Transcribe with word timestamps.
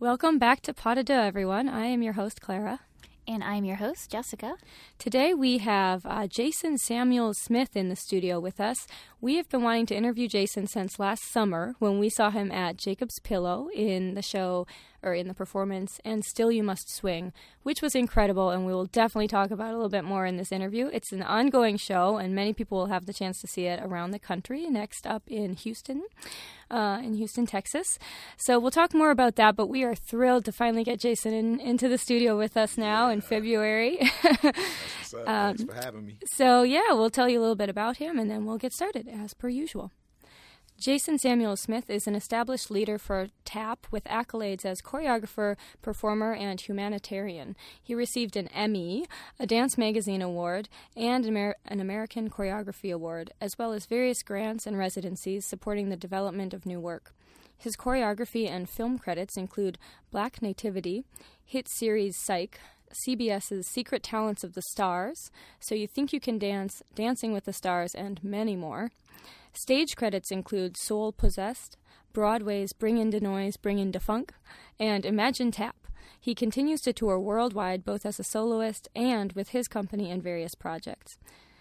Welcome 0.00 0.38
back 0.38 0.60
to 0.60 0.72
Pas 0.72 0.94
de 0.94 1.02
Deux, 1.02 1.12
everyone. 1.12 1.68
I 1.68 1.86
am 1.86 2.02
your 2.02 2.12
host, 2.12 2.40
Clara. 2.40 2.78
And 3.26 3.42
I'm 3.42 3.64
your 3.64 3.78
host, 3.78 4.08
Jessica. 4.12 4.54
Today 4.96 5.34
we 5.34 5.58
have 5.58 6.06
uh, 6.06 6.28
Jason 6.28 6.78
Samuels 6.78 7.36
Smith 7.36 7.76
in 7.76 7.88
the 7.88 7.96
studio 7.96 8.38
with 8.38 8.60
us. 8.60 8.86
We 9.20 9.34
have 9.34 9.48
been 9.48 9.64
wanting 9.64 9.86
to 9.86 9.96
interview 9.96 10.28
Jason 10.28 10.68
since 10.68 11.00
last 11.00 11.24
summer 11.24 11.74
when 11.80 11.98
we 11.98 12.08
saw 12.08 12.30
him 12.30 12.52
at 12.52 12.76
Jacob's 12.76 13.18
Pillow 13.18 13.68
in 13.74 14.14
the 14.14 14.22
show 14.22 14.64
or 15.02 15.12
in 15.12 15.26
the 15.26 15.34
performance 15.34 16.00
and 16.04 16.24
Still 16.24 16.52
You 16.52 16.62
Must 16.62 16.88
Swing, 16.88 17.32
which 17.64 17.82
was 17.82 17.96
incredible 17.96 18.50
and 18.50 18.64
we 18.64 18.72
will 18.72 18.86
definitely 18.86 19.26
talk 19.26 19.50
about 19.50 19.70
a 19.70 19.74
little 19.74 19.88
bit 19.88 20.04
more 20.04 20.24
in 20.24 20.36
this 20.36 20.52
interview. 20.52 20.88
It's 20.92 21.10
an 21.10 21.24
ongoing 21.24 21.78
show 21.78 22.16
and 22.16 22.32
many 22.32 22.52
people 22.52 22.78
will 22.78 22.86
have 22.86 23.06
the 23.06 23.12
chance 23.12 23.40
to 23.40 23.48
see 23.48 23.66
it 23.66 23.82
around 23.82 24.12
the 24.12 24.20
country. 24.20 24.68
Next 24.68 25.04
up 25.04 25.24
in 25.26 25.54
Houston 25.54 26.04
uh, 26.70 27.00
in 27.02 27.14
Houston, 27.14 27.46
Texas. 27.46 27.98
So 28.36 28.58
we'll 28.58 28.70
talk 28.70 28.94
more 28.94 29.10
about 29.10 29.36
that, 29.36 29.56
but 29.56 29.68
we 29.68 29.84
are 29.84 29.94
thrilled 29.94 30.44
to 30.46 30.52
finally 30.52 30.84
get 30.84 31.00
Jason 31.00 31.32
in, 31.32 31.60
into 31.60 31.88
the 31.88 31.98
studio 31.98 32.36
with 32.36 32.56
us 32.56 32.76
now 32.76 33.08
in 33.08 33.20
February. 33.20 34.00
um, 35.26 35.56
Thanks 35.56 35.64
for 35.64 35.74
having 35.74 36.06
me. 36.06 36.18
So, 36.26 36.62
yeah, 36.62 36.92
we'll 36.92 37.10
tell 37.10 37.28
you 37.28 37.38
a 37.38 37.42
little 37.42 37.56
bit 37.56 37.68
about 37.68 37.96
him 37.96 38.18
and 38.18 38.30
then 38.30 38.44
we'll 38.44 38.58
get 38.58 38.72
started 38.72 39.07
as 39.08 39.34
per 39.34 39.48
usual. 39.48 39.90
Jason 40.78 41.18
Samuels 41.18 41.60
Smith 41.60 41.90
is 41.90 42.06
an 42.06 42.14
established 42.14 42.70
leader 42.70 42.98
for 42.98 43.30
TAP 43.44 43.88
with 43.90 44.04
accolades 44.04 44.64
as 44.64 44.80
choreographer, 44.80 45.56
performer, 45.82 46.32
and 46.32 46.60
humanitarian. 46.60 47.56
He 47.82 47.96
received 47.96 48.36
an 48.36 48.46
Emmy, 48.48 49.04
a 49.40 49.46
Dance 49.46 49.76
Magazine 49.76 50.22
Award, 50.22 50.68
and 50.96 51.26
an 51.26 51.80
American 51.80 52.30
Choreography 52.30 52.94
Award, 52.94 53.32
as 53.40 53.58
well 53.58 53.72
as 53.72 53.86
various 53.86 54.22
grants 54.22 54.68
and 54.68 54.78
residencies 54.78 55.44
supporting 55.44 55.88
the 55.88 55.96
development 55.96 56.54
of 56.54 56.64
new 56.64 56.78
work. 56.78 57.12
His 57.56 57.76
choreography 57.76 58.48
and 58.48 58.70
film 58.70 59.00
credits 59.00 59.36
include 59.36 59.78
Black 60.12 60.40
Nativity, 60.40 61.02
hit 61.44 61.66
series 61.66 62.16
Psych, 62.16 62.60
CBS's 62.92 63.66
Secret 63.66 64.02
Talents 64.02 64.44
of 64.44 64.54
the 64.54 64.62
Stars, 64.62 65.30
So 65.60 65.74
You 65.74 65.86
Think 65.86 66.12
You 66.12 66.20
Can 66.20 66.38
Dance, 66.38 66.82
Dancing 66.94 67.32
with 67.32 67.44
the 67.44 67.52
Stars, 67.52 67.94
and 67.94 68.22
many 68.22 68.56
more. 68.56 68.90
Stage 69.52 69.96
credits 69.96 70.30
include 70.30 70.76
Soul 70.76 71.12
Possessed, 71.12 71.76
Broadway's 72.12 72.72
Bring 72.72 72.98
In 72.98 73.10
the 73.10 73.20
Noise, 73.20 73.56
Bring 73.56 73.78
In 73.78 73.92
the 73.92 74.00
Funk, 74.00 74.32
and 74.78 75.04
Imagine 75.04 75.50
Tap. 75.50 75.76
He 76.20 76.34
continues 76.34 76.80
to 76.82 76.92
tour 76.92 77.18
worldwide 77.18 77.84
both 77.84 78.04
as 78.04 78.18
a 78.18 78.24
soloist 78.24 78.88
and 78.94 79.32
with 79.32 79.50
his 79.50 79.68
company 79.68 80.10
in 80.10 80.20
various 80.20 80.54
projects. 80.54 81.16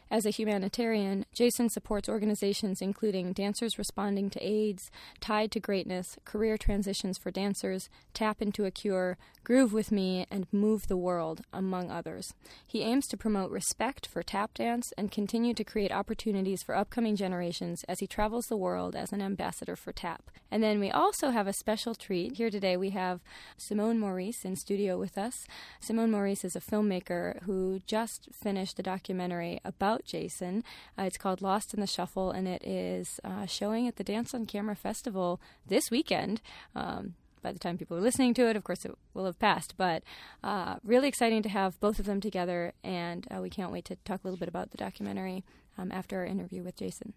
As 0.09 0.25
a 0.25 0.29
humanitarian, 0.29 1.25
Jason 1.33 1.69
supports 1.69 2.07
organizations 2.07 2.81
including 2.81 3.33
Dancers 3.33 3.77
Responding 3.77 4.29
to 4.29 4.39
AIDS, 4.41 4.89
Tied 5.19 5.51
to 5.51 5.59
Greatness, 5.59 6.17
Career 6.23 6.57
Transitions 6.57 7.17
for 7.17 7.29
Dancers, 7.29 7.89
Tap 8.13 8.41
into 8.41 8.63
a 8.63 8.71
Cure, 8.71 9.17
Groove 9.43 9.73
with 9.73 9.91
Me, 9.91 10.25
and 10.31 10.47
Move 10.51 10.87
the 10.87 10.97
World, 10.97 11.41
among 11.51 11.91
others. 11.91 12.33
He 12.65 12.83
aims 12.83 13.07
to 13.07 13.17
promote 13.17 13.51
respect 13.51 14.05
for 14.05 14.23
tap 14.23 14.53
dance 14.53 14.93
and 14.97 15.11
continue 15.11 15.53
to 15.53 15.63
create 15.63 15.91
opportunities 15.91 16.63
for 16.63 16.75
upcoming 16.75 17.15
generations 17.15 17.83
as 17.87 17.99
he 17.99 18.07
travels 18.07 18.45
the 18.47 18.57
world 18.57 18.95
as 18.95 19.11
an 19.11 19.21
ambassador 19.21 19.75
for 19.75 19.91
tap. 19.91 20.31
And 20.49 20.63
then 20.63 20.79
we 20.79 20.89
also 20.89 21.31
have 21.31 21.47
a 21.47 21.53
special 21.53 21.95
treat. 21.95 22.37
Here 22.37 22.49
today 22.49 22.77
we 22.77 22.91
have 22.91 23.21
Simone 23.57 23.99
Maurice 23.99 24.45
in 24.45 24.55
studio 24.55 24.97
with 24.97 25.17
us. 25.17 25.45
Simone 25.81 26.11
Maurice 26.11 26.45
is 26.45 26.55
a 26.55 26.61
filmmaker 26.61 27.43
who 27.43 27.81
just 27.85 28.29
finished 28.33 28.79
a 28.79 28.83
documentary 28.83 29.59
about 29.65 29.96
about 29.97 30.05
Jason. 30.05 30.63
Uh, 30.97 31.03
it's 31.03 31.17
called 31.17 31.41
Lost 31.41 31.73
in 31.73 31.79
the 31.79 31.87
Shuffle, 31.87 32.31
and 32.31 32.47
it 32.47 32.63
is 32.63 33.19
uh, 33.23 33.45
showing 33.45 33.87
at 33.87 33.95
the 33.95 34.03
Dance 34.03 34.33
on 34.33 34.45
Camera 34.45 34.75
Festival 34.75 35.41
this 35.65 35.89
weekend. 35.89 36.41
Um, 36.75 37.15
by 37.41 37.51
the 37.51 37.59
time 37.59 37.77
people 37.77 37.97
are 37.97 38.01
listening 38.01 38.33
to 38.35 38.47
it, 38.47 38.55
of 38.55 38.63
course, 38.63 38.85
it 38.85 38.93
will 39.13 39.25
have 39.25 39.39
passed. 39.39 39.75
But 39.77 40.03
uh, 40.43 40.75
really 40.83 41.07
exciting 41.07 41.41
to 41.43 41.49
have 41.49 41.79
both 41.79 41.97
of 41.99 42.05
them 42.05 42.21
together, 42.21 42.73
and 42.83 43.27
uh, 43.31 43.41
we 43.41 43.49
can't 43.49 43.71
wait 43.71 43.85
to 43.85 43.95
talk 44.05 44.23
a 44.23 44.27
little 44.27 44.39
bit 44.39 44.49
about 44.49 44.71
the 44.71 44.77
documentary 44.77 45.43
um, 45.77 45.91
after 45.91 46.17
our 46.17 46.25
interview 46.25 46.61
with 46.61 46.75
Jason. 46.75 47.13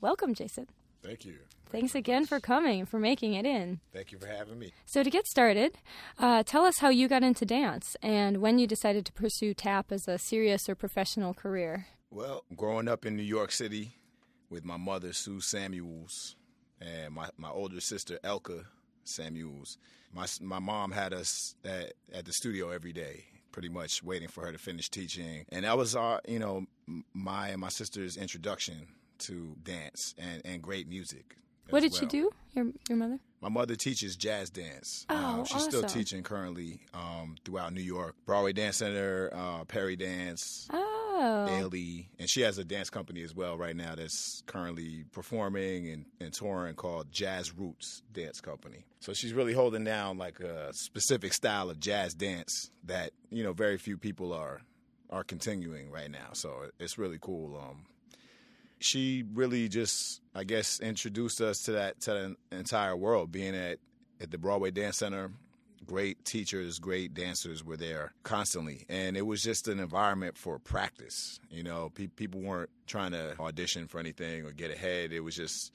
Welcome, 0.00 0.34
Jason. 0.34 0.66
Thank 1.02 1.24
you. 1.24 1.36
Thanks 1.70 1.94
again 1.94 2.24
for 2.24 2.40
coming, 2.40 2.86
for 2.86 2.98
making 2.98 3.34
it 3.34 3.44
in. 3.44 3.80
Thank 3.92 4.10
you 4.10 4.18
for 4.18 4.26
having 4.26 4.58
me. 4.58 4.72
So, 4.86 5.02
to 5.02 5.10
get 5.10 5.26
started, 5.26 5.78
uh, 6.18 6.42
tell 6.42 6.64
us 6.64 6.78
how 6.78 6.88
you 6.88 7.08
got 7.08 7.22
into 7.22 7.44
dance 7.44 7.96
and 8.02 8.38
when 8.38 8.58
you 8.58 8.66
decided 8.66 9.04
to 9.06 9.12
pursue 9.12 9.54
tap 9.54 9.92
as 9.92 10.08
a 10.08 10.18
serious 10.18 10.68
or 10.68 10.74
professional 10.74 11.34
career. 11.34 11.86
Well, 12.10 12.44
growing 12.56 12.88
up 12.88 13.04
in 13.04 13.16
New 13.16 13.22
York 13.22 13.52
City 13.52 13.96
with 14.48 14.64
my 14.64 14.76
mother, 14.78 15.12
Sue 15.12 15.40
Samuels, 15.40 16.36
and 16.80 17.14
my, 17.14 17.28
my 17.36 17.50
older 17.50 17.80
sister, 17.80 18.18
Elka 18.24 18.64
Samuels, 19.04 19.76
my, 20.12 20.26
my 20.40 20.58
mom 20.58 20.90
had 20.92 21.12
us 21.12 21.54
at, 21.64 21.92
at 22.12 22.24
the 22.24 22.32
studio 22.32 22.70
every 22.70 22.92
day, 22.94 23.24
pretty 23.52 23.68
much 23.68 24.02
waiting 24.02 24.28
for 24.28 24.46
her 24.46 24.52
to 24.52 24.58
finish 24.58 24.88
teaching. 24.88 25.44
And 25.50 25.64
that 25.64 25.76
was 25.76 25.94
our, 25.94 26.22
you 26.26 26.38
know, 26.38 26.64
my 27.12 27.48
and 27.48 27.60
my 27.60 27.68
sister's 27.68 28.16
introduction 28.16 28.88
to 29.18 29.54
dance 29.62 30.14
and, 30.16 30.40
and 30.46 30.62
great 30.62 30.88
music. 30.88 31.36
What 31.68 31.80
did 31.80 31.92
well. 31.92 32.00
she 32.00 32.06
do? 32.06 32.30
Your 32.54 32.66
your 32.88 32.96
mother? 32.96 33.18
My 33.42 33.50
mother 33.50 33.76
teaches 33.76 34.16
jazz 34.16 34.48
dance. 34.48 35.04
Oh, 35.10 35.14
um, 35.14 35.44
she's 35.44 35.56
awesome. 35.56 35.70
still 35.70 35.82
teaching 35.82 36.22
currently 36.22 36.80
um, 36.94 37.36
throughout 37.44 37.74
New 37.74 37.82
York, 37.82 38.16
Broadway 38.24 38.54
Dance 38.54 38.78
Center, 38.78 39.30
uh, 39.34 39.64
Peridance. 39.64 40.68
Oh. 40.72 40.97
Bailey, 41.18 42.08
and 42.18 42.28
she 42.28 42.42
has 42.42 42.58
a 42.58 42.64
dance 42.64 42.90
company 42.90 43.22
as 43.22 43.34
well 43.34 43.56
right 43.56 43.74
now 43.74 43.94
that's 43.94 44.42
currently 44.46 45.04
performing 45.12 45.88
and, 45.88 46.04
and 46.20 46.32
touring 46.32 46.74
called 46.74 47.10
Jazz 47.10 47.52
Roots 47.52 48.02
Dance 48.12 48.40
Company. 48.40 48.84
So 49.00 49.12
she's 49.12 49.32
really 49.32 49.52
holding 49.52 49.84
down 49.84 50.18
like 50.18 50.40
a 50.40 50.72
specific 50.72 51.32
style 51.32 51.70
of 51.70 51.80
jazz 51.80 52.14
dance 52.14 52.70
that 52.84 53.12
you 53.30 53.42
know 53.42 53.52
very 53.52 53.78
few 53.78 53.96
people 53.96 54.32
are 54.32 54.60
are 55.10 55.24
continuing 55.24 55.90
right 55.90 56.10
now. 56.10 56.30
So 56.32 56.70
it's 56.78 56.98
really 56.98 57.18
cool. 57.20 57.56
Um, 57.56 57.86
she 58.80 59.24
really 59.32 59.68
just, 59.68 60.20
I 60.34 60.44
guess, 60.44 60.80
introduced 60.80 61.40
us 61.40 61.62
to 61.62 61.72
that 61.72 62.00
to 62.02 62.36
the 62.50 62.56
entire 62.56 62.96
world. 62.96 63.32
Being 63.32 63.54
at 63.54 63.78
at 64.20 64.30
the 64.30 64.38
Broadway 64.38 64.70
Dance 64.70 64.98
Center, 64.98 65.32
great 65.88 66.24
teachers, 66.24 66.78
great 66.78 67.14
dancers 67.14 67.64
were 67.64 67.76
there 67.76 68.12
constantly, 68.22 68.84
and 68.88 69.16
it 69.16 69.26
was 69.26 69.42
just 69.42 69.66
an 69.66 69.80
environment 69.80 70.36
for 70.36 70.58
practice. 70.58 71.40
You 71.50 71.62
know, 71.62 71.90
pe- 71.94 72.06
people 72.06 72.40
weren't 72.40 72.70
trying 72.86 73.12
to 73.12 73.34
audition 73.40 73.88
for 73.88 73.98
anything 73.98 74.44
or 74.44 74.52
get 74.52 74.70
ahead. 74.70 75.12
It 75.12 75.20
was 75.20 75.34
just 75.34 75.72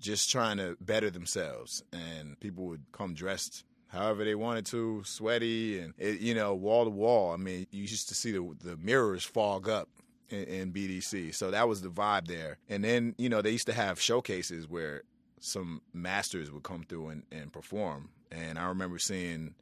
just 0.00 0.30
trying 0.30 0.56
to 0.56 0.76
better 0.80 1.10
themselves, 1.10 1.84
and 1.92 2.38
people 2.40 2.64
would 2.64 2.82
come 2.92 3.14
dressed 3.14 3.64
however 3.88 4.24
they 4.24 4.34
wanted 4.34 4.66
to, 4.66 5.02
sweaty 5.04 5.78
and 5.78 5.94
it, 5.98 6.20
you 6.20 6.34
know 6.34 6.54
wall 6.54 6.84
to 6.84 6.90
wall. 6.90 7.32
I 7.32 7.36
mean, 7.36 7.66
you 7.70 7.82
used 7.82 8.08
to 8.08 8.14
see 8.14 8.32
the 8.32 8.56
the 8.62 8.76
mirrors 8.78 9.24
fog 9.24 9.68
up 9.68 9.88
in, 10.30 10.44
in, 10.44 10.72
BDC. 10.72 11.34
So 11.34 11.50
that 11.50 11.68
was 11.68 11.82
the 11.82 11.88
vibe 11.88 12.26
there. 12.26 12.58
And 12.68 12.82
then, 12.82 13.14
you 13.18 13.28
know, 13.28 13.42
they 13.42 13.50
used 13.50 13.66
to 13.66 13.72
have 13.72 14.00
showcases 14.00 14.68
where 14.68 15.02
some 15.40 15.82
masters 15.92 16.50
would 16.50 16.62
come 16.62 16.82
through 16.82 17.08
and, 17.08 17.22
and 17.30 17.52
perform. 17.52 18.10
And 18.30 18.58
I 18.58 18.68
remember 18.68 18.98
seeing 18.98 19.54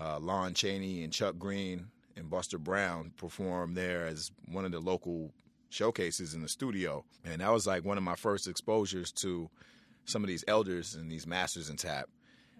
uh, 0.00 0.18
Lon 0.18 0.54
Chaney 0.54 1.02
and 1.04 1.12
Chuck 1.12 1.38
Green 1.38 1.86
and 2.16 2.30
Buster 2.30 2.58
Brown 2.58 3.12
perform 3.16 3.74
there 3.74 4.06
as 4.06 4.30
one 4.50 4.64
of 4.64 4.72
the 4.72 4.80
local 4.80 5.32
showcases 5.68 6.34
in 6.34 6.42
the 6.42 6.48
studio. 6.48 7.04
And 7.24 7.40
that 7.40 7.52
was 7.52 7.66
like 7.66 7.84
one 7.84 7.96
of 7.98 8.02
my 8.04 8.16
first 8.16 8.48
exposures 8.48 9.12
to 9.12 9.48
some 10.04 10.22
of 10.22 10.28
these 10.28 10.44
elders 10.48 10.94
and 10.94 11.10
these 11.10 11.26
masters 11.26 11.70
in 11.70 11.76
tap. 11.76 12.08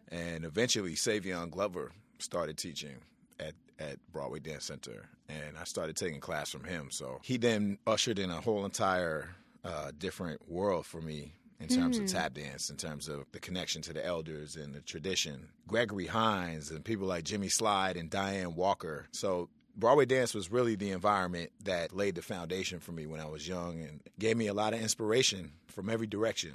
And 0.09 0.45
eventually, 0.45 0.95
Savion 0.95 1.51
Glover 1.51 1.93
started 2.19 2.59
teaching 2.59 2.97
at, 3.39 3.55
at 3.79 3.99
Broadway 4.13 4.41
Dance 4.41 4.65
Center, 4.65 5.09
and 5.29 5.57
I 5.59 5.65
started 5.65 5.97
taking 5.97 6.21
class 6.21 6.51
from 6.51 6.65
him. 6.65 6.89
So 6.91 7.21
he 7.23 7.37
then 7.37 7.79
ushered 7.87 8.19
in 8.19 8.31
a 8.31 8.41
whole 8.41 8.65
entire 8.65 9.29
uh, 9.65 9.93
different 9.97 10.49
world 10.49 10.87
for 10.87 11.01
me 11.01 11.33
in 11.61 11.69
terms 11.69 11.99
mm. 11.99 12.05
of 12.05 12.11
tap 12.11 12.35
dance, 12.35 12.71
in 12.71 12.77
terms 12.77 13.09
of 13.09 13.25
the 13.33 13.39
connection 13.39 13.83
to 13.83 13.93
the 13.93 14.05
elders 14.05 14.57
and 14.57 14.75
the 14.75 14.81
tradition. 14.81 15.49
Gregory 15.69 16.07
Hines 16.07 16.71
and 16.71 16.85
people 16.85 17.07
like 17.07 17.25
Jimmy 17.25 17.49
Slyde 17.49 17.99
and 17.99 18.11
Dianne 18.11 18.55
Walker. 18.55 19.07
So 19.13 19.51
Broadway 19.77 20.07
dance 20.07 20.35
was 20.35 20.51
really 20.51 20.75
the 20.75 20.91
environment 20.91 21.51
that 21.65 21.95
laid 21.95 22.15
the 22.15 22.23
foundation 22.23 22.81
for 22.81 22.93
me 22.93 23.07
when 23.07 23.21
I 23.21 23.27
was 23.27 23.47
young 23.47 23.81
and 23.81 24.01
gave 24.19 24.37
me 24.37 24.47
a 24.47 24.55
lot 24.55 24.75
of 24.75 24.81
inspiration 24.81 25.53
from 25.69 25.89
every 25.89 26.07
direction. 26.07 26.55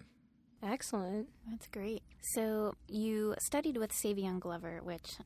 Excellent. 0.63 1.27
That's 1.49 1.67
great. 1.67 2.01
So 2.21 2.73
you 2.87 3.35
studied 3.39 3.77
with 3.77 3.91
Savion 3.91 4.39
Glover, 4.39 4.79
which 4.83 5.17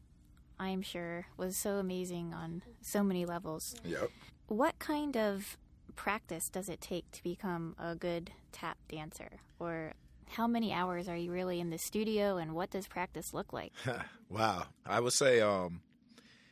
I'm 0.60 0.82
sure 0.82 1.28
was 1.38 1.56
so 1.56 1.76
amazing 1.76 2.34
on 2.34 2.62
so 2.82 3.04
many 3.04 3.26
levels. 3.26 3.76
Yep. 3.86 4.10
What 4.48 4.78
kind 4.80 5.16
of 5.16 5.58
practice 6.00 6.50
does 6.50 6.70
it 6.70 6.80
take 6.80 7.12
to 7.12 7.22
become 7.22 7.76
a 7.78 7.94
good 7.94 8.32
tap 8.54 8.78
dancer? 8.88 9.30
Or 9.60 9.92
how 10.30 10.48
many 10.48 10.72
hours 10.72 11.10
are 11.10 11.18
you 11.18 11.30
really 11.30 11.60
in 11.60 11.72
the 11.72 11.78
studio 11.78 12.38
and 12.38 12.56
what 12.56 12.70
does 12.70 12.88
practice 12.88 13.34
look 13.34 13.52
like? 13.52 13.74
wow. 14.30 14.64
I 14.86 15.02
would 15.02 15.12
say, 15.12 15.42
um, 15.42 15.82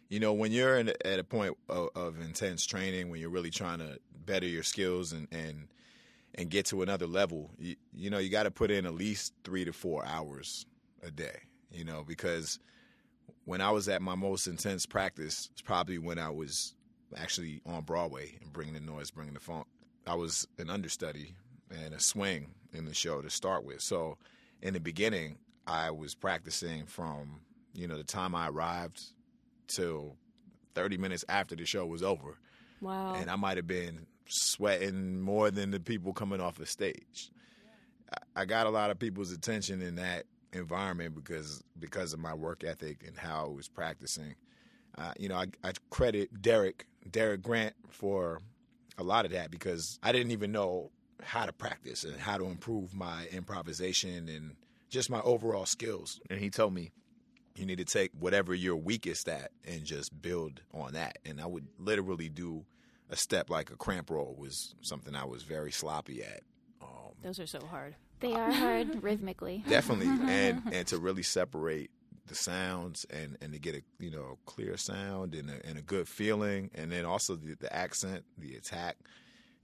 you 0.10 0.20
know, 0.20 0.34
when 0.34 0.52
you're 0.52 0.78
in, 0.78 0.90
at 1.06 1.20
a 1.20 1.24
point 1.24 1.56
of, 1.70 1.88
of, 1.96 2.20
intense 2.20 2.66
training, 2.66 3.10
when 3.10 3.22
you're 3.22 3.30
really 3.30 3.50
trying 3.50 3.80
to 3.80 3.98
better 4.26 4.46
your 4.46 4.64
skills 4.64 5.14
and, 5.14 5.30
and, 5.32 5.70
and 6.36 6.50
get 6.50 6.66
to 6.66 6.82
another 6.82 7.08
level, 7.08 7.52
you, 7.58 7.78
you 7.94 8.10
know, 8.10 8.18
you 8.18 8.30
got 8.30 8.44
to 8.44 8.52
put 8.52 8.70
in 8.70 8.86
at 8.86 8.96
least 8.96 9.34
three 9.46 9.64
to 9.64 9.72
four 9.72 10.06
hours 10.06 10.66
a 11.04 11.10
day, 11.10 11.40
you 11.72 11.86
know, 11.86 12.04
because 12.06 12.60
when 13.46 13.62
I 13.62 13.72
was 13.72 13.88
at 13.88 14.02
my 14.02 14.16
most 14.16 14.48
intense 14.48 14.86
practice, 14.86 15.48
it's 15.54 15.62
probably 15.62 16.00
when 16.00 16.20
I 16.20 16.32
was 16.32 16.74
actually 17.16 17.62
on 17.66 17.82
Broadway 17.84 18.38
and 18.42 18.52
bringing 18.52 18.74
the 18.74 18.80
noise, 18.80 19.12
bringing 19.12 19.34
the 19.34 19.40
funk. 19.40 19.68
I 20.06 20.16
was 20.16 20.48
an 20.58 20.70
understudy 20.70 21.36
and 21.72 21.94
a 21.94 22.00
swing 22.00 22.52
in 22.74 22.86
the 22.86 22.94
show 22.94 23.22
to 23.22 23.30
start 23.30 23.64
with. 23.64 23.82
So 23.82 24.18
in 24.62 24.74
the 24.74 24.80
beginning, 24.80 25.38
I 25.66 25.92
was 25.92 26.16
practicing 26.16 26.86
from 26.86 27.42
you 27.74 27.88
know 27.88 27.98
the 27.98 28.04
time 28.04 28.34
I 28.34 28.50
arrived 28.50 29.02
till 29.68 30.16
30 30.76 30.98
minutes 30.98 31.26
after 31.30 31.56
the 31.56 31.66
show 31.66 31.86
was 31.86 32.04
over. 32.04 32.38
Wow. 32.82 33.16
And 33.16 33.30
I 33.30 33.36
might 33.36 33.58
have 33.58 33.68
been 33.68 34.06
sweating 34.28 35.20
more 35.20 35.52
than 35.52 35.72
the 35.72 35.80
people 35.80 36.14
coming 36.14 36.40
off 36.40 36.58
the 36.58 36.66
stage. 36.66 37.32
I 38.36 38.46
got 38.46 38.68
a 38.68 38.70
lot 38.70 38.92
of 38.92 39.00
people's 39.00 39.32
attention 39.32 39.82
in 39.82 39.96
that 39.96 40.26
environment 40.54 41.16
because 41.16 41.64
because 41.80 42.14
of 42.14 42.20
my 42.20 42.34
work 42.34 42.64
ethic 42.64 43.04
and 43.06 43.18
how 43.18 43.46
I 43.46 43.50
was 43.50 43.68
practicing. 43.68 44.36
Uh, 44.98 45.14
you 45.20 45.30
know, 45.30 45.36
I, 45.36 45.48
I 45.64 45.74
credit 45.90 46.42
Derek 46.42 46.88
Derek 47.12 47.42
Grant 47.42 47.76
for 47.90 48.42
a 48.98 49.04
lot 49.04 49.26
of 49.26 49.32
that 49.32 49.52
because 49.52 50.00
I 50.04 50.12
didn't 50.12 50.32
even 50.32 50.52
know 50.52 50.92
how 51.24 51.46
to 51.46 51.54
practice 51.54 52.04
and 52.04 52.18
how 52.20 52.38
to 52.38 52.46
improve 52.46 52.94
my 52.94 53.26
improvisation 53.32 54.30
and 54.30 54.56
just 54.90 55.10
my 55.10 55.22
overall 55.22 55.66
skills. 55.66 56.20
And 56.30 56.40
he 56.40 56.50
told 56.50 56.74
me, 56.74 56.92
you 57.56 57.66
need 57.66 57.80
to 57.80 57.86
take 57.86 58.12
whatever 58.20 58.54
you're 58.54 58.76
weakest 58.76 59.28
at 59.28 59.52
and 59.66 59.84
just 59.84 60.22
build 60.22 60.62
on 60.74 60.94
that. 60.94 61.18
And 61.26 61.42
I 61.42 61.48
would 61.48 61.68
literally 61.80 62.30
do 62.30 62.66
a 63.10 63.16
step 63.16 63.50
like 63.50 63.72
a 63.72 63.76
cramp 63.76 64.10
roll 64.12 64.36
was 64.38 64.76
something 64.82 65.16
I 65.16 65.26
was 65.26 65.44
very 65.44 65.72
sloppy 65.72 66.24
at. 66.24 66.42
Um, 66.82 67.14
Those 67.24 67.40
are 67.40 67.48
so 67.48 67.60
hard. 67.66 67.96
They 68.20 68.34
are 68.34 68.52
hard 68.52 69.04
rhythmically. 69.04 69.64
definitely, 69.68 70.08
and 70.32 70.62
and 70.72 70.88
to 70.88 70.98
really 70.98 71.24
separate 71.24 71.92
the 72.28 72.36
sounds 72.36 73.06
and 73.10 73.38
and 73.42 73.54
to 73.54 73.60
get 73.60 73.76
a 73.76 73.82
you 74.00 74.12
know 74.12 74.38
clear 74.46 74.78
sound 74.78 75.36
and 75.36 75.50
a, 75.50 75.66
and 75.66 75.78
a 75.78 75.82
good 75.82 76.08
feeling, 76.08 76.70
and 76.76 76.92
then 76.92 77.06
also 77.06 77.36
the, 77.36 77.56
the 77.56 77.74
accent, 77.76 78.24
the 78.38 78.56
attack. 78.56 78.98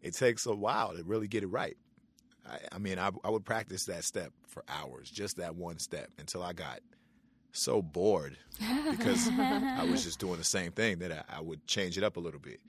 It 0.02 0.14
takes 0.14 0.46
a 0.46 0.54
while 0.54 0.96
to 0.96 1.04
really 1.04 1.28
get 1.28 1.44
it 1.44 1.48
right. 1.48 1.78
I, 2.46 2.58
I 2.74 2.78
mean, 2.78 3.00
I, 3.00 3.10
I 3.24 3.30
would 3.30 3.46
practice 3.46 3.86
that 3.86 4.04
step 4.04 4.34
for 4.48 4.64
hours, 4.68 5.10
just 5.10 5.38
that 5.38 5.56
one 5.56 5.80
step, 5.80 6.10
until 6.20 6.44
I 6.44 6.52
got 6.52 6.82
so 7.54 7.82
bored 7.82 8.38
because 8.92 9.30
I 9.40 9.86
was 9.90 10.04
just 10.04 10.20
doing 10.20 10.38
the 10.38 10.44
same 10.44 10.72
thing 10.72 11.00
that 11.00 11.12
I, 11.12 11.38
I 11.38 11.42
would 11.42 11.66
change 11.68 11.98
it 11.98 12.04
up 12.04 12.18
a 12.18 12.20
little 12.20 12.40
bit. 12.40 12.60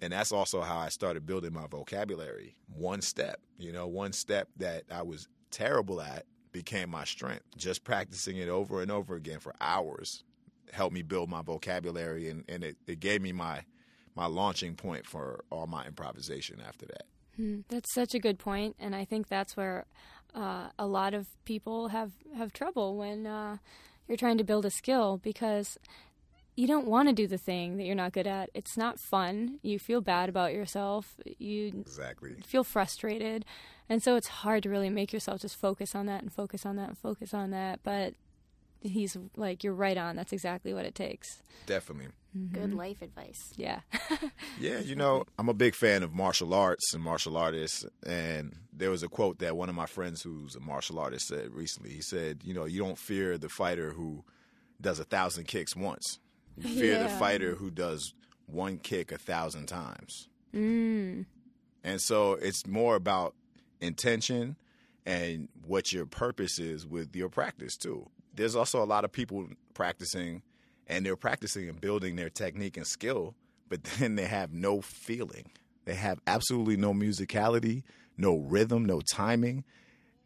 And 0.00 0.12
that's 0.12 0.30
also 0.30 0.60
how 0.60 0.78
I 0.78 0.90
started 0.90 1.26
building 1.26 1.52
my 1.52 1.66
vocabulary. 1.66 2.54
One 2.76 3.00
step, 3.00 3.40
you 3.58 3.72
know, 3.72 3.86
one 3.86 4.12
step 4.12 4.48
that 4.58 4.84
I 4.90 5.02
was 5.02 5.28
terrible 5.50 6.00
at 6.00 6.24
became 6.52 6.90
my 6.90 7.04
strength. 7.04 7.44
Just 7.56 7.84
practicing 7.84 8.36
it 8.36 8.48
over 8.48 8.82
and 8.82 8.90
over 8.90 9.14
again 9.14 9.40
for 9.40 9.54
hours 9.60 10.24
helped 10.72 10.94
me 10.94 11.02
build 11.02 11.30
my 11.30 11.42
vocabulary 11.42 12.28
and, 12.28 12.44
and 12.48 12.62
it, 12.62 12.76
it 12.86 13.00
gave 13.00 13.22
me 13.22 13.32
my 13.32 13.62
my 14.14 14.26
launching 14.26 14.74
point 14.74 15.06
for 15.06 15.44
all 15.48 15.68
my 15.68 15.84
improvisation 15.86 16.60
after 16.66 16.86
that. 16.86 17.04
Hmm, 17.36 17.60
That's 17.68 17.94
such 17.94 18.14
a 18.14 18.18
good 18.18 18.36
point, 18.36 18.74
and 18.80 18.92
I 18.96 19.04
think 19.04 19.28
that's 19.28 19.56
where 19.56 19.86
uh, 20.34 20.70
a 20.76 20.86
lot 20.86 21.14
of 21.14 21.28
people 21.44 21.88
have 21.88 22.12
have 22.36 22.52
trouble 22.52 22.96
when 22.96 23.26
uh, 23.26 23.58
you're 24.08 24.16
trying 24.16 24.38
to 24.38 24.44
build 24.44 24.66
a 24.66 24.70
skill 24.70 25.18
because 25.22 25.78
you 26.58 26.66
don't 26.66 26.86
want 26.88 27.08
to 27.08 27.14
do 27.14 27.26
the 27.28 27.38
thing 27.38 27.76
that 27.76 27.84
you're 27.84 27.94
not 27.94 28.12
good 28.12 28.26
at. 28.26 28.50
It's 28.52 28.76
not 28.76 28.98
fun. 28.98 29.58
You 29.62 29.78
feel 29.78 30.00
bad 30.00 30.28
about 30.28 30.52
yourself. 30.52 31.14
You 31.38 31.68
Exactly. 31.68 32.34
feel 32.44 32.64
frustrated, 32.64 33.44
and 33.88 34.02
so 34.02 34.16
it's 34.16 34.26
hard 34.28 34.64
to 34.64 34.68
really 34.70 34.90
make 34.90 35.12
yourself 35.12 35.40
just 35.40 35.56
focus 35.56 35.94
on 35.94 36.06
that 36.06 36.22
and 36.22 36.32
focus 36.32 36.66
on 36.66 36.74
that 36.76 36.88
and 36.88 36.98
focus 36.98 37.32
on 37.32 37.50
that. 37.52 37.80
But 37.84 38.14
he's 38.80 39.16
like, 39.36 39.62
you're 39.62 39.72
right 39.74 39.96
on. 39.96 40.16
That's 40.16 40.32
exactly 40.32 40.74
what 40.74 40.84
it 40.84 40.94
takes. 40.96 41.42
Definitely. 41.66 42.08
Mm-hmm. 42.36 42.54
Good 42.60 42.74
life 42.74 43.02
advice. 43.02 43.52
Yeah. 43.56 43.80
Yeah, 44.60 44.80
you 44.80 44.96
know, 44.96 45.24
I'm 45.38 45.48
a 45.48 45.54
big 45.54 45.76
fan 45.76 46.02
of 46.02 46.12
martial 46.12 46.52
arts 46.52 46.92
and 46.92 47.00
martial 47.00 47.36
artists. 47.36 47.84
And 48.04 48.56
there 48.72 48.90
was 48.90 49.04
a 49.04 49.08
quote 49.08 49.38
that 49.38 49.56
one 49.56 49.68
of 49.68 49.76
my 49.76 49.86
friends 49.86 50.20
who's 50.22 50.56
a 50.56 50.60
martial 50.60 50.98
artist 50.98 51.28
said 51.28 51.54
recently. 51.54 51.90
He 51.92 52.00
said, 52.02 52.40
You 52.42 52.54
know, 52.54 52.64
you 52.64 52.80
don't 52.82 52.98
fear 52.98 53.38
the 53.38 53.48
fighter 53.48 53.92
who 53.92 54.24
does 54.80 54.98
a 54.98 55.04
thousand 55.04 55.44
kicks 55.46 55.76
once, 55.76 56.18
fear 56.60 57.02
the 57.02 57.08
fighter 57.08 57.54
who 57.54 57.70
does 57.70 58.14
one 58.46 58.78
kick 58.78 59.12
a 59.12 59.18
thousand 59.18 59.66
times. 59.66 60.28
mm. 60.54 61.24
And 61.84 62.00
so 62.00 62.32
it's 62.32 62.66
more 62.66 62.96
about 62.96 63.34
intention 63.80 64.56
and 65.06 65.48
what 65.66 65.92
your 65.92 66.06
purpose 66.06 66.58
is 66.58 66.86
with 66.86 67.14
your 67.14 67.28
practice, 67.28 67.76
too. 67.76 68.08
There's 68.34 68.56
also 68.56 68.82
a 68.82 68.84
lot 68.84 69.04
of 69.04 69.12
people 69.12 69.48
practicing 69.74 70.42
and 70.86 71.04
they're 71.04 71.16
practicing 71.16 71.68
and 71.68 71.80
building 71.80 72.16
their 72.16 72.30
technique 72.30 72.76
and 72.76 72.86
skill, 72.86 73.34
but 73.68 73.84
then 73.98 74.16
they 74.16 74.26
have 74.26 74.52
no 74.52 74.80
feeling. 74.80 75.50
They 75.84 75.94
have 75.94 76.20
absolutely 76.26 76.76
no 76.76 76.92
musicality, 76.92 77.82
no 78.16 78.36
rhythm, 78.36 78.84
no 78.84 79.00
timing. 79.00 79.64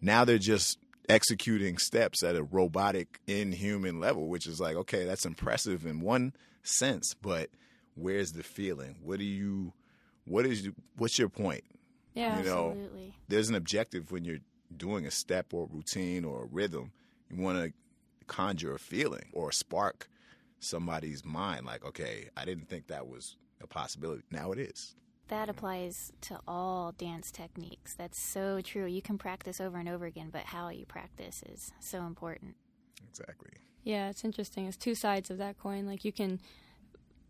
Now 0.00 0.24
they're 0.24 0.38
just 0.38 0.78
executing 1.08 1.78
steps 1.78 2.22
at 2.22 2.36
a 2.36 2.42
robotic, 2.42 3.20
inhuman 3.26 4.00
level, 4.00 4.28
which 4.28 4.46
is 4.46 4.60
like, 4.60 4.76
okay, 4.76 5.04
that's 5.04 5.26
impressive 5.26 5.84
in 5.86 6.00
one 6.00 6.32
sense, 6.62 7.14
but 7.20 7.50
where's 7.94 8.32
the 8.32 8.42
feeling? 8.42 8.96
What 9.02 9.18
do 9.18 9.24
you, 9.24 9.72
what 10.24 10.46
is, 10.46 10.68
what's 10.96 11.18
your 11.18 11.28
point? 11.28 11.64
Yeah. 12.14 12.38
You 12.38 12.44
know, 12.44 12.70
Absolutely. 12.70 13.14
there's 13.28 13.48
an 13.48 13.54
objective 13.54 14.12
when 14.12 14.24
you're 14.24 14.38
doing 14.76 15.06
a 15.06 15.10
step 15.10 15.52
or 15.52 15.68
routine 15.70 16.24
or 16.24 16.44
a 16.44 16.46
rhythm. 16.46 16.92
You 17.30 17.42
want 17.42 17.58
to 17.58 17.72
conjure 18.26 18.74
a 18.74 18.78
feeling 18.78 19.30
or 19.32 19.52
spark 19.52 20.08
somebody's 20.60 21.24
mind. 21.24 21.66
Like, 21.66 21.84
okay, 21.84 22.28
I 22.36 22.44
didn't 22.44 22.68
think 22.68 22.88
that 22.88 23.06
was 23.06 23.36
a 23.60 23.66
possibility. 23.66 24.22
Now 24.30 24.52
it 24.52 24.58
is. 24.58 24.94
That 25.32 25.48
applies 25.48 26.12
to 26.22 26.38
all 26.46 26.92
dance 26.98 27.30
techniques. 27.30 27.94
That's 27.94 28.20
so 28.20 28.60
true. 28.60 28.84
You 28.84 29.00
can 29.00 29.16
practice 29.16 29.62
over 29.62 29.78
and 29.78 29.88
over 29.88 30.04
again, 30.04 30.28
but 30.30 30.42
how 30.42 30.68
you 30.68 30.84
practice 30.84 31.42
is 31.48 31.72
so 31.80 32.02
important. 32.04 32.54
Exactly. 33.08 33.48
Yeah, 33.82 34.10
it's 34.10 34.26
interesting. 34.26 34.66
It's 34.66 34.76
two 34.76 34.94
sides 34.94 35.30
of 35.30 35.38
that 35.38 35.58
coin. 35.58 35.86
Like 35.86 36.04
you 36.04 36.12
can 36.12 36.38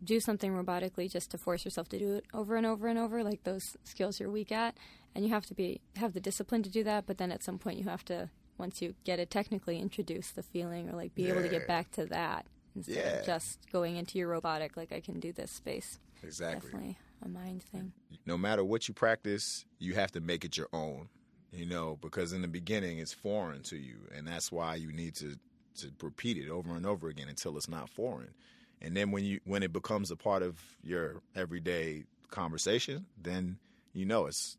do 0.03 0.19
something 0.19 0.51
robotically 0.53 1.09
just 1.09 1.31
to 1.31 1.37
force 1.37 1.63
yourself 1.63 1.87
to 1.89 1.97
do 1.97 2.15
it 2.15 2.25
over 2.33 2.57
and 2.57 2.65
over 2.65 2.87
and 2.89 2.99
over, 2.99 3.23
like 3.23 3.45
those 3.45 3.63
skills 3.85 4.19
you're 4.19 4.29
weak 4.29 4.51
at, 4.51 4.75
and 5.15 5.23
you 5.23 5.31
have 5.31 5.45
to 5.45 5.53
be 5.53 5.79
have 5.95 6.11
the 6.11 6.19
discipline 6.19 6.61
to 6.63 6.69
do 6.69 6.83
that. 6.83 7.05
But 7.05 7.19
then 7.19 7.31
at 7.31 7.41
some 7.41 7.57
point, 7.57 7.77
you 7.79 7.85
have 7.85 8.03
to 8.05 8.29
once 8.57 8.81
you 8.81 8.95
get 9.05 9.17
it 9.19 9.31
technically, 9.31 9.79
introduce 9.79 10.29
the 10.31 10.43
feeling 10.43 10.89
or 10.89 10.91
like 10.97 11.15
be 11.15 11.29
able 11.29 11.41
to 11.41 11.47
get 11.47 11.67
back 11.67 11.89
to 11.91 12.05
that 12.07 12.47
instead 12.75 12.95
Yeah. 12.97 13.19
of 13.21 13.25
just 13.25 13.59
going 13.71 13.95
into 13.95 14.17
your 14.17 14.27
robotic. 14.27 14.75
Like 14.75 14.91
I 14.91 14.99
can 14.99 15.21
do 15.21 15.31
this 15.31 15.51
space. 15.51 15.99
Exactly. 16.21 16.69
Definitely 16.69 16.97
a 17.23 17.29
mind 17.29 17.63
thing. 17.63 17.93
No 18.25 18.37
matter 18.37 18.63
what 18.63 18.87
you 18.87 18.93
practice, 18.93 19.65
you 19.79 19.95
have 19.95 20.11
to 20.11 20.21
make 20.21 20.45
it 20.45 20.57
your 20.57 20.69
own. 20.73 21.09
You 21.51 21.67
know, 21.67 21.99
because 22.01 22.33
in 22.33 22.41
the 22.41 22.47
beginning 22.47 22.97
it's 22.97 23.13
foreign 23.13 23.61
to 23.63 23.77
you, 23.77 23.97
and 24.15 24.27
that's 24.27 24.51
why 24.51 24.75
you 24.75 24.91
need 24.91 25.15
to 25.15 25.37
to 25.79 25.91
repeat 26.01 26.37
it 26.37 26.49
over 26.49 26.75
and 26.75 26.85
over 26.85 27.07
again 27.07 27.29
until 27.29 27.57
it's 27.57 27.69
not 27.69 27.89
foreign. 27.89 28.33
And 28.81 28.97
then 28.97 29.11
when 29.11 29.23
you 29.23 29.39
when 29.45 29.63
it 29.63 29.71
becomes 29.71 30.11
a 30.11 30.15
part 30.15 30.41
of 30.43 30.59
your 30.83 31.21
everyday 31.35 32.05
conversation, 32.31 33.05
then 33.21 33.57
you 33.93 34.05
know 34.05 34.25
it's 34.25 34.57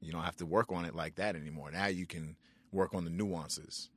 you 0.00 0.12
don't 0.12 0.24
have 0.24 0.36
to 0.36 0.46
work 0.46 0.72
on 0.72 0.84
it 0.84 0.94
like 0.94 1.14
that 1.16 1.36
anymore. 1.36 1.70
Now 1.70 1.86
you 1.86 2.06
can 2.06 2.36
work 2.72 2.94
on 2.94 3.04
the 3.04 3.10
nuances. 3.10 3.88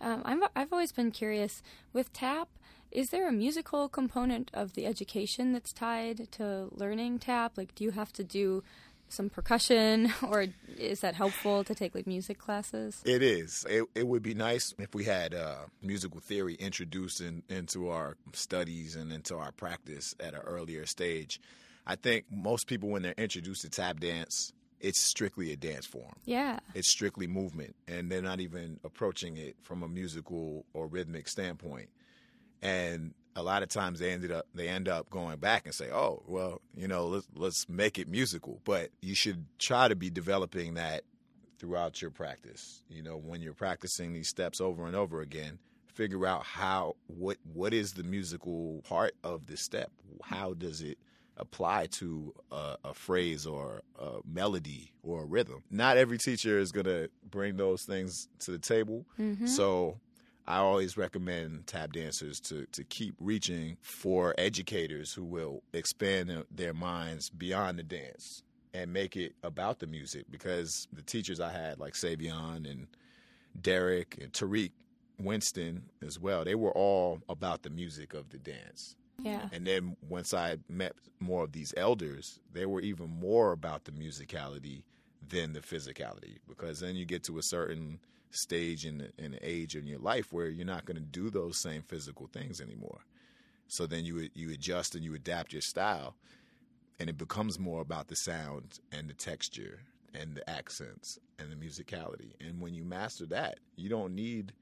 Um, 0.00 0.22
I'm, 0.24 0.42
I've 0.56 0.72
always 0.72 0.92
been 0.92 1.10
curious 1.10 1.62
with 1.92 2.12
tap. 2.12 2.48
Is 2.90 3.10
there 3.10 3.28
a 3.28 3.32
musical 3.32 3.88
component 3.88 4.50
of 4.52 4.74
the 4.74 4.86
education 4.86 5.52
that's 5.52 5.72
tied 5.72 6.30
to 6.32 6.68
learning 6.72 7.20
tap? 7.20 7.52
Like, 7.56 7.74
do 7.74 7.84
you 7.84 7.92
have 7.92 8.12
to 8.14 8.24
do 8.24 8.64
some 9.08 9.28
percussion, 9.28 10.12
or 10.22 10.46
is 10.78 11.00
that 11.00 11.14
helpful 11.14 11.64
to 11.64 11.74
take 11.74 11.94
like 11.94 12.06
music 12.06 12.38
classes? 12.38 13.02
It 13.04 13.22
is. 13.22 13.66
It, 13.68 13.84
it 13.94 14.06
would 14.06 14.22
be 14.22 14.34
nice 14.34 14.74
if 14.78 14.94
we 14.94 15.04
had 15.04 15.34
uh, 15.34 15.66
musical 15.82 16.20
theory 16.20 16.54
introduced 16.54 17.20
in, 17.20 17.42
into 17.48 17.90
our 17.90 18.16
studies 18.32 18.96
and 18.96 19.12
into 19.12 19.36
our 19.36 19.52
practice 19.52 20.14
at 20.20 20.34
an 20.34 20.40
earlier 20.40 20.86
stage. 20.86 21.40
I 21.86 21.96
think 21.96 22.26
most 22.30 22.66
people, 22.66 22.88
when 22.88 23.02
they're 23.02 23.14
introduced 23.16 23.62
to 23.62 23.68
tap 23.68 24.00
dance, 24.00 24.52
it's 24.80 24.98
strictly 24.98 25.52
a 25.52 25.56
dance 25.56 25.86
form. 25.86 26.14
Yeah. 26.24 26.58
It's 26.74 26.88
strictly 26.88 27.26
movement, 27.26 27.76
and 27.86 28.10
they're 28.10 28.22
not 28.22 28.40
even 28.40 28.80
approaching 28.84 29.36
it 29.36 29.56
from 29.62 29.82
a 29.82 29.88
musical 29.88 30.64
or 30.72 30.86
rhythmic 30.86 31.28
standpoint. 31.28 31.90
And 32.62 33.14
a 33.36 33.42
lot 33.42 33.62
of 33.62 33.68
times 33.68 34.00
they 34.00 34.10
ended 34.10 34.32
up 34.32 34.46
they 34.54 34.68
end 34.68 34.88
up 34.88 35.08
going 35.10 35.38
back 35.38 35.64
and 35.64 35.74
say, 35.74 35.90
"Oh, 35.90 36.22
well, 36.26 36.60
you 36.74 36.88
know, 36.88 37.06
let's 37.06 37.28
let's 37.34 37.68
make 37.68 37.98
it 37.98 38.08
musical." 38.08 38.60
But 38.64 38.90
you 39.00 39.14
should 39.14 39.46
try 39.58 39.88
to 39.88 39.96
be 39.96 40.10
developing 40.10 40.74
that 40.74 41.04
throughout 41.58 42.02
your 42.02 42.10
practice. 42.10 42.82
You 42.88 43.02
know, 43.02 43.16
when 43.16 43.40
you're 43.40 43.54
practicing 43.54 44.12
these 44.12 44.28
steps 44.28 44.60
over 44.60 44.86
and 44.86 44.96
over 44.96 45.20
again, 45.20 45.58
figure 45.86 46.26
out 46.26 46.44
how 46.44 46.96
what 47.06 47.36
what 47.52 47.72
is 47.72 47.92
the 47.92 48.02
musical 48.02 48.82
part 48.88 49.14
of 49.22 49.46
the 49.46 49.56
step? 49.56 49.90
How 50.22 50.54
does 50.54 50.80
it 50.82 50.98
apply 51.40 51.86
to 51.86 52.34
a, 52.50 52.76
a 52.84 52.94
phrase 52.94 53.46
or 53.46 53.82
a 53.98 54.18
melody 54.24 54.92
or 55.02 55.22
a 55.22 55.26
rhythm? 55.26 55.62
Not 55.70 55.96
every 55.96 56.18
teacher 56.18 56.58
is 56.58 56.72
going 56.72 56.86
to 56.86 57.08
bring 57.30 57.56
those 57.56 57.82
things 57.82 58.28
to 58.40 58.52
the 58.52 58.58
table. 58.58 59.06
Mm-hmm. 59.18 59.46
So 59.46 59.98
I 60.46 60.58
always 60.58 60.96
recommend 60.96 61.66
tap 61.66 61.92
dancers 61.92 62.40
to, 62.40 62.66
to 62.72 62.84
keep 62.84 63.14
reaching 63.20 63.76
for 63.82 64.34
educators 64.38 65.12
who 65.12 65.24
will 65.24 65.62
expand 65.72 66.44
their 66.50 66.74
minds 66.74 67.30
beyond 67.30 67.78
the 67.78 67.82
dance 67.82 68.42
and 68.74 68.92
make 68.92 69.16
it 69.16 69.34
about 69.42 69.78
the 69.78 69.86
music 69.86 70.26
because 70.30 70.88
the 70.92 71.02
teachers 71.02 71.40
I 71.40 71.52
had, 71.52 71.78
like 71.78 71.94
Savion 71.94 72.70
and 72.70 72.86
Derek 73.60 74.18
and 74.20 74.32
Tarik 74.32 74.72
Winston 75.18 75.82
as 76.04 76.18
well, 76.18 76.44
they 76.44 76.54
were 76.54 76.72
all 76.72 77.20
about 77.28 77.62
the 77.62 77.70
music 77.70 78.14
of 78.14 78.30
the 78.30 78.38
dance. 78.38 78.96
Yeah. 79.22 79.48
And 79.52 79.66
then 79.66 79.96
once 80.08 80.34
I 80.34 80.58
met 80.68 80.92
more 81.18 81.44
of 81.44 81.52
these 81.52 81.74
elders, 81.76 82.40
they 82.52 82.66
were 82.66 82.80
even 82.80 83.08
more 83.08 83.52
about 83.52 83.84
the 83.84 83.92
musicality 83.92 84.82
than 85.28 85.52
the 85.52 85.60
physicality 85.60 86.38
because 86.48 86.80
then 86.80 86.96
you 86.96 87.04
get 87.04 87.22
to 87.24 87.38
a 87.38 87.42
certain 87.42 88.00
stage 88.30 88.86
in 88.86 88.98
the, 88.98 89.12
in 89.18 89.38
age 89.42 89.76
in 89.76 89.86
your 89.86 89.98
life 89.98 90.32
where 90.32 90.48
you're 90.48 90.66
not 90.66 90.84
going 90.84 90.96
to 90.96 91.02
do 91.02 91.30
those 91.30 91.56
same 91.56 91.82
physical 91.82 92.28
things 92.32 92.60
anymore. 92.60 93.00
So 93.68 93.86
then 93.86 94.04
you 94.04 94.28
you 94.34 94.50
adjust 94.50 94.94
and 94.94 95.04
you 95.04 95.14
adapt 95.14 95.52
your 95.52 95.62
style, 95.62 96.16
and 96.98 97.08
it 97.08 97.16
becomes 97.16 97.58
more 97.58 97.80
about 97.80 98.08
the 98.08 98.16
sound 98.16 98.80
and 98.90 99.08
the 99.08 99.14
texture 99.14 99.80
and 100.12 100.34
the 100.34 100.48
accents 100.50 101.18
and 101.38 101.52
the 101.52 101.56
musicality. 101.56 102.32
And 102.40 102.60
when 102.60 102.74
you 102.74 102.84
master 102.84 103.26
that, 103.26 103.58
you 103.76 103.88
don't 103.88 104.14
need 104.14 104.52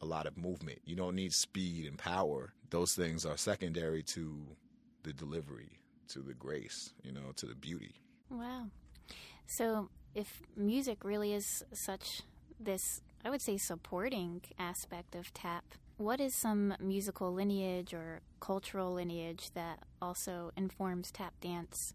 a 0.00 0.04
lot 0.06 0.26
of 0.26 0.36
movement. 0.36 0.80
You 0.84 0.96
don't 0.96 1.14
need 1.14 1.32
speed 1.32 1.86
and 1.86 1.98
power. 1.98 2.52
Those 2.70 2.94
things 2.94 3.24
are 3.24 3.36
secondary 3.36 4.02
to 4.04 4.38
the 5.02 5.12
delivery, 5.12 5.80
to 6.08 6.20
the 6.20 6.34
grace, 6.34 6.92
you 7.02 7.12
know, 7.12 7.32
to 7.36 7.46
the 7.46 7.54
beauty. 7.54 7.94
Wow. 8.30 8.66
So, 9.46 9.88
if 10.14 10.42
music 10.56 11.04
really 11.04 11.32
is 11.32 11.64
such 11.72 12.22
this, 12.60 13.00
I 13.24 13.30
would 13.30 13.42
say, 13.42 13.56
supporting 13.56 14.42
aspect 14.58 15.14
of 15.14 15.32
tap, 15.32 15.64
what 15.96 16.20
is 16.20 16.34
some 16.34 16.74
musical 16.80 17.32
lineage 17.32 17.92
or 17.92 18.20
cultural 18.40 18.92
lineage 18.94 19.50
that 19.54 19.80
also 20.00 20.52
informs 20.56 21.10
tap 21.10 21.34
dance? 21.40 21.92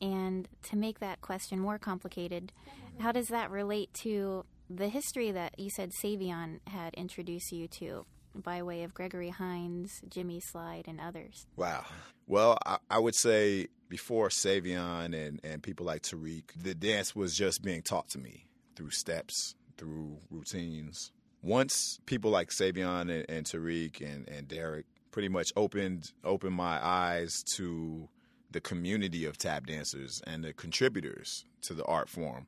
And 0.00 0.48
to 0.64 0.76
make 0.76 1.00
that 1.00 1.20
question 1.20 1.58
more 1.58 1.78
complicated, 1.78 2.52
how 2.98 3.12
does 3.12 3.28
that 3.28 3.50
relate 3.50 3.92
to 3.94 4.44
the 4.68 4.88
history 4.88 5.30
that 5.30 5.58
you 5.58 5.70
said 5.70 5.90
Savion 6.02 6.60
had 6.66 6.94
introduced 6.94 7.52
you 7.52 7.68
to 7.68 8.06
by 8.34 8.62
way 8.62 8.82
of 8.82 8.94
Gregory 8.94 9.30
Hines, 9.30 10.00
Jimmy 10.08 10.40
Slyde, 10.40 10.88
and 10.88 11.00
others? 11.00 11.46
Wow. 11.56 11.84
Well, 12.26 12.58
I, 12.66 12.78
I 12.90 12.98
would 12.98 13.14
say 13.14 13.68
before 13.88 14.28
Savion 14.28 15.14
and, 15.14 15.40
and 15.44 15.62
people 15.62 15.86
like 15.86 16.02
Tarik, 16.02 16.52
the 16.60 16.74
dance 16.74 17.14
was 17.14 17.36
just 17.36 17.62
being 17.62 17.82
taught 17.82 18.08
to 18.10 18.18
me 18.18 18.46
through 18.74 18.90
steps, 18.90 19.54
through 19.76 20.18
routines. 20.30 21.12
Once 21.42 22.00
people 22.06 22.30
like 22.30 22.50
Savion 22.50 23.02
and, 23.02 23.26
and 23.28 23.46
Tarik 23.46 24.00
and, 24.00 24.28
and 24.28 24.48
Derek 24.48 24.86
pretty 25.10 25.28
much 25.28 25.52
opened 25.54 26.10
opened 26.24 26.54
my 26.56 26.84
eyes 26.84 27.44
to 27.54 28.08
the 28.50 28.60
community 28.60 29.24
of 29.24 29.36
tap 29.36 29.66
dancers 29.66 30.20
and 30.26 30.42
the 30.42 30.52
contributors 30.52 31.44
to 31.62 31.74
the 31.74 31.84
art 31.84 32.08
form, 32.08 32.46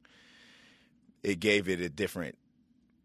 it 1.26 1.40
gave 1.40 1.68
it 1.68 1.80
a 1.80 1.88
different 1.88 2.38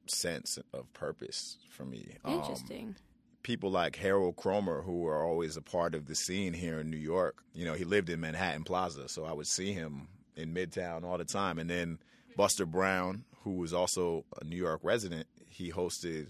sense 0.06 0.60
of 0.74 0.94
purpose 0.94 1.58
for 1.72 1.86
me. 1.86 2.18
Um, 2.24 2.36
Interesting. 2.36 2.88
Um, 2.90 2.96
people 3.42 3.72
like 3.72 3.96
Harold 3.96 4.36
Cromer, 4.36 4.84
who 4.84 5.08
are 5.08 5.26
always 5.26 5.58
a 5.58 5.62
part 5.62 5.96
of 5.96 6.06
the 6.06 6.14
scene 6.14 6.54
here 6.54 6.80
in 6.80 6.92
New 6.92 6.98
York. 6.98 7.42
You 7.56 7.66
know, 7.66 7.74
he 7.74 7.84
lived 7.84 8.12
in 8.12 8.20
Manhattan 8.20 8.64
Plaza, 8.64 9.10
so 9.10 9.26
I 9.26 9.34
would 9.34 9.48
see 9.48 9.74
him 9.74 10.08
in 10.36 10.54
Midtown 10.54 11.04
all 11.04 11.18
the 11.18 11.26
time. 11.26 11.58
And 11.58 11.68
then 11.68 11.98
Buster 12.38 12.68
Brown, 12.68 13.24
who 13.44 13.54
was 13.54 13.74
also 13.74 14.24
a 14.40 14.46
New 14.46 14.56
York 14.56 14.82
resident, 14.84 15.26
he 15.50 15.72
hosted 15.72 16.28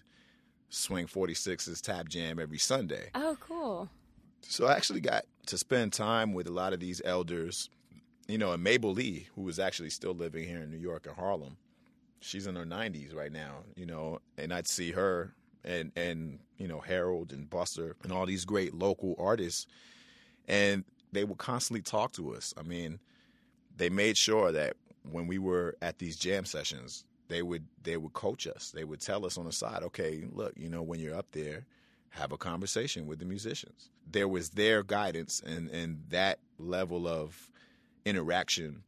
Swing 0.70 1.08
46's 1.08 1.82
Tap 1.82 2.08
Jam 2.08 2.40
every 2.40 2.58
Sunday. 2.58 3.10
Oh, 3.16 3.36
cool. 3.42 3.90
So 4.44 4.66
I 4.66 4.78
actually 4.78 5.02
got 5.02 5.26
to 5.48 5.58
spend 5.58 5.92
time 5.92 6.34
with 6.34 6.48
a 6.48 6.52
lot 6.52 6.72
of 6.72 6.80
these 6.80 7.02
elders, 7.04 7.70
you 8.30 8.38
know, 8.38 8.54
and 8.54 8.64
Mabel 8.64 8.94
Lee, 8.94 9.28
who 9.36 9.42
was 9.42 9.60
actually 9.60 9.90
still 9.90 10.14
living 10.14 10.48
here 10.48 10.62
in 10.62 10.72
New 10.72 10.78
York 10.78 11.06
and 11.06 11.18
Harlem 11.18 11.58
she's 12.22 12.48
in 12.48 12.56
her 12.56 12.66
90s 12.66 13.14
right 13.14 13.32
now, 13.32 13.64
you 13.76 13.86
know, 13.86 14.20
and 14.38 14.54
I'd 14.54 14.68
see 14.68 14.92
her 14.92 15.34
and 15.64 15.92
and 15.96 16.40
you 16.58 16.68
know 16.68 16.80
Harold 16.80 17.32
and 17.32 17.50
Buster 17.50 17.96
and 18.04 18.12
all 18.12 18.26
these 18.26 18.46
great 18.46 18.74
local 18.74 19.16
artists, 19.20 19.68
and 20.48 20.86
they 21.12 21.24
would 21.24 21.38
constantly 21.38 21.82
talk 21.82 22.14
to 22.14 22.34
us. 22.34 22.54
I 22.58 22.64
mean, 22.64 23.00
they 23.76 23.90
made 23.90 24.18
sure 24.18 24.52
that 24.52 24.76
when 25.10 25.28
we 25.28 25.38
were 25.38 25.76
at 25.82 26.00
these 26.00 26.16
jam 26.16 26.46
sessions, 26.46 27.04
they 27.28 27.42
would 27.42 27.66
they 27.84 27.98
would 27.98 28.14
coach 28.14 28.48
us. 28.48 28.72
They 28.72 28.84
would 28.84 29.02
tell 29.02 29.26
us 29.26 29.38
on 29.38 29.46
the 29.46 29.52
side, 29.52 29.84
okay, 29.84 30.24
look, 30.32 30.54
you 30.56 30.70
know, 30.70 30.82
when 30.82 31.00
you're 31.00 31.16
up 31.16 31.32
there, 31.32 31.66
have 32.10 32.32
a 32.32 32.38
conversation 32.38 33.08
with 33.08 33.20
the 33.20 33.26
musicians. 33.26 33.90
There 34.10 34.28
was 34.28 34.52
their 34.52 34.84
guidance 34.84 35.42
and 35.46 35.70
and 35.70 36.04
that 36.10 36.40
level 36.58 37.08
of 37.08 37.52
interaction, 38.06 38.84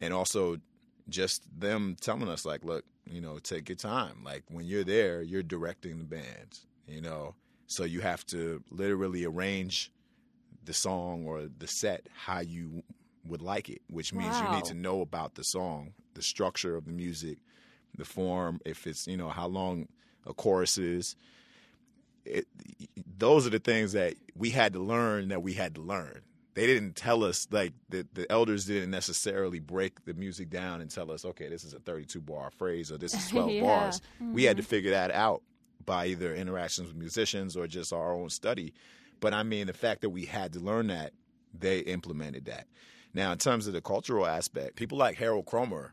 and 0.00 0.12
also 0.12 0.58
just 1.08 1.42
them 1.58 1.96
telling 2.00 2.28
us 2.28 2.44
like, 2.44 2.64
look, 2.64 2.84
you 3.06 3.20
know, 3.20 3.38
take 3.38 3.68
your 3.68 3.76
time. 3.76 4.22
Like 4.24 4.44
when 4.48 4.64
you're 4.64 4.84
there, 4.84 5.22
you're 5.22 5.42
directing 5.42 5.98
the 5.98 6.04
band, 6.04 6.60
you 6.86 7.00
know. 7.00 7.34
So 7.66 7.84
you 7.84 8.00
have 8.00 8.24
to 8.26 8.62
literally 8.70 9.24
arrange 9.24 9.90
the 10.64 10.74
song 10.74 11.24
or 11.26 11.48
the 11.58 11.66
set 11.66 12.06
how 12.14 12.40
you 12.40 12.82
would 13.26 13.42
like 13.42 13.68
it, 13.70 13.82
which 13.88 14.12
means 14.12 14.32
wow. 14.32 14.50
you 14.50 14.56
need 14.56 14.64
to 14.66 14.74
know 14.74 15.00
about 15.00 15.34
the 15.34 15.42
song, 15.42 15.92
the 16.14 16.22
structure 16.22 16.76
of 16.76 16.84
the 16.84 16.92
music, 16.92 17.38
the 17.96 18.04
form, 18.04 18.60
if 18.64 18.86
it's, 18.86 19.06
you 19.06 19.16
know, 19.16 19.28
how 19.28 19.46
long 19.46 19.88
a 20.26 20.34
chorus 20.34 20.78
is. 20.78 21.16
It, 22.24 22.46
those 23.18 23.46
are 23.46 23.50
the 23.50 23.58
things 23.58 23.92
that 23.92 24.14
we 24.34 24.50
had 24.50 24.72
to 24.72 24.78
learn 24.78 25.28
that 25.28 25.42
we 25.42 25.52
had 25.52 25.74
to 25.74 25.82
learn 25.82 26.22
they 26.54 26.66
didn't 26.66 26.94
tell 26.94 27.22
us 27.24 27.46
like 27.50 27.72
the 27.88 28.06
the 28.14 28.30
elders 28.30 28.64
didn't 28.64 28.90
necessarily 28.90 29.60
break 29.60 30.04
the 30.04 30.14
music 30.14 30.50
down 30.50 30.80
and 30.80 30.90
tell 30.90 31.10
us 31.10 31.24
okay 31.24 31.48
this 31.48 31.64
is 31.64 31.74
a 31.74 31.80
32 31.80 32.20
bar 32.20 32.50
phrase 32.50 32.90
or 32.90 32.98
this 32.98 33.14
is 33.14 33.28
12 33.30 33.50
yeah. 33.50 33.60
bars 33.62 34.00
mm-hmm. 34.22 34.32
we 34.32 34.44
had 34.44 34.56
to 34.56 34.62
mm-hmm. 34.62 34.70
figure 34.70 34.90
that 34.90 35.10
out 35.10 35.42
by 35.84 36.06
either 36.06 36.34
interactions 36.34 36.88
with 36.88 36.96
musicians 36.96 37.56
or 37.56 37.66
just 37.66 37.92
our 37.92 38.14
own 38.14 38.30
study 38.30 38.72
but 39.20 39.34
i 39.34 39.42
mean 39.42 39.66
the 39.66 39.72
fact 39.72 40.00
that 40.00 40.10
we 40.10 40.24
had 40.24 40.52
to 40.52 40.60
learn 40.60 40.86
that 40.86 41.12
they 41.52 41.80
implemented 41.80 42.46
that 42.46 42.66
now 43.12 43.32
in 43.32 43.38
terms 43.38 43.66
of 43.66 43.72
the 43.72 43.82
cultural 43.82 44.26
aspect 44.26 44.76
people 44.76 44.96
like 44.96 45.16
harold 45.16 45.46
cromer 45.46 45.92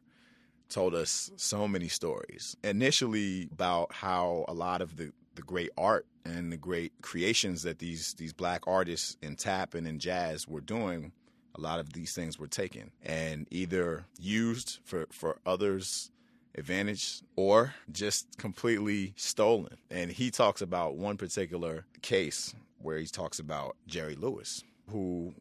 told 0.69 0.95
us 0.95 1.29
so 1.35 1.67
many 1.67 1.89
stories 1.89 2.55
initially 2.63 3.49
about 3.51 3.91
how 3.93 4.45
a 4.47 4.53
lot 4.53 4.81
of 4.81 4.95
the 4.95 5.11
the 5.35 5.41
great 5.41 5.69
art 5.77 6.05
and 6.25 6.51
the 6.51 6.57
great 6.57 6.93
creations 7.01 7.63
that 7.63 7.79
these 7.79 8.13
these 8.15 8.33
black 8.33 8.67
artists 8.67 9.17
in 9.21 9.35
tap 9.35 9.73
and 9.73 9.87
in 9.87 9.99
jazz 9.99 10.47
were 10.47 10.61
doing, 10.61 11.11
a 11.55 11.61
lot 11.61 11.79
of 11.79 11.93
these 11.93 12.13
things 12.13 12.39
were 12.39 12.47
taken 12.47 12.91
and 13.03 13.47
either 13.51 14.05
used 14.19 14.79
for, 14.83 15.07
for 15.11 15.39
others' 15.45 16.11
advantage 16.55 17.21
or 17.35 17.73
just 17.91 18.37
completely 18.37 19.13
stolen. 19.15 19.77
And 19.89 20.11
he 20.11 20.31
talks 20.31 20.61
about 20.61 20.95
one 20.95 21.17
particular 21.17 21.85
case 22.01 22.53
where 22.79 22.97
he 22.97 23.05
talks 23.05 23.39
about 23.39 23.75
Jerry 23.87 24.15
Lewis, 24.15 24.63
who 24.89 25.33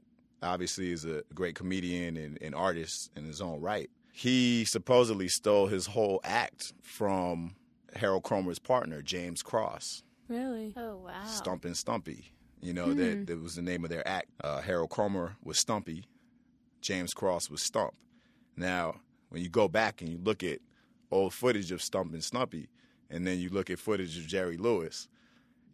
obviously 0.43 0.93
is 0.93 1.05
a 1.05 1.23
great 1.35 1.55
comedian 1.55 2.17
and, 2.17 2.39
and 2.41 2.55
artist 2.55 3.11
in 3.17 3.25
his 3.25 3.41
own 3.41 3.61
right. 3.61 3.91
He 4.13 4.65
supposedly 4.65 5.29
stole 5.29 5.67
his 5.67 5.87
whole 5.87 6.21
act 6.25 6.73
from 6.83 7.55
Harold 7.95 8.25
Cromer's 8.25 8.59
partner, 8.59 9.03
James 9.03 9.43
Cross. 9.43 10.03
Really? 10.31 10.73
Oh, 10.77 10.97
wow. 10.99 11.25
Stumpin' 11.27 11.75
Stumpy. 11.75 12.33
You 12.61 12.73
know, 12.73 12.95
that, 12.95 13.15
hmm. 13.17 13.25
that 13.25 13.43
was 13.43 13.57
the 13.57 13.63
name 13.63 13.83
of 13.85 13.91
their 13.91 14.07
act. 14.07 14.29
Uh, 14.43 14.61
Harold 14.61 14.91
Cromer 14.91 15.37
was 15.43 15.59
Stumpy, 15.59 16.05
James 16.81 17.13
Cross 17.13 17.51
was 17.51 17.63
Stump. 17.63 17.95
Now, 18.57 19.01
when 19.31 19.43
you 19.43 19.49
go 19.49 19.67
back 19.67 20.01
and 20.01 20.09
you 20.09 20.19
look 20.19 20.45
at 20.45 20.61
old 21.11 21.35
footage 21.35 21.73
of 21.73 21.83
Stump 21.83 22.13
and 22.13 22.23
Stumpy, 22.23 22.69
and 23.11 23.27
then 23.27 23.41
you 23.41 23.49
look 23.49 23.71
at 23.71 23.81
footage 23.81 24.17
of 24.19 24.27
Jerry 24.27 24.57
Lewis, 24.57 25.09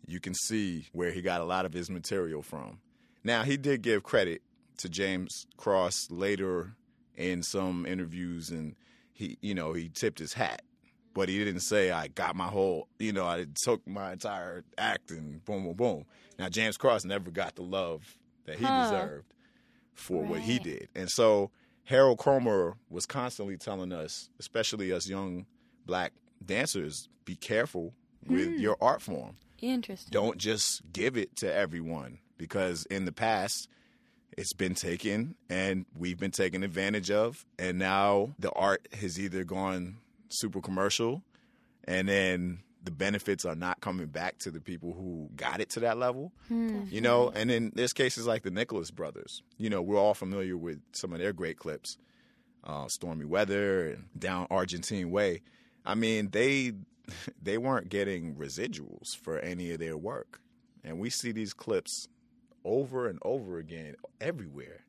you 0.06 0.20
can 0.20 0.32
see 0.32 0.86
where 0.92 1.10
he 1.10 1.20
got 1.20 1.42
a 1.42 1.44
lot 1.44 1.66
of 1.66 1.74
his 1.74 1.90
material 1.90 2.42
from. 2.42 2.78
Now, 3.24 3.42
he 3.42 3.58
did 3.58 3.82
give 3.82 4.04
credit 4.04 4.40
to 4.78 4.88
James 4.88 5.46
Cross 5.58 6.08
later 6.10 6.76
in 7.14 7.42
some 7.42 7.84
interviews, 7.84 8.50
and 8.50 8.74
he, 9.12 9.36
you 9.42 9.54
know, 9.54 9.74
he 9.74 9.90
tipped 9.92 10.18
his 10.18 10.32
hat 10.32 10.62
but 11.16 11.30
he 11.30 11.38
didn't 11.42 11.60
say 11.60 11.90
I 11.90 12.08
got 12.08 12.36
my 12.36 12.48
whole, 12.48 12.88
you 12.98 13.10
know, 13.10 13.26
I 13.26 13.46
took 13.54 13.88
my 13.88 14.12
entire 14.12 14.64
act 14.76 15.10
and 15.10 15.42
boom, 15.46 15.64
boom, 15.64 15.72
boom. 15.72 16.04
Now 16.38 16.50
James 16.50 16.76
Cross 16.76 17.06
never 17.06 17.30
got 17.30 17.54
the 17.54 17.62
love 17.62 18.18
that 18.44 18.58
he 18.58 18.64
huh. 18.66 18.90
deserved 18.90 19.32
for 19.94 20.20
right. 20.20 20.30
what 20.30 20.40
he 20.40 20.58
did, 20.58 20.90
and 20.94 21.10
so 21.10 21.50
Harold 21.84 22.18
Cromer 22.18 22.76
was 22.90 23.06
constantly 23.06 23.56
telling 23.56 23.92
us, 23.92 24.28
especially 24.38 24.92
us 24.92 25.08
young 25.08 25.46
black 25.86 26.12
dancers, 26.44 27.08
be 27.24 27.34
careful 27.34 27.94
with 28.26 28.48
hmm. 28.48 28.60
your 28.60 28.76
art 28.82 29.00
form. 29.00 29.36
Interesting. 29.62 30.10
Don't 30.10 30.36
just 30.36 30.82
give 30.92 31.16
it 31.16 31.34
to 31.36 31.52
everyone 31.52 32.18
because 32.36 32.84
in 32.86 33.06
the 33.06 33.12
past 33.12 33.68
it's 34.36 34.52
been 34.52 34.74
taken 34.74 35.34
and 35.48 35.86
we've 35.96 36.18
been 36.18 36.30
taken 36.30 36.62
advantage 36.62 37.10
of 37.10 37.46
and 37.58 37.78
now 37.78 38.34
the 38.38 38.50
art 38.50 38.86
has 39.00 39.18
either 39.18 39.44
gone 39.44 39.96
super 40.28 40.60
commercial, 40.60 41.22
and 41.84 42.08
then 42.08 42.60
the 42.86 42.90
benefits 42.92 43.44
are 43.44 43.56
not 43.56 43.80
coming 43.80 44.06
back 44.06 44.38
to 44.38 44.50
the 44.50 44.60
people 44.60 44.92
who 44.92 45.28
got 45.34 45.60
it 45.60 45.70
to 45.70 45.80
that 45.80 45.98
level. 45.98 46.32
You 46.90 47.00
know, 47.00 47.30
and 47.34 47.50
then 47.50 47.72
there's 47.74 47.92
cases 47.92 48.26
like 48.26 48.42
the 48.42 48.50
Nicholas 48.50 48.90
brothers. 48.90 49.42
You 49.58 49.68
know, 49.68 49.82
we're 49.82 49.98
all 49.98 50.14
familiar 50.14 50.56
with 50.56 50.80
some 50.92 51.12
of 51.12 51.18
their 51.18 51.32
great 51.32 51.58
clips, 51.58 51.98
uh, 52.64 52.86
Stormy 52.88 53.24
Weather 53.24 53.88
and 53.88 54.04
Down 54.18 54.46
Argentine 54.50 55.10
Way. 55.10 55.42
I 55.84 55.94
mean, 55.94 56.30
they 56.30 56.72
they 57.42 57.58
weren't 57.58 57.88
getting 57.88 58.36
residuals 58.36 59.16
for 59.16 59.38
any 59.38 59.72
of 59.72 59.80
their 59.80 59.96
work, 59.96 60.40
and 60.84 60.98
we 60.98 61.10
see 61.10 61.32
these 61.32 61.52
clips 61.52 62.08
over 62.64 63.08
and 63.08 63.18
over 63.22 63.58
again 63.58 63.96
everywhere. 64.20 64.84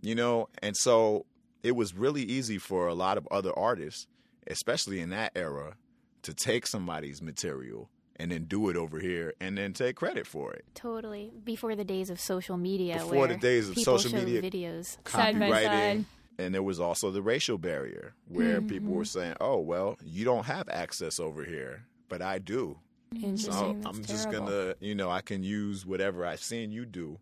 You 0.00 0.14
know, 0.14 0.48
and 0.62 0.76
so 0.76 1.24
it 1.62 1.74
was 1.74 1.94
really 1.94 2.22
easy 2.22 2.58
for 2.58 2.88
a 2.88 2.94
lot 2.94 3.16
of 3.16 3.26
other 3.30 3.56
artists, 3.58 4.06
especially 4.46 5.00
in 5.00 5.10
that 5.10 5.32
era, 5.36 5.76
to 6.22 6.34
take 6.34 6.66
somebody's 6.66 7.20
material 7.22 7.90
and 8.16 8.30
then 8.30 8.44
do 8.44 8.68
it 8.68 8.76
over 8.76 9.00
here 9.00 9.34
and 9.40 9.58
then 9.58 9.72
take 9.72 9.96
credit 9.96 10.26
for 10.26 10.52
it. 10.52 10.64
Totally. 10.74 11.32
Before 11.44 11.74
the 11.74 11.84
days 11.84 12.10
of 12.10 12.20
social 12.20 12.56
media. 12.56 12.94
Before 12.94 13.18
where 13.18 13.28
the 13.28 13.36
days 13.36 13.68
of 13.68 13.74
people 13.74 13.98
social 13.98 14.18
show 14.18 14.24
media. 14.24 14.40
videos. 14.42 14.96
Side 15.08 15.38
by 15.38 15.50
side. 15.64 16.04
And 16.38 16.54
there 16.54 16.62
was 16.62 16.80
also 16.80 17.10
the 17.10 17.22
racial 17.22 17.58
barrier 17.58 18.14
where 18.28 18.58
Mm-hmm. 18.58 18.68
people 18.68 18.92
were 18.92 19.04
saying, 19.04 19.34
"Oh, 19.40 19.58
well, 19.60 19.96
you 20.04 20.24
don't 20.24 20.46
have 20.46 20.68
access 20.68 21.20
over 21.20 21.44
here, 21.44 21.84
but 22.08 22.22
I 22.22 22.38
do." 22.38 22.78
Interesting. 23.14 23.52
So 23.52 23.88
I'm 23.88 24.04
just 24.04 24.30
gonna, 24.32 24.74
you 24.80 24.94
know, 24.96 25.10
I 25.10 25.20
can 25.20 25.44
use 25.44 25.86
whatever 25.86 26.26
I've 26.26 26.42
seen 26.42 26.72
you 26.72 26.86
do 26.86 27.18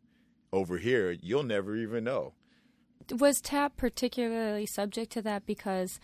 over 0.53 0.79
here. 0.79 1.11
You'll 1.11 1.43
never 1.43 1.77
even 1.77 2.05
know. 2.05 2.33
Was 3.19 3.41
tap 3.43 3.77
particularly 3.77 4.65
subject 4.65 5.13
to 5.13 5.23
that 5.23 5.45
because 5.45 6.01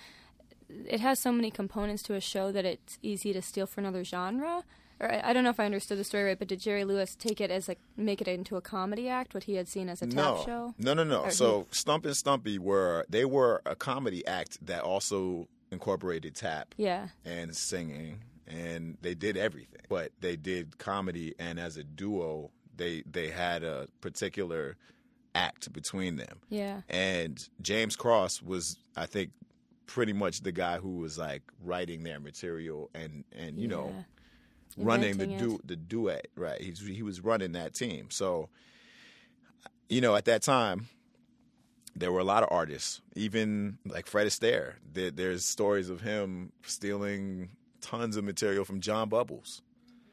it 0.69 1.01
has 1.01 1.19
so 1.19 1.33
many 1.33 1.51
components 1.51 2.03
to 2.05 2.15
a 2.15 2.21
show 2.21 2.53
that 2.53 2.65
it's 2.65 2.99
easy 3.03 3.33
to 3.33 3.43
steal 3.43 3.67
for 3.67 3.81
another 3.81 4.05
genre? 4.05 4.65
Or 5.01 5.11
I 5.13 5.31
I 5.31 5.33
don't 5.33 5.45
know 5.45 5.51
if 5.51 5.61
I 5.61 5.65
understood 5.67 5.99
the 5.99 6.05
story 6.05 6.25
right, 6.25 6.39
but 6.39 6.49
did 6.49 6.61
Jerry 6.61 6.85
Lewis 6.85 7.15
take 7.15 7.41
it 7.41 7.51
as 7.51 7.69
like 7.69 7.79
make 7.97 8.21
it 8.21 8.29
into 8.29 8.57
a 8.57 8.61
comedy 8.61 9.09
act? 9.09 9.33
What 9.35 9.45
he 9.45 9.55
had 9.55 9.69
seen 9.69 9.89
as 9.89 10.03
a 10.03 10.07
tap 10.07 10.39
show? 10.45 10.75
no, 10.79 10.95
no, 10.95 11.05
no. 11.05 11.23
Or 11.23 11.31
So 11.31 11.67
Stump 11.71 12.05
and 12.05 12.17
Stumpy 12.17 12.59
were 12.59 13.07
they 13.09 13.25
were 13.25 13.63
a 13.65 13.77
comedy 13.77 14.27
act 14.27 14.59
that 14.67 14.83
also 14.83 15.49
incorporated 15.71 16.35
tap 16.35 16.75
Yeah. 16.79 17.09
and 17.25 17.55
singing, 17.55 18.25
and 18.47 18.97
they 19.03 19.15
did 19.15 19.37
everything. 19.37 19.83
But 19.89 20.13
they 20.21 20.35
did 20.37 20.79
comedy, 20.79 21.35
and 21.39 21.61
as 21.61 21.77
a 21.77 21.85
duo, 21.85 22.51
they 22.77 23.03
they 23.11 23.29
had 23.31 23.63
a 23.63 23.87
particular 24.01 24.77
act 25.35 25.73
between 25.73 26.17
them. 26.17 26.41
Yeah. 26.49 26.81
And 26.89 27.39
James 27.61 27.95
Cross 27.95 28.43
was, 28.43 28.77
I 28.97 29.07
think, 29.07 29.31
pretty 29.89 30.13
much 30.13 30.43
the 30.43 30.53
guy 30.53 30.79
who 30.79 30.99
was 30.99 31.19
like 31.19 31.43
writing 31.65 32.05
their 32.05 32.21
material 32.21 32.91
and 32.95 33.25
and 33.33 33.59
you 33.59 33.67
know 33.67 33.93
Yeah. 34.77 34.85
running 34.85 35.17
the 35.17 35.27
du- 35.27 35.57
it. 35.57 35.67
the 35.67 35.77
duet. 35.77 36.29
Right, 36.37 36.61
he's 36.61 36.79
he 36.79 37.03
was 37.03 37.21
running 37.21 37.53
that 37.53 37.75
team. 37.75 38.11
So, 38.11 38.51
you 39.89 40.01
know, 40.01 40.15
at 40.15 40.27
that 40.27 40.43
time. 40.43 40.89
There 41.97 42.13
were 42.13 42.21
a 42.21 42.25
lot 42.25 42.45
of 42.45 42.51
artists, 42.53 43.01
even 43.17 43.79
like 43.85 44.07
Fred 44.07 44.29
Astaire. 44.29 44.75
There, 44.93 45.11
there's 45.11 45.45
stories 45.45 45.91
of 45.91 46.01
him 46.01 46.53
stealing 46.63 47.49
tons 47.81 48.17
of 48.17 48.23
material 48.23 48.65
from 48.65 48.81
John 48.81 49.09
Bubbles. 49.09 49.63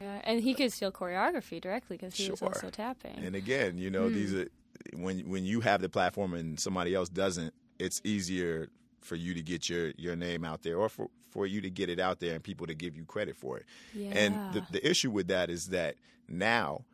Yeah, 0.01 0.19
and 0.23 0.41
he 0.41 0.55
could 0.55 0.73
steal 0.73 0.91
choreography 0.91 1.61
directly 1.61 1.97
because 1.97 2.15
he 2.15 2.31
was 2.31 2.41
also 2.41 2.71
tapping. 2.71 3.19
And 3.23 3.35
again, 3.35 3.77
you 3.77 3.91
know, 3.91 4.09
these 4.09 4.31
hmm. 4.31 4.39
are 4.39 4.47
when 4.93 5.29
when 5.29 5.45
you 5.45 5.61
have 5.61 5.81
the 5.81 5.89
platform 5.89 6.33
and 6.33 6.59
somebody 6.59 6.95
else 6.95 7.09
doesn't, 7.09 7.53
it's 7.77 8.01
easier 8.03 8.69
for 9.05 9.15
you 9.15 9.33
to 9.33 9.41
get 9.41 9.69
your 9.69 9.91
your 9.97 10.15
name 10.15 10.43
out 10.43 10.63
there 10.63 10.77
or 10.77 10.89
for 10.89 11.07
for 11.31 11.45
you 11.45 11.61
to 11.61 11.69
get 11.69 11.89
it 11.89 11.99
out 11.99 12.19
there 12.19 12.33
and 12.33 12.43
people 12.43 12.65
to 12.67 12.73
give 12.73 12.95
you 12.95 13.03
credit 13.05 13.35
for 13.37 13.57
it. 13.57 13.65
And 14.11 14.35
the 14.53 14.65
the 14.71 14.89
issue 14.89 15.11
with 15.11 15.27
that 15.27 15.49
is 15.49 15.67
that 15.69 15.95
now 16.27 16.85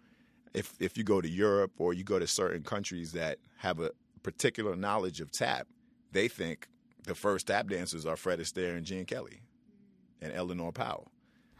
if 0.53 0.73
if 0.79 0.97
you 0.97 1.03
go 1.03 1.21
to 1.21 1.29
Europe 1.29 1.71
or 1.77 1.93
you 1.93 2.03
go 2.03 2.19
to 2.19 2.27
certain 2.27 2.63
countries 2.63 3.13
that 3.13 3.37
have 3.57 3.79
a 3.79 3.91
particular 4.23 4.75
knowledge 4.75 5.21
of 5.21 5.31
tap, 5.31 5.67
they 6.11 6.27
think 6.27 6.67
the 7.05 7.15
first 7.15 7.47
tap 7.47 7.67
dancers 7.69 8.05
are 8.05 8.15
Fred 8.17 8.39
Astaire 8.39 8.75
and 8.77 8.85
Gene 8.85 9.05
Kelly 9.05 9.41
and 10.21 10.31
Eleanor 10.33 10.71
Powell. 10.71 11.07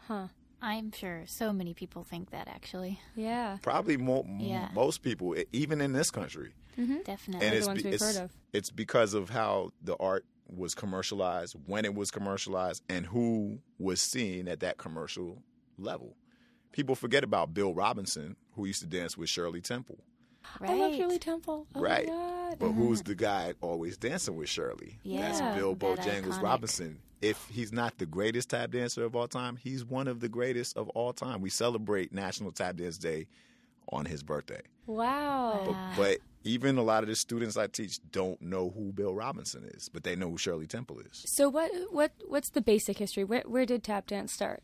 huh. 0.08 0.28
I'm 0.64 0.92
sure 0.92 1.24
so 1.26 1.52
many 1.52 1.74
people 1.74 2.04
think 2.04 2.30
that 2.30 2.46
actually. 2.46 3.00
Yeah. 3.16 3.56
Probably 3.62 3.96
mo- 3.96 4.24
Yeah. 4.38 4.68
most 4.72 5.02
people, 5.02 5.34
even 5.52 5.80
in 5.80 5.92
this 5.92 6.12
country, 6.12 6.52
mm-hmm. 6.78 6.98
Definitely. 7.04 7.44
and 7.48 7.52
the 7.54 7.58
it's, 7.58 7.66
ones 7.66 7.82
be- 7.82 7.88
we've 7.88 7.94
it's, 7.94 8.16
heard 8.16 8.24
of. 8.26 8.30
it's 8.52 8.70
because 8.70 9.12
of 9.14 9.28
how 9.30 9.72
the 9.82 9.96
art 9.96 10.24
was 10.56 10.74
commercialized, 10.74 11.56
when 11.66 11.84
it 11.84 11.94
was 11.94 12.10
commercialized, 12.10 12.82
and 12.88 13.06
who 13.06 13.58
was 13.78 14.00
seen 14.00 14.48
at 14.48 14.60
that 14.60 14.78
commercial 14.78 15.42
level. 15.78 16.16
People 16.72 16.94
forget 16.94 17.24
about 17.24 17.52
Bill 17.54 17.74
Robinson, 17.74 18.36
who 18.54 18.66
used 18.66 18.80
to 18.80 18.86
dance 18.86 19.16
with 19.16 19.28
Shirley 19.28 19.60
Temple. 19.60 19.98
right. 20.60 20.70
I 20.70 20.74
love 20.74 20.94
Shirley 20.96 21.18
Temple. 21.18 21.66
Oh 21.74 21.80
right. 21.80 22.06
my 22.06 22.12
god. 22.12 22.56
But 22.58 22.66
uh-huh. 22.66 22.74
who's 22.74 23.02
the 23.02 23.14
guy 23.14 23.54
always 23.60 23.96
dancing 23.96 24.36
with 24.36 24.48
Shirley? 24.48 24.98
Yeah, 25.02 25.20
That's 25.32 25.56
Bill 25.56 25.74
Bojangles 25.74 26.24
iconic. 26.24 26.42
Robinson. 26.42 26.98
If 27.20 27.46
he's 27.48 27.72
not 27.72 27.98
the 27.98 28.06
greatest 28.06 28.50
tap 28.50 28.72
dancer 28.72 29.04
of 29.04 29.14
all 29.14 29.28
time, 29.28 29.56
he's 29.56 29.84
one 29.84 30.08
of 30.08 30.18
the 30.20 30.28
greatest 30.28 30.76
of 30.76 30.88
all 30.90 31.12
time. 31.12 31.40
We 31.40 31.50
celebrate 31.50 32.12
National 32.12 32.50
Tap 32.50 32.76
Dance 32.76 32.98
Day 32.98 33.28
on 33.90 34.06
his 34.06 34.22
birthday. 34.24 34.62
Wow. 34.86 35.66
Wow. 35.68 35.92
But 35.96 36.18
even 36.44 36.78
a 36.78 36.82
lot 36.82 37.02
of 37.02 37.08
the 37.08 37.16
students 37.16 37.56
I 37.56 37.66
teach 37.66 37.98
don't 38.10 38.40
know 38.42 38.70
who 38.70 38.92
Bill 38.92 39.14
Robinson 39.14 39.64
is, 39.74 39.88
but 39.88 40.04
they 40.04 40.16
know 40.16 40.30
who 40.30 40.38
Shirley 40.38 40.66
Temple 40.66 41.00
is. 41.00 41.22
So 41.26 41.48
what 41.48 41.70
what 41.90 42.12
what's 42.26 42.50
the 42.50 42.60
basic 42.60 42.98
history? 42.98 43.24
Where 43.24 43.42
where 43.46 43.66
did 43.66 43.82
tap 43.84 44.06
dance 44.06 44.32
start? 44.32 44.62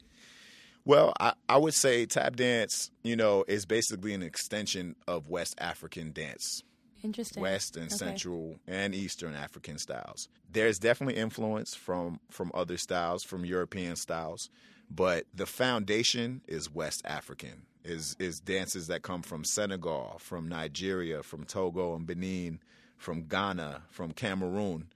Well, 0.84 1.12
I, 1.20 1.34
I 1.48 1.58
would 1.58 1.74
say 1.74 2.06
tap 2.06 2.36
dance, 2.36 2.90
you 3.02 3.14
know, 3.14 3.44
is 3.46 3.66
basically 3.66 4.14
an 4.14 4.22
extension 4.22 4.96
of 5.06 5.28
West 5.28 5.54
African 5.58 6.12
dance. 6.12 6.62
Interesting. 7.02 7.42
West 7.42 7.76
and 7.76 7.86
Okay. 7.86 7.96
Central 7.96 8.58
and 8.66 8.94
Eastern 8.94 9.34
African 9.34 9.78
styles. 9.78 10.28
There's 10.50 10.78
definitely 10.78 11.20
influence 11.20 11.74
from 11.74 12.20
from 12.30 12.50
other 12.54 12.76
styles, 12.78 13.22
from 13.22 13.44
European 13.44 13.96
styles, 13.96 14.50
but 14.90 15.26
the 15.34 15.46
foundation 15.46 16.40
is 16.48 16.72
West 16.74 17.02
African. 17.04 17.66
Is 17.88 18.16
is 18.18 18.38
dances 18.38 18.88
that 18.88 19.02
come 19.02 19.22
from 19.22 19.44
Senegal, 19.44 20.18
from 20.18 20.46
Nigeria, 20.46 21.22
from 21.22 21.44
Togo 21.44 21.94
and 21.94 22.06
Benin, 22.06 22.60
from 22.98 23.22
Ghana, 23.22 23.82
from 23.88 24.12
Cameroon. 24.12 24.88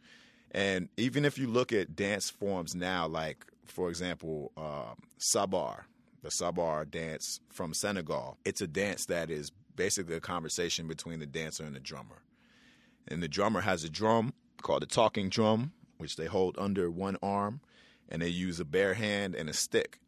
And 0.50 0.90
even 0.98 1.24
if 1.24 1.38
you 1.38 1.48
look 1.48 1.72
at 1.72 1.96
dance 1.96 2.28
forms 2.28 2.74
now, 2.74 3.06
like 3.06 3.46
for 3.64 3.88
example, 3.88 4.52
um, 4.58 4.96
Sabar, 5.18 5.86
the 6.22 6.30
Sabar 6.30 6.84
dance 6.84 7.40
from 7.48 7.72
Senegal, 7.72 8.36
it's 8.44 8.60
a 8.60 8.66
dance 8.66 9.06
that 9.06 9.30
is 9.30 9.50
basically 9.74 10.16
a 10.16 10.20
conversation 10.20 10.86
between 10.86 11.18
the 11.18 11.26
dancer 11.26 11.64
and 11.64 11.74
the 11.74 11.80
drummer. 11.80 12.22
And 13.08 13.22
the 13.22 13.28
drummer 13.28 13.62
has 13.62 13.84
a 13.84 13.88
drum 13.88 14.34
called 14.60 14.82
a 14.82 14.86
talking 14.86 15.30
drum, 15.30 15.72
which 15.96 16.16
they 16.16 16.26
hold 16.26 16.56
under 16.58 16.90
one 16.90 17.16
arm, 17.22 17.60
and 18.08 18.20
they 18.20 18.28
use 18.28 18.60
a 18.60 18.64
bare 18.66 18.94
hand 18.94 19.34
and 19.34 19.48
a 19.48 19.54
stick. 19.54 19.98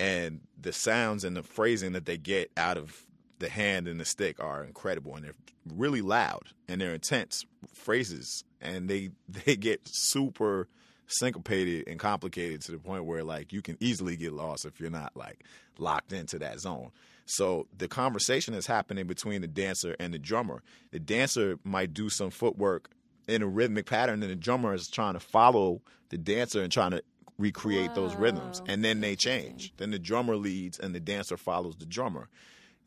And 0.00 0.40
the 0.58 0.72
sounds 0.72 1.24
and 1.24 1.36
the 1.36 1.42
phrasing 1.42 1.92
that 1.92 2.06
they 2.06 2.16
get 2.16 2.50
out 2.56 2.78
of 2.78 3.04
the 3.38 3.50
hand 3.50 3.86
and 3.86 4.00
the 4.00 4.06
stick 4.06 4.42
are 4.42 4.64
incredible, 4.64 5.14
and 5.14 5.26
they're 5.26 5.34
really 5.76 6.00
loud 6.00 6.48
and 6.68 6.80
they're 6.80 6.94
intense 6.94 7.44
phrases, 7.74 8.42
and 8.62 8.88
they 8.88 9.10
they 9.28 9.56
get 9.56 9.86
super 9.86 10.68
syncopated 11.06 11.86
and 11.86 11.98
complicated 11.98 12.62
to 12.62 12.72
the 12.72 12.78
point 12.78 13.04
where 13.04 13.22
like 13.22 13.52
you 13.52 13.60
can 13.60 13.76
easily 13.80 14.16
get 14.16 14.32
lost 14.32 14.64
if 14.64 14.80
you're 14.80 14.90
not 14.90 15.14
like 15.14 15.44
locked 15.76 16.14
into 16.14 16.38
that 16.38 16.60
zone. 16.60 16.90
So 17.26 17.66
the 17.76 17.86
conversation 17.86 18.54
is 18.54 18.66
happening 18.66 19.06
between 19.06 19.42
the 19.42 19.48
dancer 19.48 19.96
and 20.00 20.14
the 20.14 20.18
drummer. 20.18 20.62
The 20.92 20.98
dancer 20.98 21.58
might 21.62 21.92
do 21.92 22.08
some 22.08 22.30
footwork 22.30 22.90
in 23.28 23.42
a 23.42 23.46
rhythmic 23.46 23.84
pattern, 23.84 24.22
and 24.22 24.32
the 24.32 24.36
drummer 24.36 24.72
is 24.72 24.88
trying 24.88 25.12
to 25.12 25.20
follow 25.20 25.82
the 26.08 26.16
dancer 26.16 26.62
and 26.62 26.72
trying 26.72 26.92
to 26.92 27.02
recreate 27.40 27.94
those 27.94 28.14
rhythms. 28.14 28.62
And 28.66 28.84
then 28.84 29.00
they 29.00 29.16
change. 29.16 29.72
Then 29.78 29.90
the 29.90 29.98
drummer 29.98 30.36
leads 30.36 30.78
and 30.78 30.94
the 30.94 31.00
dancer 31.00 31.36
follows 31.36 31.76
the 31.76 31.86
drummer. 31.86 32.28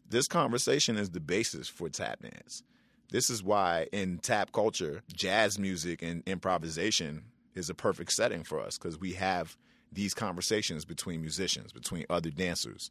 This 0.09 0.27
conversation 0.27 0.97
is 0.97 1.09
the 1.09 1.19
basis 1.19 1.67
for 1.67 1.89
tap 1.89 2.21
dance. 2.21 2.63
This 3.11 3.29
is 3.29 3.43
why 3.43 3.87
in 3.91 4.19
tap 4.19 4.51
culture, 4.51 5.01
jazz 5.13 5.59
music 5.59 6.01
and 6.01 6.23
improvisation 6.25 7.23
is 7.55 7.69
a 7.69 7.73
perfect 7.73 8.11
setting 8.11 8.43
for 8.43 8.59
us 8.59 8.77
because 8.77 8.99
we 8.99 9.13
have 9.13 9.57
these 9.91 10.13
conversations 10.13 10.85
between 10.85 11.21
musicians, 11.21 11.71
between 11.71 12.05
other 12.09 12.31
dancers. 12.31 12.89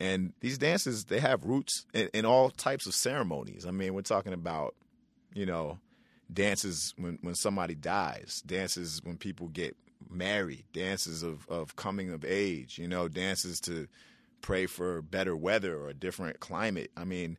And 0.00 0.32
these 0.40 0.58
dances, 0.58 1.04
they 1.04 1.20
have 1.20 1.44
roots 1.44 1.86
in, 1.92 2.08
in 2.14 2.24
all 2.24 2.50
types 2.50 2.86
of 2.86 2.94
ceremonies. 2.94 3.66
I 3.66 3.70
mean, 3.70 3.94
we're 3.94 4.02
talking 4.02 4.32
about, 4.32 4.74
you 5.34 5.46
know, 5.46 5.78
dances 6.32 6.94
when, 6.96 7.18
when 7.22 7.34
somebody 7.34 7.74
dies, 7.74 8.42
dances 8.46 9.00
when 9.04 9.16
people 9.16 9.48
get 9.48 9.76
married, 10.10 10.64
dances 10.72 11.22
of, 11.22 11.46
of 11.48 11.76
coming 11.76 12.10
of 12.10 12.24
age, 12.24 12.78
you 12.78 12.88
know, 12.88 13.08
dances 13.08 13.60
to 13.62 13.88
pray 14.40 14.66
for 14.66 15.02
better 15.02 15.36
weather 15.36 15.76
or 15.76 15.88
a 15.88 15.94
different 15.94 16.40
climate. 16.40 16.90
I 16.96 17.04
mean, 17.04 17.38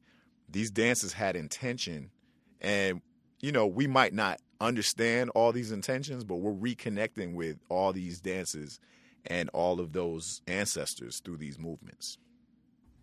these 0.50 0.72
dances 0.72 1.14
had 1.14 1.36
intention 1.36 2.12
and 2.60 3.02
you 3.42 3.52
know, 3.52 3.66
we 3.66 3.88
might 3.88 4.14
not 4.14 4.40
understand 4.60 5.32
all 5.32 5.52
these 5.52 5.72
intentions, 5.72 6.24
but 6.24 6.36
we're 6.36 6.52
reconnecting 6.52 7.34
with 7.34 7.58
all 7.70 7.92
these 7.92 8.22
dances 8.22 8.80
and 9.26 9.50
all 9.50 9.80
of 9.80 9.94
those 9.94 10.42
ancestors 10.48 11.20
through 11.20 11.38
these 11.38 11.60
movements. 11.60 12.18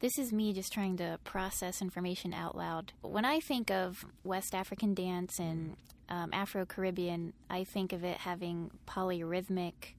This 0.01 0.19
is 0.19 0.33
me 0.33 0.53
just 0.53 0.73
trying 0.73 0.97
to 0.99 1.19
process 1.25 1.83
information 1.83 2.33
out 2.33 2.57
loud. 2.57 2.93
When 3.03 3.25
I 3.25 3.41
think 3.41 3.71
of 3.71 4.05
West 4.23 4.55
African 4.55 4.95
dance 4.95 5.39
and 5.39 5.77
um, 6.09 6.31
Afro 6.33 6.65
Caribbean, 6.65 7.33
I 7.51 7.65
think 7.65 7.93
of 7.93 8.05
it 8.05 8.19
having 8.19 8.71
polyrhythmic 8.87 9.95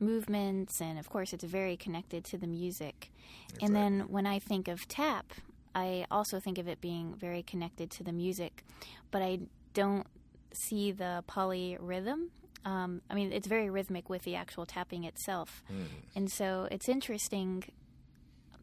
movements, 0.00 0.80
and 0.80 0.98
of 0.98 1.08
course, 1.08 1.32
it's 1.32 1.44
very 1.44 1.76
connected 1.76 2.24
to 2.24 2.38
the 2.38 2.46
music. 2.46 3.12
That's 3.52 3.64
and 3.64 3.76
then 3.76 4.00
when 4.08 4.26
I 4.26 4.38
think 4.38 4.68
of 4.68 4.88
tap, 4.88 5.32
I 5.74 6.06
also 6.10 6.40
think 6.40 6.58
of 6.58 6.68
it 6.68 6.80
being 6.80 7.14
very 7.14 7.42
connected 7.42 7.90
to 7.92 8.04
the 8.04 8.12
music, 8.12 8.64
but 9.10 9.22
I 9.22 9.40
don't 9.74 10.06
see 10.52 10.92
the 10.92 11.24
polyrhythm. 11.28 12.28
Um, 12.64 13.02
I 13.10 13.14
mean, 13.14 13.32
it's 13.32 13.46
very 13.46 13.70
rhythmic 13.70 14.08
with 14.08 14.22
the 14.22 14.34
actual 14.36 14.66
tapping 14.66 15.04
itself. 15.04 15.62
Hmm. 15.66 15.82
And 16.14 16.30
so 16.30 16.68
it's 16.70 16.88
interesting. 16.88 17.64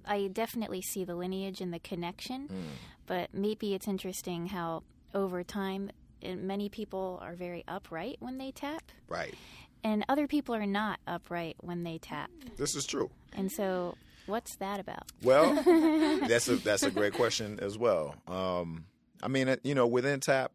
I 0.09 0.27
definitely 0.27 0.81
see 0.81 1.03
the 1.05 1.15
lineage 1.15 1.61
and 1.61 1.73
the 1.73 1.79
connection, 1.79 2.47
Hmm. 2.47 2.61
but 3.05 3.33
maybe 3.33 3.73
it's 3.73 3.87
interesting 3.87 4.47
how 4.47 4.83
over 5.13 5.43
time 5.43 5.91
many 6.23 6.67
people 6.67 7.19
are 7.21 7.35
very 7.35 7.63
upright 7.67 8.17
when 8.19 8.37
they 8.39 8.51
tap, 8.51 8.91
Right. 9.07 9.33
and 9.83 10.03
other 10.09 10.27
people 10.27 10.53
are 10.55 10.65
not 10.65 10.99
upright 11.07 11.55
when 11.61 11.83
they 11.83 11.97
tap. 11.99 12.29
This 12.57 12.75
is 12.75 12.85
true. 12.85 13.09
And 13.31 13.51
so, 13.51 13.95
what's 14.25 14.55
that 14.57 14.79
about? 14.81 15.11
Well, 15.23 15.53
that's 16.27 16.49
a 16.49 16.55
that's 16.57 16.83
a 16.83 16.91
great 16.91 17.13
question 17.13 17.59
as 17.61 17.77
well. 17.77 18.15
Um, 18.27 18.85
I 19.23 19.27
mean, 19.29 19.47
uh, 19.47 19.55
you 19.63 19.75
know, 19.75 19.87
within 19.87 20.19
tap, 20.19 20.51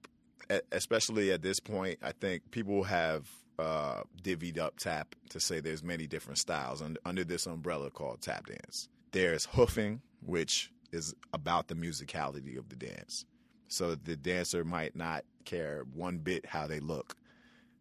especially 0.72 1.32
at 1.32 1.42
this 1.42 1.60
point, 1.60 1.98
I 2.02 2.12
think 2.12 2.50
people 2.50 2.82
have 2.84 3.26
uh, 3.58 4.02
divvied 4.22 4.58
up 4.58 4.78
tap 4.78 5.14
to 5.30 5.40
say 5.40 5.60
there's 5.60 5.82
many 5.82 6.06
different 6.06 6.38
styles 6.38 6.82
under, 6.82 7.00
under 7.04 7.24
this 7.24 7.46
umbrella 7.46 7.90
called 7.90 8.20
tap 8.20 8.46
dance. 8.46 8.88
There's 9.14 9.44
hoofing, 9.44 10.02
which 10.26 10.72
is 10.90 11.14
about 11.32 11.68
the 11.68 11.76
musicality 11.76 12.58
of 12.58 12.68
the 12.68 12.74
dance. 12.74 13.24
So 13.68 13.94
the 13.94 14.16
dancer 14.16 14.64
might 14.64 14.96
not 14.96 15.24
care 15.44 15.84
one 15.94 16.18
bit 16.18 16.44
how 16.46 16.66
they 16.66 16.80
look. 16.80 17.14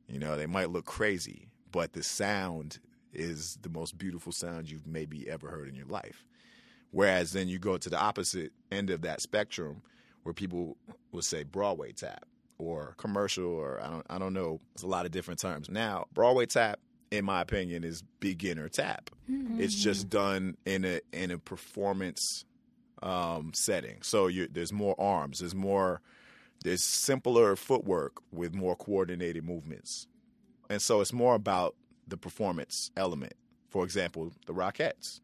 You 0.08 0.20
know, 0.20 0.38
they 0.38 0.46
might 0.46 0.70
look 0.70 0.86
crazy, 0.86 1.50
but 1.72 1.94
the 1.94 2.04
sound 2.04 2.78
is 3.14 3.58
the 3.64 3.70
most 3.70 3.98
beautiful 3.98 4.32
sound 4.32 4.70
you've 4.70 4.86
maybe 4.86 5.28
ever 5.28 5.50
heard 5.50 5.68
in 5.68 5.74
your 5.74 5.88
life. 5.88 6.24
Whereas 6.92 7.32
then 7.32 7.48
you 7.48 7.58
go 7.58 7.80
to 7.80 7.90
the 7.90 8.00
opposite 8.00 8.52
end 8.72 8.92
of 8.92 9.02
that 9.02 9.20
spectrum 9.20 9.82
where 10.22 10.34
people 10.34 10.78
would 11.14 11.24
say 11.24 11.42
Broadway 11.42 11.94
tap 11.94 12.26
or 12.60 12.94
commercial 12.98 13.48
or 13.48 13.82
I 13.82 13.90
don't 13.90 14.06
I 14.08 14.20
don't 14.20 14.34
know. 14.34 14.62
It's 14.76 14.84
a 14.84 14.88
lot 14.88 15.08
of 15.08 15.12
different 15.12 15.40
terms. 15.40 15.68
Now, 15.68 16.06
Broadway 16.14 16.46
tap 16.46 16.80
in 17.14 17.26
my 17.26 17.42
opinion 17.42 17.84
is 17.84 18.04
beginner 18.20 18.68
tap. 18.68 19.12
It's 19.60 19.76
just 19.76 20.10
done 20.10 20.58
in 20.66 20.84
a 20.84 21.00
in 21.14 21.30
a 21.30 21.38
performance 21.38 22.44
um, 23.04 23.52
setting. 23.54 24.02
So 24.02 24.28
you, 24.28 24.48
there's 24.52 24.74
more 24.74 25.00
arms, 25.00 25.40
there's 25.40 25.54
more 25.54 26.02
there's 26.64 26.84
simpler 26.84 27.56
footwork 27.56 28.14
with 28.32 28.56
more 28.56 28.76
coordinated 28.76 29.44
movements. 29.44 30.08
And 30.70 30.82
so 30.82 31.02
it's 31.02 31.14
more 31.14 31.36
about 31.36 31.76
the 32.08 32.18
performance 32.18 32.90
element. 32.98 33.34
For 33.70 33.84
example, 33.84 34.32
the 34.48 34.54
Rockettes. 34.54 35.20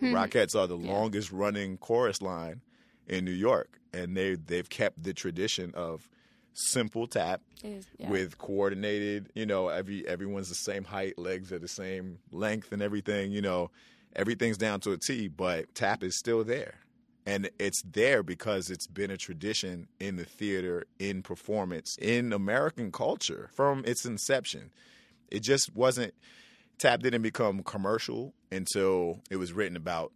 The 0.00 0.08
Rockettes 0.08 0.54
are 0.60 0.66
the 0.66 0.76
longest 0.76 1.32
running 1.32 1.78
chorus 1.78 2.20
line 2.20 2.60
in 3.06 3.24
New 3.24 3.30
York, 3.30 3.78
and 3.94 4.14
they 4.14 4.34
they've 4.34 4.68
kept 4.68 5.02
the 5.02 5.14
tradition 5.14 5.72
of 5.74 6.08
simple 6.54 7.06
tap 7.06 7.42
Is- 7.62 7.86
yeah. 7.98 8.10
with 8.10 8.38
coordinated. 8.38 9.30
You 9.34 9.46
know, 9.46 9.68
every 9.68 10.06
everyone's 10.06 10.48
the 10.48 10.54
same 10.54 10.84
height, 10.84 11.18
legs 11.18 11.52
are 11.52 11.58
the 11.58 11.68
same 11.68 12.18
length, 12.30 12.72
and 12.72 12.80
everything. 12.80 13.32
You 13.32 13.42
know, 13.42 13.70
everything's 14.16 14.56
down 14.56 14.80
to 14.80 14.92
a 14.92 14.96
T. 14.96 15.28
But 15.28 15.74
tap 15.74 16.02
is 16.02 16.18
still 16.18 16.44
there, 16.44 16.76
and 17.26 17.50
it's 17.58 17.82
there 17.82 18.22
because 18.22 18.70
it's 18.70 18.86
been 18.86 19.10
a 19.10 19.16
tradition 19.16 19.88
in 20.00 20.16
the 20.16 20.24
theater, 20.24 20.84
in 20.98 21.22
performance, 21.22 21.96
in 22.00 22.32
American 22.32 22.90
culture 22.92 23.50
from 23.52 23.84
its 23.84 24.04
inception. 24.04 24.72
It 25.30 25.40
just 25.40 25.74
wasn't. 25.74 26.14
Tap 26.78 27.00
didn't 27.00 27.22
become 27.22 27.62
commercial 27.62 28.34
until 28.50 29.20
it 29.30 29.36
was 29.36 29.52
written 29.52 29.76
about 29.76 30.12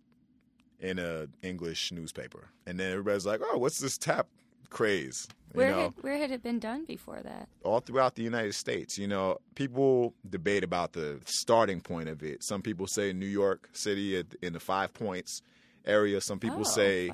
in 0.81 0.99
a 0.99 1.27
English 1.43 1.93
newspaper, 1.93 2.49
and 2.67 2.79
then 2.79 2.91
everybody's 2.93 3.27
like, 3.27 3.41
"Oh, 3.43 3.59
what's 3.59 3.79
this 3.79 3.97
tap 3.99 4.29
craze?" 4.71 5.29
You 5.55 5.59
where 5.59 5.71
know? 5.71 5.79
had 5.81 5.93
where 6.03 6.19
had 6.19 6.31
it 6.31 6.43
been 6.43 6.59
done 6.59 6.85
before 6.85 7.21
that? 7.23 7.49
all 7.65 7.81
throughout 7.81 8.15
the 8.15 8.23
United 8.23 8.55
States. 8.55 8.99
You 8.99 9.09
know, 9.09 9.39
people 9.55 10.15
debate 10.29 10.63
about 10.65 10.93
the 10.93 11.21
starting 11.25 11.81
point 11.81 12.09
of 12.09 12.23
it. 12.23 12.45
Some 12.45 12.63
people 12.63 12.87
say 12.87 13.13
New 13.13 13.27
York 13.27 13.69
City 13.73 14.23
in 14.43 14.53
the 14.53 14.61
Five 14.61 14.93
Points 14.95 15.41
area. 15.87 16.21
Some 16.21 16.39
people 16.39 16.61
Oh, 16.61 16.65
say. 16.65 17.11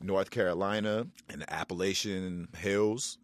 North 0.00 0.30
Carolina 0.30 1.06
and 1.28 1.42
the 1.42 1.52
Appalachian 1.52 2.48
Hills. 2.56 3.18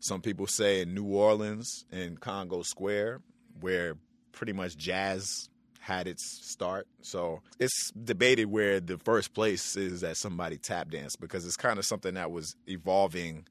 Some 0.00 0.20
people 0.20 0.46
say 0.48 0.80
in 0.82 0.94
New 0.94 1.04
Orleans 1.04 1.84
and 1.92 2.18
Congo 2.20 2.62
Square, 2.62 3.20
where 3.60 3.96
pretty 4.32 4.52
much 4.52 4.76
jazz 4.76 5.48
had 5.78 6.06
its 6.08 6.40
start. 6.42 6.86
So 7.02 7.40
it's 7.60 7.90
debated 7.92 8.46
where 8.46 8.80
the 8.80 8.98
first 8.98 9.32
place 9.34 9.76
is 9.76 10.00
that 10.00 10.16
somebody 10.16 10.56
tap 10.56 10.90
danced 10.90 11.20
because 11.20 11.44
it's 11.46 11.56
kind 11.56 11.78
of 11.78 11.84
something 11.84 12.14
that 12.14 12.30
was 12.32 12.56
evolving 12.68 13.46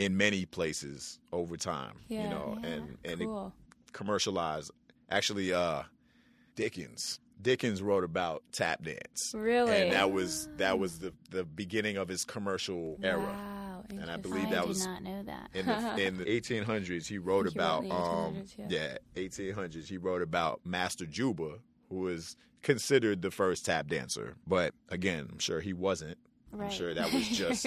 in 0.00 0.16
many 0.16 0.46
places 0.46 1.18
over 1.30 1.56
time. 1.58 1.92
Yeah, 2.08 2.22
you 2.24 2.28
know, 2.30 2.58
yeah, 2.62 2.68
and 2.70 2.98
and 3.04 3.20
it 3.20 3.28
commercialized. 3.92 4.70
Actually, 5.10 5.52
uh, 5.52 5.82
Dickens. 6.56 7.20
Dickens 7.42 7.80
wrote 7.80 8.04
about 8.04 8.42
tap 8.52 8.82
dance. 8.82 9.32
Really? 9.34 9.72
And 9.74 9.92
that 9.92 10.10
was 10.10 10.48
that 10.56 10.78
was 10.78 10.98
the 10.98 11.12
the 11.30 11.44
beginning 11.44 11.96
of 11.96 12.08
his 12.08 12.24
commercial 12.24 12.98
era. 13.02 13.18
Wow, 13.18 13.84
And 13.90 14.10
I 14.10 14.16
believe 14.16 14.48
I 14.48 14.50
that 14.50 14.60
did 14.62 14.68
was 14.68 14.86
not 14.86 15.02
know 15.02 15.22
that. 15.22 15.50
In 15.54 15.66
the 15.66 15.96
in 16.06 16.16
the 16.18 16.24
1800s, 16.24 17.06
he 17.06 17.18
wrote 17.18 17.46
He 17.46 17.52
about 17.54 17.82
in 17.82 17.88
the 17.88 17.94
um 17.94 18.34
1800s, 18.36 18.54
yeah 18.68 18.96
1800s. 19.16 19.86
He 19.86 19.96
wrote 19.98 20.22
about 20.22 20.60
Master 20.64 21.06
Juba, 21.06 21.58
who 21.88 21.96
was 22.00 22.36
considered 22.62 23.22
the 23.22 23.30
first 23.30 23.64
tap 23.66 23.86
dancer. 23.88 24.36
But 24.46 24.74
again, 24.88 25.28
I'm 25.32 25.38
sure 25.38 25.60
he 25.60 25.72
wasn't. 25.72 26.18
I'm 26.58 26.70
sure 26.70 26.92
that 26.94 27.12
was 27.12 27.28
just 27.28 27.62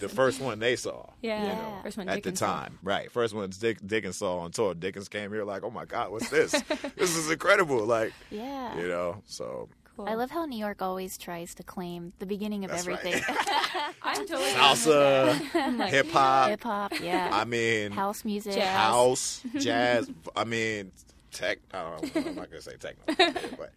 the 0.00 0.08
first 0.08 0.40
one 0.40 0.58
they 0.58 0.76
saw. 0.76 1.06
Yeah, 1.20 1.40
you 1.42 1.46
Yeah. 1.48 1.54
know, 1.54 1.78
first 1.82 1.96
one 1.98 2.08
at 2.08 2.14
Dickens 2.16 2.40
the 2.40 2.46
saw. 2.46 2.52
time, 2.62 2.78
right? 2.82 3.10
First 3.12 3.34
one 3.34 3.50
Dick, 3.50 3.78
Dickens 3.86 4.16
saw 4.16 4.38
on 4.38 4.50
tour. 4.50 4.74
Dickens 4.74 5.08
came 5.08 5.30
here 5.30 5.44
like, 5.44 5.62
oh 5.62 5.70
my 5.70 5.84
God, 5.84 6.10
what's 6.10 6.28
this? 6.30 6.52
this 6.96 7.16
is 7.16 7.30
incredible. 7.30 7.84
Like, 7.84 8.12
Yeah. 8.30 8.76
you 8.78 8.88
know, 8.88 9.22
so 9.26 9.68
Cool. 9.94 10.08
I 10.08 10.14
love 10.14 10.30
how 10.30 10.46
New 10.46 10.56
York 10.58 10.80
always 10.80 11.18
tries 11.18 11.54
to 11.56 11.62
claim 11.62 12.14
the 12.18 12.24
beginning 12.24 12.64
of 12.64 12.70
That's 12.70 12.86
right. 12.86 12.98
everything. 13.04 13.22
I'm 14.02 14.26
totally 14.26 14.48
salsa, 14.52 15.38
I'm 15.54 15.76
like, 15.76 15.90
hip 15.90 16.10
hop. 16.10 16.48
Hip 16.48 16.62
hop, 16.62 16.98
yeah. 16.98 17.28
I 17.30 17.44
mean, 17.44 17.92
House 17.92 18.24
music. 18.24 18.54
Jazz. 18.54 18.74
house, 18.74 19.42
jazz. 19.58 20.10
I 20.34 20.44
mean, 20.44 20.92
tech. 21.32 21.58
I 21.72 21.82
don't 21.82 22.14
know. 22.14 22.20
I'm 22.30 22.34
not 22.36 22.50
gonna 22.50 22.60
say 22.62 22.76
techno, 22.76 23.02
but 23.58 23.72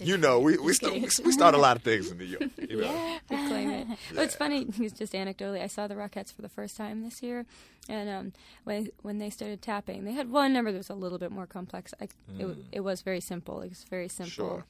you 0.00 0.16
know, 0.16 0.40
we 0.40 0.56
we, 0.58 0.72
st- 0.72 0.94
we 0.94 1.00
we 1.24 1.32
start 1.32 1.54
a 1.54 1.58
lot 1.58 1.76
of 1.76 1.82
things 1.82 2.10
in 2.10 2.18
New 2.18 2.24
York. 2.24 2.42
You 2.70 2.80
know? 2.80 3.18
I 3.30 3.48
claim 3.48 3.70
it. 3.70 3.86
Oh, 4.16 4.22
it's 4.22 4.34
funny. 4.34 4.64
Just 4.72 5.12
anecdotally, 5.12 5.62
I 5.62 5.66
saw 5.68 5.86
the 5.86 5.94
Rockettes 5.94 6.32
for 6.34 6.42
the 6.42 6.48
first 6.48 6.76
time 6.76 7.02
this 7.04 7.22
year, 7.22 7.46
and 7.88 8.08
um, 8.08 8.32
when 8.64 8.88
when 9.02 9.18
they 9.18 9.30
started 9.30 9.62
tapping, 9.62 10.04
they 10.04 10.12
had 10.12 10.30
one 10.30 10.52
number 10.52 10.72
that 10.72 10.78
was 10.78 10.90
a 10.90 10.94
little 10.94 11.18
bit 11.18 11.30
more 11.30 11.46
complex. 11.46 11.94
I, 12.00 12.08
it, 12.38 12.56
it 12.72 12.80
was 12.80 13.02
very 13.02 13.20
simple. 13.20 13.60
It 13.60 13.68
was 13.68 13.84
very 13.84 14.08
simple 14.08 14.30
Sure. 14.32 14.64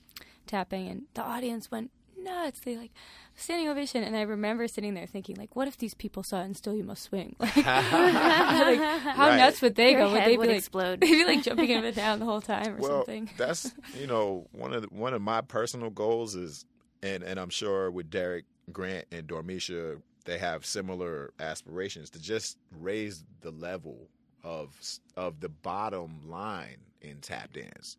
tapping, 0.47 0.89
and 0.89 1.03
the 1.15 1.23
audience 1.23 1.71
went 1.71 1.91
nuts. 2.25 2.61
They 2.61 2.77
like 2.77 2.91
standing 3.37 3.69
ovation, 3.69 4.03
and 4.03 4.17
I 4.17 4.23
remember 4.23 4.67
sitting 4.69 4.95
there 4.95 5.07
thinking, 5.07 5.37
like, 5.37 5.55
what 5.55 5.69
if 5.69 5.77
these 5.79 5.95
people 5.95 6.23
saw 6.23 6.41
it 6.41 6.45
and 6.47 6.57
still 6.57 6.75
you 6.75 6.85
must 6.85 7.03
swing? 7.05 7.37
Like, 7.41 7.57
like, 7.57 7.65
how 7.65 9.29
Right. 9.29 9.37
nuts 9.37 9.61
would 9.63 9.75
they 9.77 9.93
Your 9.93 10.01
go? 10.01 10.13
Would 10.13 10.25
they 10.25 10.37
would 10.37 10.45
be 10.45 10.49
like, 10.49 10.59
explode. 10.59 11.01
They'd 11.01 11.11
be 11.13 11.25
like 11.25 11.43
jumping 11.45 11.73
up 11.75 11.85
and 11.85 11.95
down 11.97 12.19
the 12.19 12.25
whole 12.25 12.41
time 12.41 12.75
or 12.77 12.79
well, 12.79 12.91
something. 12.99 13.31
that's 13.37 13.73
you 13.99 14.07
know 14.07 14.47
one 14.53 14.73
of 14.73 14.83
the, 14.83 14.89
one 14.89 15.15
of 15.15 15.23
my 15.23 15.41
personal 15.41 15.91
goals 15.91 16.35
is, 16.35 16.65
and 17.03 17.23
and 17.23 17.39
I'm 17.39 17.51
sure 17.51 17.91
with 17.91 18.11
Derek 18.11 18.45
Grant 18.73 19.07
and 19.13 19.27
Dormeshia, 19.29 20.01
they 20.25 20.39
have 20.39 20.65
similar 20.65 21.33
aspirations 21.39 22.11
to 22.11 22.21
just 22.23 22.57
raise 22.81 23.25
the 23.43 23.51
level 23.51 24.09
of 24.43 24.77
of 25.17 25.41
the 25.41 25.49
bottom 25.49 26.21
line 26.29 26.77
in 27.03 27.19
tap 27.21 27.53
dance, 27.53 27.97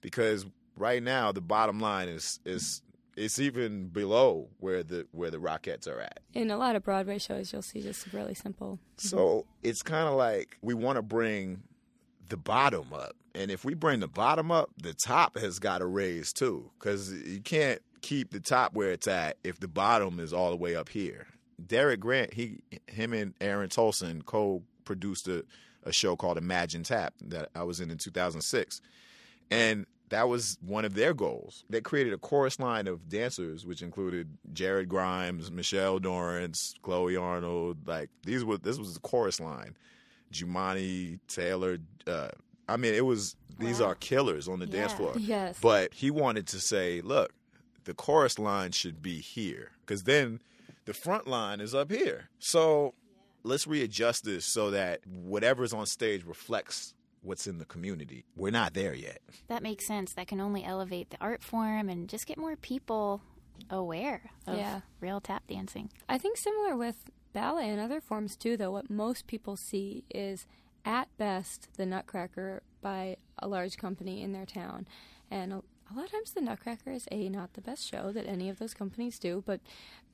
because 0.00 0.46
right 0.76 1.02
now 1.02 1.32
the 1.32 1.40
bottom 1.40 1.80
line 1.80 2.08
is 2.08 2.40
is 2.44 2.82
it's 3.16 3.38
even 3.38 3.88
below 3.88 4.48
where 4.58 4.82
the 4.82 5.06
where 5.12 5.30
the 5.30 5.38
Rockettes 5.38 5.88
are 5.88 6.00
at. 6.00 6.20
In 6.34 6.50
a 6.50 6.56
lot 6.56 6.76
of 6.76 6.84
Broadway 6.84 7.18
shows, 7.18 7.52
you'll 7.52 7.62
see 7.62 7.82
just 7.82 8.12
really 8.12 8.34
simple. 8.34 8.78
So 8.96 9.46
it's 9.62 9.82
kind 9.82 10.08
of 10.08 10.14
like 10.14 10.56
we 10.62 10.74
want 10.74 10.96
to 10.96 11.02
bring 11.02 11.62
the 12.28 12.36
bottom 12.36 12.92
up. 12.92 13.14
And 13.34 13.50
if 13.50 13.64
we 13.64 13.74
bring 13.74 14.00
the 14.00 14.08
bottom 14.08 14.50
up, 14.50 14.70
the 14.76 14.94
top 14.94 15.38
has 15.38 15.58
got 15.58 15.78
to 15.78 15.86
raise 15.86 16.32
too. 16.32 16.70
Because 16.78 17.12
you 17.12 17.40
can't 17.40 17.80
keep 18.00 18.30
the 18.30 18.40
top 18.40 18.74
where 18.74 18.90
it's 18.90 19.08
at 19.08 19.36
if 19.44 19.60
the 19.60 19.68
bottom 19.68 20.20
is 20.20 20.32
all 20.32 20.50
the 20.50 20.56
way 20.56 20.74
up 20.74 20.88
here. 20.88 21.26
Derek 21.64 22.00
Grant, 22.00 22.34
he, 22.34 22.60
him 22.86 23.12
and 23.12 23.34
Aaron 23.40 23.68
Tolson 23.68 24.24
co 24.24 24.62
produced 24.84 25.28
a, 25.28 25.44
a 25.84 25.92
show 25.92 26.16
called 26.16 26.38
Imagine 26.38 26.82
Tap 26.82 27.14
that 27.20 27.50
I 27.54 27.62
was 27.62 27.80
in 27.80 27.90
in 27.90 27.98
2006. 27.98 28.80
And 29.50 29.86
that 30.12 30.28
was 30.28 30.58
one 30.60 30.84
of 30.84 30.92
their 30.94 31.14
goals. 31.14 31.64
They 31.70 31.80
created 31.80 32.12
a 32.12 32.18
chorus 32.18 32.60
line 32.60 32.86
of 32.86 33.08
dancers, 33.08 33.64
which 33.64 33.80
included 33.82 34.28
Jared 34.52 34.88
Grimes, 34.88 35.50
Michelle 35.50 35.98
Dorrance, 35.98 36.74
Chloe 36.82 37.16
Arnold. 37.16 37.88
Like 37.88 38.10
these 38.24 38.44
were 38.44 38.58
this 38.58 38.78
was 38.78 38.94
the 38.94 39.00
chorus 39.00 39.40
line. 39.40 39.74
Jumaane 40.32 41.18
Taylor. 41.28 41.78
Uh, 42.06 42.28
I 42.68 42.76
mean, 42.76 42.94
it 42.94 43.04
was 43.04 43.36
these 43.58 43.80
Wow. 43.80 43.86
are 43.88 43.94
killers 43.94 44.48
on 44.48 44.58
the 44.58 44.66
dance 44.66 44.92
floor. 44.92 45.12
Yes. 45.18 45.58
But 45.60 45.94
he 45.94 46.10
wanted 46.10 46.46
to 46.48 46.60
say, 46.60 47.00
look, 47.00 47.32
the 47.84 47.94
chorus 47.94 48.38
line 48.38 48.72
should 48.72 49.02
be 49.02 49.20
here 49.20 49.72
because 49.80 50.04
then 50.04 50.40
the 50.84 50.94
front 50.94 51.26
line 51.26 51.60
is 51.60 51.74
up 51.74 51.90
here. 51.90 52.28
So 52.38 52.94
let's 53.44 53.66
readjust 53.66 54.24
this 54.24 54.44
so 54.44 54.70
that 54.70 55.00
whatever's 55.06 55.72
on 55.72 55.86
stage 55.86 56.24
reflects 56.24 56.94
what's 57.22 57.46
in 57.46 57.58
the 57.58 57.64
community. 57.64 58.24
We're 58.36 58.50
not 58.50 58.74
there 58.74 58.94
yet. 58.94 59.20
That 59.48 59.62
makes 59.62 59.86
sense. 59.86 60.12
That 60.14 60.26
can 60.28 60.40
only 60.40 60.64
elevate 60.64 61.10
the 61.10 61.18
art 61.20 61.42
form 61.42 61.88
and 61.88 62.08
just 62.08 62.26
get 62.26 62.36
more 62.38 62.56
people 62.56 63.22
aware 63.70 64.30
of 64.46 64.56
Yeah. 64.58 64.80
real 65.00 65.20
tap 65.20 65.46
dancing. 65.46 65.90
I 66.08 66.18
think 66.18 66.36
similar 66.36 66.76
with 66.76 67.04
ballet 67.32 67.68
and 67.70 67.80
other 67.80 68.00
forms 68.00 68.36
too, 68.36 68.56
though, 68.56 68.72
what 68.72 68.90
most 68.90 69.26
people 69.26 69.56
see 69.56 70.04
is 70.12 70.46
at 70.84 71.08
best 71.16 71.68
the 71.76 71.86
Nutcracker 71.86 72.62
by 72.80 73.16
a 73.38 73.46
large 73.48 73.76
company 73.76 74.20
in 74.22 74.32
their 74.32 74.46
town. 74.46 74.86
And 75.30 75.52
a, 75.52 75.56
a 75.90 75.92
lot 75.94 76.06
of 76.06 76.10
times 76.10 76.32
the 76.32 76.40
Nutcracker 76.40 76.90
is 76.90 77.06
A, 77.12 77.28
not 77.28 77.52
the 77.54 77.60
best 77.60 77.86
show 77.88 78.10
that 78.12 78.26
any 78.26 78.48
of 78.48 78.58
those 78.58 78.74
companies 78.74 79.18
do, 79.18 79.42
but 79.46 79.60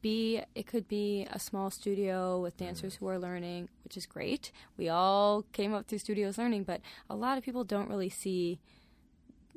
B, 0.00 0.42
it 0.54 0.66
could 0.66 0.86
be 0.88 1.26
a 1.30 1.38
small 1.38 1.70
studio 1.70 2.40
with 2.40 2.56
dancers 2.56 2.96
who 2.96 3.08
are 3.08 3.18
learning, 3.18 3.68
which 3.84 3.96
is 3.96 4.06
great. 4.06 4.52
We 4.76 4.88
all 4.88 5.42
came 5.52 5.74
up 5.74 5.86
through 5.86 5.98
studios 5.98 6.38
learning, 6.38 6.64
but 6.64 6.80
a 7.10 7.16
lot 7.16 7.36
of 7.38 7.44
people 7.44 7.64
don't 7.64 7.88
really 7.88 8.08
see 8.10 8.58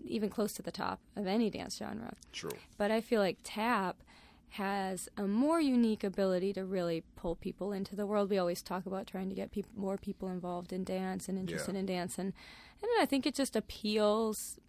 even 0.03 0.29
close 0.29 0.53
to 0.53 0.61
the 0.63 0.71
top 0.71 0.99
of 1.15 1.27
any 1.27 1.49
dance 1.49 1.77
genre. 1.77 2.13
True. 2.31 2.51
But 2.77 2.89
I 2.91 3.01
feel 3.01 3.21
like 3.21 3.37
tap 3.43 3.97
has 4.55 5.07
a 5.15 5.23
more 5.27 5.61
unique 5.61 6.03
ability 6.03 6.51
to 6.53 6.65
really 6.65 7.03
pull 7.15 7.35
people 7.35 7.71
into 7.71 7.95
the 7.95 8.05
world. 8.05 8.29
We 8.29 8.37
always 8.37 8.61
talk 8.61 8.85
about 8.85 9.07
trying 9.07 9.29
to 9.29 9.35
get 9.35 9.51
peop 9.51 9.65
more 9.77 9.97
people 9.97 10.27
involved 10.29 10.73
in 10.73 10.83
dance 10.83 11.29
and 11.29 11.37
interested 11.37 11.75
Yeah. 11.75 11.79
in 11.81 11.85
dance, 11.85 12.17
and 12.17 12.33
and 12.81 12.89
I 12.99 13.05
think 13.05 13.27
it 13.27 13.35
just 13.35 13.55
appeals 13.55 14.59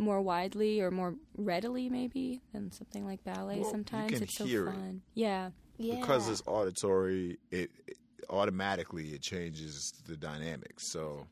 more 0.00 0.20
widely 0.20 0.80
or 0.80 0.90
more 0.90 1.14
readily, 1.36 1.88
maybe 1.88 2.40
than 2.52 2.72
something 2.72 3.04
like 3.04 3.22
ballet. 3.22 3.56
Well, 3.58 3.66
you 3.66 3.70
Sometimes 3.70 4.12
can 4.12 4.22
it's 4.24 4.36
so 4.36 4.44
hear 4.44 4.66
it. 4.68 4.72
fun. 4.72 5.02
Yeah, 5.14 5.50
Yeah. 5.78 6.00
Because 6.00 6.28
it's 6.28 6.42
auditory, 6.46 7.38
it, 7.50 7.70
it 7.86 7.98
automatically 8.28 9.08
it 9.08 9.22
changes 9.22 9.92
the 10.06 10.16
dynamics. 10.16 10.90
So 10.90 11.26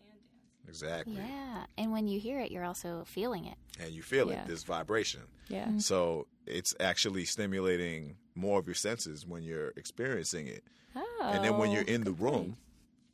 exactly. 0.68 1.14
yeah. 1.16 1.64
And 1.76 1.92
when 1.92 2.06
you 2.08 2.20
hear 2.20 2.40
it, 2.40 2.50
you're 2.50 2.64
also 2.64 3.04
feeling 3.06 3.46
it. 3.46 3.56
And 3.80 3.90
you 3.92 4.02
feel 4.02 4.30
Yeah. 4.30 4.42
it, 4.42 4.46
this 4.48 4.64
vibration. 4.64 5.22
yeah, 5.48 5.64
mm-hmm. 5.66 5.78
So 5.78 6.26
it's 6.46 6.74
actually 6.80 7.24
stimulating 7.24 8.16
more 8.34 8.58
of 8.58 8.66
your 8.66 8.74
senses 8.74 9.26
when 9.26 9.42
you're 9.42 9.72
experiencing 9.76 10.46
it. 10.46 10.64
oh, 10.96 11.30
and 11.32 11.44
then 11.44 11.58
when 11.58 11.70
oh, 11.70 11.72
you're 11.74 11.84
Oh, 11.88 11.92
in 11.92 12.02
the 12.04 12.10
good 12.10 12.18
point. 12.18 12.34
room, 12.34 12.56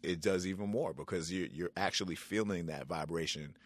it 0.02 0.20
does 0.20 0.46
even 0.46 0.68
more 0.68 0.92
because 0.92 1.32
you're 1.32 1.46
you're 1.48 1.70
actually 1.76 2.14
feeling 2.14 2.66
that 2.66 2.86
vibration, 2.86 3.56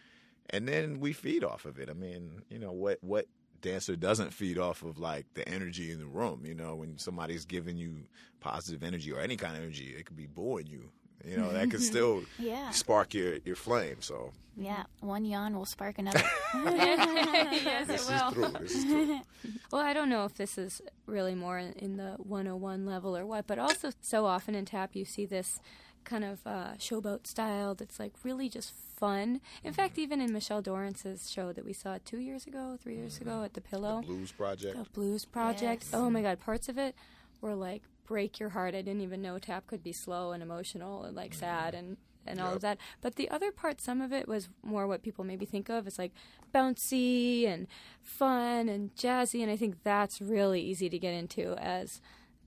and 0.51 0.67
then 0.67 0.99
we 0.99 1.13
feed 1.13 1.43
off 1.43 1.65
of 1.65 1.79
it. 1.79 1.89
I 1.89 1.93
mean, 1.93 2.43
you 2.49 2.59
know 2.59 2.71
what 2.71 2.97
what 3.01 3.25
dancer 3.61 3.95
doesn't 3.95 4.33
feed 4.33 4.57
off 4.57 4.83
of 4.83 4.97
like 4.99 5.25
the 5.33 5.47
energy 5.47 5.91
in 5.91 5.99
the 5.99 6.05
room. 6.07 6.45
You 6.45 6.55
know, 6.55 6.75
when 6.75 6.97
somebody's 6.97 7.45
giving 7.45 7.77
you 7.77 8.03
positive 8.39 8.83
energy 8.83 9.11
or 9.11 9.19
any 9.19 9.35
kind 9.35 9.55
of 9.57 9.63
energy, 9.63 9.95
it 9.97 10.05
could 10.05 10.15
be 10.17 10.27
booing 10.27 10.67
you. 10.67 10.91
You 11.25 11.35
know, 11.35 11.51
that 11.51 11.69
could 11.69 11.81
still 11.83 12.23
Yeah. 12.39 12.69
spark 12.69 13.13
your 13.13 13.37
your 13.43 13.57
flame. 13.57 13.97
So 14.01 14.31
Yeah. 14.55 14.83
One 15.01 15.25
yawn 15.25 15.53
will 15.57 15.65
spark 15.65 15.97
another. 15.99 16.23
yes, 16.53 17.87
this 17.87 18.09
it 18.09 18.13
is 18.13 18.21
will. 18.21 18.31
true. 18.31 18.59
This 18.61 18.75
is 18.75 18.83
true. 18.85 19.19
Well, 19.71 19.81
I 19.83 19.93
don't 19.93 20.09
know 20.09 20.25
if 20.25 20.33
this 20.35 20.57
is 20.57 20.81
really 21.05 21.35
more 21.35 21.59
in, 21.59 21.73
in 21.73 21.97
the 21.97 22.15
101 22.17 22.85
level 22.87 23.15
or 23.15 23.25
what, 23.25 23.45
but 23.45 23.59
also 23.59 23.91
so 24.01 24.25
often 24.25 24.55
in 24.55 24.65
tap 24.65 24.95
you 24.95 25.05
see 25.05 25.25
this 25.27 25.59
kind 26.03 26.23
of 26.23 26.39
uh, 26.45 26.73
showboat 26.77 27.27
style 27.27 27.75
that's 27.75 27.99
like 27.99 28.13
really 28.23 28.49
just 28.49 28.73
fun. 28.73 29.41
In 29.63 29.73
fact, 29.73 29.93
mm-hmm. 29.93 30.01
even 30.01 30.21
in 30.21 30.33
Michelle 30.33 30.61
Dorrance's 30.61 31.29
show 31.29 31.51
that 31.53 31.65
we 31.65 31.73
saw 31.73 31.97
two 32.03 32.19
years 32.19 32.45
ago, 32.47 32.77
three 32.81 32.95
years 32.95 33.17
ago 33.19 33.31
mm-hmm. 33.31 33.45
at 33.45 33.53
the 33.53 33.61
Pillow, 33.61 34.01
Blues 34.05 34.31
Project. 34.31 34.75
the 34.75 34.89
Blues 34.91 35.25
Project. 35.25 35.83
Yes. 35.83 35.93
Oh 35.93 36.09
my 36.09 36.21
God, 36.21 36.39
parts 36.39 36.69
of 36.69 36.77
it 36.77 36.95
were 37.41 37.55
like 37.55 37.83
break 38.05 38.39
your 38.39 38.49
heart. 38.49 38.75
I 38.75 38.81
didn't 38.81 39.01
even 39.01 39.21
know 39.21 39.37
tap 39.37 39.67
could 39.67 39.83
be 39.83 39.93
slow 39.93 40.31
and 40.31 40.41
emotional 40.41 41.03
and 41.03 41.15
like 41.15 41.31
mm-hmm. 41.31 41.39
sad 41.39 41.75
and 41.75 41.97
and 42.25 42.39
all 42.39 42.47
Yep. 42.47 42.55
of 42.55 42.61
that. 42.61 42.77
But 43.01 43.15
the 43.15 43.29
other 43.29 43.51
part, 43.51 43.81
some 43.81 44.01
of 44.01 44.11
it 44.11 44.27
was 44.27 44.49
more 44.63 44.87
what 44.87 45.01
people 45.01 45.23
maybe 45.23 45.45
think 45.45 45.69
of 45.69 45.87
as 45.87 45.97
like 45.97 46.11
bouncy 46.53 47.47
and 47.47 47.67
fun 48.01 48.69
and 48.69 48.93
jazzy, 48.95 49.41
and 49.41 49.51
I 49.51 49.55
think 49.55 49.83
that's 49.83 50.21
really 50.21 50.61
easy 50.61 50.89
to 50.89 50.99
get 50.99 51.13
into 51.13 51.53
as 51.55 52.01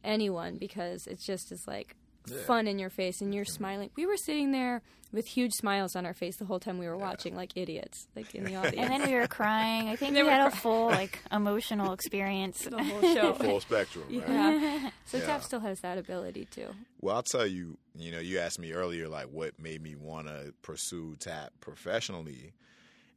anyone 0.05 0.57
because 0.57 1.07
it's 1.07 1.25
just 1.25 1.53
as 1.53 1.67
like 1.67 1.97
fun 2.47 2.67
in 2.67 2.79
your 2.79 2.91
face 2.91 3.21
and 3.21 3.35
you're 3.35 3.45
smiling. 3.45 3.91
We 3.97 4.07
were 4.07 4.17
sitting 4.17 4.53
there 4.53 4.83
with 5.13 5.27
huge 5.27 5.53
smiles 5.53 5.95
on 5.95 6.07
our 6.07 6.15
face 6.15 6.37
the 6.39 6.45
whole 6.47 6.59
time 6.59 6.79
we 6.79 6.87
were 6.87 6.97
watching, 6.97 7.37
like 7.37 7.53
idiots, 7.55 8.07
like 8.17 8.35
in 8.35 8.45
the 8.45 8.57
audience. 8.57 8.77
and 8.79 8.91
then 9.03 9.11
we 9.11 9.15
were 9.15 9.27
crying. 9.27 9.89
I 9.89 9.97
think 9.97 10.15
They 10.15 10.23
we 10.23 10.29
were 10.29 10.35
had 10.35 10.53
a 10.53 10.57
full 10.57 10.87
like 11.01 11.19
emotional 11.31 11.93
experience. 11.93 12.63
the 12.65 12.83
whole 12.83 13.03
show. 13.15 13.35
Full 13.35 13.61
spectrum. 13.61 14.05
Right? 14.11 14.27
Yeah. 14.29 14.91
So 15.07 15.19
Yeah. 15.19 15.27
tap 15.27 15.43
still 15.45 15.61
has 15.61 15.81
that 15.81 15.99
ability 15.99 16.47
too. 16.51 16.69
Well, 17.01 17.17
I'll 17.17 17.23
tell 17.23 17.47
you, 17.47 17.77
you 17.95 18.11
know, 18.13 18.21
you 18.21 18.39
asked 18.39 18.59
me 18.59 18.73
earlier, 18.73 19.09
like, 19.09 19.27
what 19.27 19.59
made 19.61 19.83
me 19.83 19.95
want 19.97 20.29
to 20.29 20.55
pursue 20.63 21.17
tap 21.19 21.53
professionally. 21.61 22.53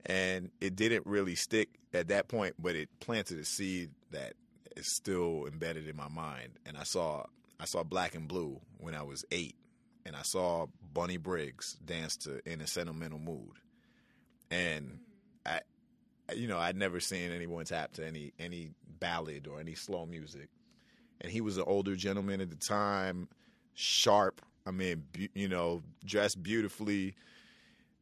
And 0.05 0.51
it 0.61 0.75
didn't 0.75 1.05
really 1.07 1.35
stick 1.35 1.69
at 1.93 2.09
that 2.09 2.27
point, 2.27 2.55
but 2.59 2.75
it 2.75 2.89
planted 2.99 3.39
a 3.39 3.45
seed 3.45 3.91
that 4.11 4.33
is 4.75 4.93
still 4.95 5.45
embedded 5.47 5.87
in 5.87 5.95
my 5.95 6.09
mind. 6.09 6.49
And 6.65 6.77
I 6.77 6.83
saw, 6.83 7.23
I 7.59 7.65
saw 7.65 7.83
Black 7.83 8.15
and 8.15 8.27
Blue 8.27 8.59
when 8.79 8.95
I 8.95 9.03
was 9.03 9.25
eight, 9.31 9.55
and 10.05 10.15
I 10.15 10.21
saw 10.23 10.67
Bunny 10.93 11.17
Briggs 11.17 11.73
dance 11.85 12.17
to 12.17 12.41
"In 12.49 12.61
a 12.61 12.67
Sentimental 12.67 13.19
Mood," 13.19 13.53
and 14.51 14.99
I, 15.45 15.61
you 16.33 16.47
know, 16.47 16.57
I'd 16.57 16.75
never 16.75 16.99
seen 16.99 17.31
anyone 17.31 17.65
tap 17.65 17.93
to 17.93 18.05
any 18.05 18.33
any 18.39 18.71
ballad 18.99 19.47
or 19.47 19.59
any 19.59 19.75
slow 19.75 20.05
music. 20.05 20.49
And 21.21 21.31
he 21.31 21.41
was 21.41 21.57
an 21.57 21.63
older 21.65 21.95
gentleman 21.95 22.41
at 22.41 22.49
the 22.49 22.55
time, 22.57 23.29
sharp. 23.73 24.41
I 24.65 24.71
mean, 24.71 25.03
bu- 25.11 25.29
you 25.33 25.47
know, 25.47 25.81
dressed 26.03 26.41
beautifully. 26.43 27.15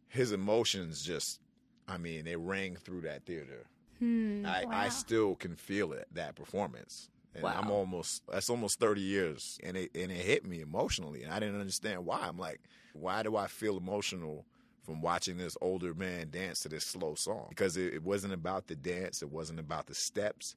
His 0.07 0.31
emotions 0.31 1.03
just, 1.03 1.39
I 1.87 1.97
mean, 1.97 2.25
they 2.25 2.35
rang 2.35 2.75
through 2.75 3.01
that 3.01 3.25
theater. 3.25 3.65
Hmm. 3.99 4.45
I, 4.45 4.65
I 4.69 4.89
still 4.89 5.35
can 5.35 5.55
feel 5.55 5.91
it 5.93 6.07
that 6.13 6.35
performance. 6.35 7.09
And 7.35 7.47
I'm 7.47 7.71
almost 7.71 8.23
that's 8.31 8.49
almost 8.49 8.79
30 8.79 9.01
years 9.01 9.57
and 9.63 9.75
it 9.75 9.91
and 9.95 10.11
it 10.11 10.17
hit 10.17 10.45
me 10.45 10.61
emotionally 10.61 11.23
and 11.23 11.33
I 11.33 11.39
didn't 11.39 11.59
understand 11.59 12.05
why. 12.05 12.19
I'm 12.21 12.37
like, 12.37 12.61
why 12.93 13.23
do 13.23 13.35
I 13.35 13.47
feel 13.47 13.77
emotional 13.77 14.45
from 14.83 15.01
watching 15.01 15.37
this 15.37 15.57
older 15.61 15.93
man 15.93 16.29
dance 16.29 16.59
to 16.61 16.69
this 16.69 16.85
slow 16.85 17.15
song? 17.15 17.47
Because 17.49 17.77
it, 17.77 17.93
it 17.93 18.03
wasn't 18.03 18.33
about 18.33 18.67
the 18.67 18.75
dance, 18.75 19.21
it 19.21 19.31
wasn't 19.31 19.59
about 19.59 19.87
the 19.87 19.95
steps. 19.95 20.55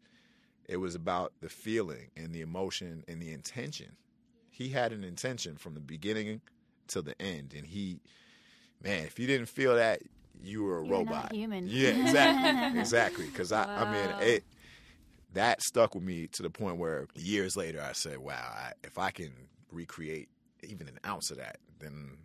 It 0.68 0.78
was 0.78 0.96
about 0.96 1.32
the 1.40 1.48
feeling 1.48 2.10
and 2.16 2.34
the 2.34 2.40
emotion 2.40 3.04
and 3.06 3.22
the 3.22 3.32
intention. 3.32 3.96
He 4.50 4.70
had 4.70 4.92
an 4.92 5.04
intention 5.04 5.56
from 5.56 5.74
the 5.74 5.80
beginning 5.80 6.40
to 6.88 7.02
the 7.02 7.20
end 7.22 7.54
and 7.56 7.66
he 7.66 8.00
man, 8.82 9.04
if 9.04 9.18
you 9.18 9.26
didn't 9.26 9.46
feel 9.46 9.76
that, 9.76 10.02
you 10.42 10.62
were 10.62 10.78
a 10.78 10.84
You're 10.84 10.98
robot. 10.98 11.32
human. 11.32 11.66
Yeah, 11.66 11.90
exactly. 11.90 12.80
exactly. 12.80 13.26
Because 13.26 13.52
I, 13.52 13.64
I 13.64 13.90
mean, 13.90 14.14
it 14.20 14.44
that 15.36 15.62
stuck 15.62 15.94
with 15.94 16.04
me 16.04 16.26
to 16.28 16.42
the 16.42 16.50
point 16.50 16.76
where 16.76 17.06
years 17.14 17.56
later 17.56 17.80
I 17.82 17.92
said, 17.92 18.18
"Wow, 18.18 18.34
I, 18.54 18.72
if 18.84 18.98
I 18.98 19.10
can 19.10 19.32
recreate 19.70 20.28
even 20.62 20.88
an 20.88 20.98
ounce 21.06 21.30
of 21.30 21.38
that, 21.38 21.58
then 21.78 22.16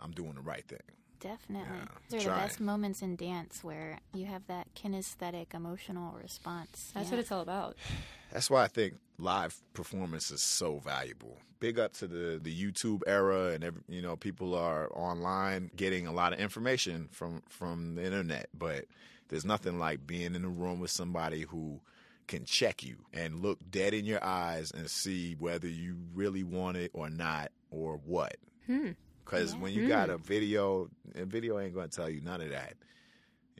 I'm 0.00 0.12
doing 0.12 0.34
the 0.34 0.42
right 0.42 0.66
thing." 0.66 0.78
Definitely. 1.18 1.78
Yeah, 1.78 1.86
Those 2.10 2.20
are 2.22 2.24
try. 2.26 2.34
the 2.34 2.46
best 2.48 2.60
moments 2.60 3.00
in 3.02 3.16
dance 3.16 3.64
where 3.64 4.00
you 4.12 4.26
have 4.26 4.46
that 4.48 4.66
kinesthetic 4.74 5.54
emotional 5.54 6.12
response. 6.22 6.90
That's 6.94 7.06
Yeah. 7.06 7.12
what 7.12 7.20
it's 7.20 7.32
all 7.32 7.40
about. 7.40 7.76
That's 8.32 8.50
why 8.50 8.64
I 8.64 8.68
think 8.68 8.98
live 9.18 9.56
performance 9.72 10.30
is 10.30 10.42
so 10.42 10.78
valuable. 10.78 11.38
Big 11.58 11.78
up 11.78 11.94
to 11.94 12.06
the 12.06 12.38
the 12.42 12.52
YouTube 12.54 13.00
era, 13.06 13.52
and 13.52 13.64
every, 13.64 13.80
you 13.88 14.02
know 14.02 14.16
people 14.16 14.54
are 14.54 14.90
online 14.92 15.70
getting 15.74 16.06
a 16.06 16.12
lot 16.12 16.32
of 16.34 16.38
information 16.38 17.08
from 17.12 17.42
from 17.48 17.94
the 17.94 18.04
internet. 18.04 18.48
But 18.52 18.84
there's 19.28 19.44
nothing 19.46 19.78
like 19.78 20.06
being 20.06 20.34
in 20.34 20.44
a 20.44 20.48
room 20.50 20.80
with 20.80 20.90
somebody 20.90 21.42
who 21.42 21.80
can 22.26 22.44
check 22.44 22.82
you 22.82 22.96
and 23.12 23.40
look 23.40 23.58
dead 23.70 23.94
in 23.94 24.04
your 24.04 24.22
eyes 24.22 24.70
and 24.70 24.90
see 24.90 25.34
whether 25.38 25.68
you 25.68 25.96
really 26.14 26.42
want 26.44 26.76
it 26.76 26.90
or 26.94 27.08
not 27.08 27.50
or 27.70 28.00
what. 28.04 28.36
Hmm. 28.66 28.90
Because 29.24 29.56
when 29.56 29.72
you 29.72 29.88
got 29.88 30.08
a 30.08 30.18
video, 30.18 30.88
a 31.16 31.24
video 31.24 31.58
ain't 31.58 31.74
going 31.74 31.88
to 31.88 31.96
tell 31.96 32.08
you 32.08 32.20
none 32.20 32.40
of 32.40 32.50
that. 32.50 32.74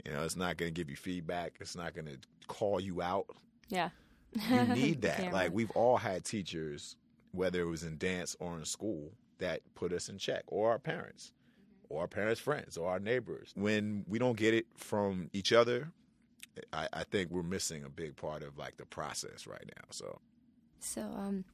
You 0.04 0.12
know, 0.12 0.22
it's 0.22 0.36
not 0.36 0.56
going 0.56 0.72
to 0.72 0.78
give 0.78 0.88
you 0.90 0.96
feedback. 0.96 1.54
It's 1.60 1.74
not 1.74 1.94
going 1.94 2.06
to 2.06 2.18
call 2.46 2.78
you 2.80 3.02
out 3.02 3.26
Yeah. 3.68 3.90
you 4.32 4.62
need 4.74 5.02
that. 5.02 5.32
Like 5.32 5.52
we've 5.52 5.70
all 5.72 5.96
had 5.96 6.24
teachers, 6.24 6.96
whether 7.32 7.60
it 7.60 7.66
was 7.66 7.82
in 7.82 7.98
dance 7.98 8.36
or 8.38 8.56
in 8.56 8.64
school, 8.64 9.12
that 9.38 9.60
put 9.74 9.92
us 9.92 10.08
in 10.08 10.18
check, 10.18 10.44
or 10.46 10.70
our 10.70 10.78
parents, 10.78 11.32
or 11.88 12.02
our 12.02 12.08
parents' 12.08 12.40
friends, 12.40 12.76
or 12.76 12.88
our 12.88 12.98
neighbors. 13.00 13.52
When 13.56 14.04
we 14.08 14.18
don't 14.18 14.36
get 14.36 14.54
it 14.54 14.66
from 14.76 15.30
each 15.32 15.52
other, 15.52 15.90
I, 16.72 16.88
I 16.92 17.04
think 17.04 17.30
we're 17.30 17.42
missing 17.42 17.84
a 17.84 17.88
big 17.88 18.16
part 18.16 18.42
of 18.42 18.56
like 18.58 18.76
the 18.76 18.86
process 18.86 19.46
right 19.46 19.64
now. 19.76 19.84
So 19.90 20.20
So, 20.80 21.02
um, 21.02 21.44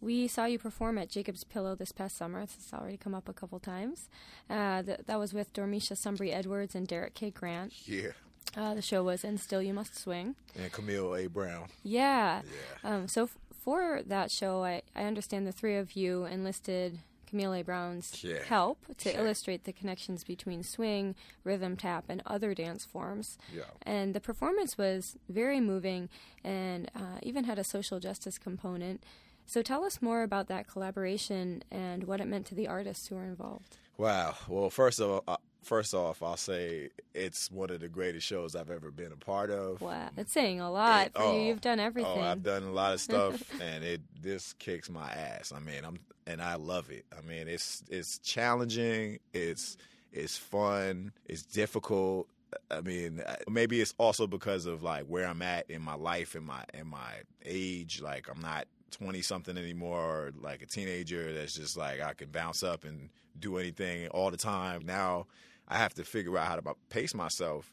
we 0.00 0.26
saw 0.26 0.46
you 0.46 0.58
perform 0.58 0.98
at 0.98 1.08
Jacob's 1.08 1.44
Pillow 1.44 1.74
this 1.76 1.92
past 1.92 2.16
summer. 2.16 2.40
This 2.40 2.56
has 2.56 2.72
already 2.78 2.96
come 2.96 3.14
up 3.14 3.28
a 3.28 3.32
couple 3.32 3.60
times. 3.60 4.08
Uh, 4.50 4.82
th- 4.82 5.00
that 5.06 5.18
was 5.18 5.32
with 5.32 5.52
Dormeshia 5.52 5.92
Sumbry 5.96 6.32
Edwards 6.34 6.74
and 6.74 6.88
Derek 6.88 7.14
K. 7.14 7.30
Grant. 7.30 7.72
yeah, 7.88 8.08
Uh, 8.56 8.74
the 8.74 8.82
show 8.82 9.04
was 9.04 9.22
And 9.24 9.38
Still 9.38 9.62
You 9.62 9.72
Must 9.72 9.96
Swing. 9.96 10.34
and 10.58 10.72
Camille 10.72 11.14
A. 11.14 11.28
Brown. 11.28 11.68
Yeah. 11.84 12.42
Yeah. 12.84 12.90
Um, 12.96 13.06
so 13.08 13.24
f- 13.24 13.38
for 13.62 14.02
that 14.04 14.32
show, 14.32 14.64
I, 14.64 14.82
I 14.96 15.04
understand 15.04 15.46
the 15.46 15.52
three 15.52 15.76
of 15.76 15.92
you 15.94 16.24
enlisted 16.24 16.98
Camille 17.32 17.62
Brown's 17.64 18.22
Yeah. 18.22 18.42
help 18.44 18.84
to 18.98 19.10
Yeah. 19.10 19.20
illustrate 19.20 19.64
the 19.64 19.72
connections 19.72 20.22
between 20.22 20.62
swing, 20.62 21.14
rhythm 21.44 21.76
tap, 21.78 22.04
and 22.08 22.22
other 22.26 22.54
dance 22.54 22.84
forms. 22.84 23.38
Yeah. 23.52 23.62
And 23.82 24.14
the 24.14 24.20
performance 24.20 24.76
was 24.76 25.16
very 25.30 25.58
moving 25.58 26.10
and 26.44 26.90
uh, 26.94 27.18
even 27.22 27.44
had 27.44 27.58
a 27.58 27.64
social 27.64 27.98
justice 28.00 28.36
component. 28.38 29.02
So 29.46 29.62
tell 29.62 29.82
us 29.84 30.02
more 30.02 30.22
about 30.22 30.46
that 30.48 30.68
collaboration 30.68 31.64
and 31.70 32.04
what 32.04 32.20
it 32.20 32.26
meant 32.26 32.46
to 32.48 32.54
the 32.54 32.68
artists 32.68 33.08
who 33.08 33.14
were 33.16 33.24
involved. 33.24 33.78
Wow. 33.96 34.36
Well, 34.46 34.68
first 34.70 35.00
of 35.00 35.08
all, 35.10 35.24
uh, 35.26 35.36
first 35.62 35.94
off, 35.94 36.22
I'll 36.22 36.36
say 36.36 36.90
it's 37.14 37.50
one 37.50 37.70
of 37.70 37.80
the 37.80 37.88
greatest 37.88 38.26
shows 38.26 38.54
I've 38.54 38.70
ever 38.70 38.90
been 38.90 39.12
a 39.12 39.16
part 39.16 39.50
of. 39.50 39.80
Wow, 39.80 40.10
that's 40.14 40.32
saying 40.32 40.60
a 40.60 40.70
lot 40.70 41.06
It- 41.06 41.12
for 41.14 41.22
oh, 41.22 41.36
you. 41.36 41.42
You've 41.42 41.60
done 41.60 41.80
everything. 41.80 42.12
Oh, 42.14 42.20
I've 42.20 42.42
done 42.42 42.62
a 42.64 42.72
lot 42.72 42.92
of 42.92 43.00
stuff, 43.08 43.42
and 43.60 43.84
it 43.84 44.00
this 44.20 44.52
kicks 44.54 44.90
my 44.90 45.10
ass. 45.10 45.52
I 45.54 45.60
mean, 45.60 45.84
I'm 45.84 45.98
and 46.26 46.40
I 46.42 46.54
love 46.54 46.90
it. 46.90 47.04
I 47.16 47.26
mean, 47.26 47.48
it's 47.48 47.82
it's 47.88 48.18
challenging. 48.18 49.18
It's 49.32 49.76
it's 50.12 50.36
fun. 50.36 51.12
It's 51.26 51.42
difficult. 51.42 52.28
I 52.70 52.82
mean, 52.82 53.22
maybe 53.48 53.80
it's 53.80 53.94
also 53.98 54.26
because 54.26 54.66
of 54.66 54.82
like 54.82 55.04
where 55.06 55.26
I'm 55.26 55.42
at 55.42 55.70
in 55.70 55.80
my 55.82 55.94
life 55.94 56.34
and 56.34 56.44
my 56.44 56.64
and 56.74 56.88
my 56.88 57.12
age. 57.44 58.00
Like 58.02 58.28
I'm 58.30 58.40
not 58.40 58.66
20 58.90 59.22
something 59.22 59.56
anymore, 59.56 60.00
or 60.00 60.32
like 60.40 60.62
a 60.62 60.66
teenager 60.66 61.32
that's 61.32 61.54
just 61.54 61.76
like 61.76 62.00
I 62.00 62.14
can 62.14 62.28
bounce 62.28 62.62
up 62.62 62.84
and 62.84 63.08
do 63.38 63.56
anything 63.56 64.08
all 64.08 64.30
the 64.30 64.36
time. 64.36 64.82
Now 64.84 65.26
I 65.72 65.78
have 65.78 65.94
to 65.94 66.04
figure 66.04 66.36
out 66.36 66.46
how 66.48 66.56
to 66.56 66.74
pace 66.90 67.14
myself 67.14 67.72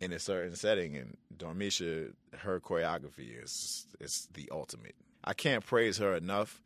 in 0.00 0.12
a 0.12 0.20
certain 0.20 0.54
setting. 0.54 0.96
And 0.96 1.16
Dormeshia, 1.36 2.12
her 2.38 2.60
choreography 2.60 3.42
is 3.42 3.86
is 4.00 4.28
the 4.34 4.48
ultimate. 4.52 4.94
I 5.24 5.34
can't 5.34 5.64
praise 5.64 5.98
her 5.98 6.14
enough. 6.14 6.62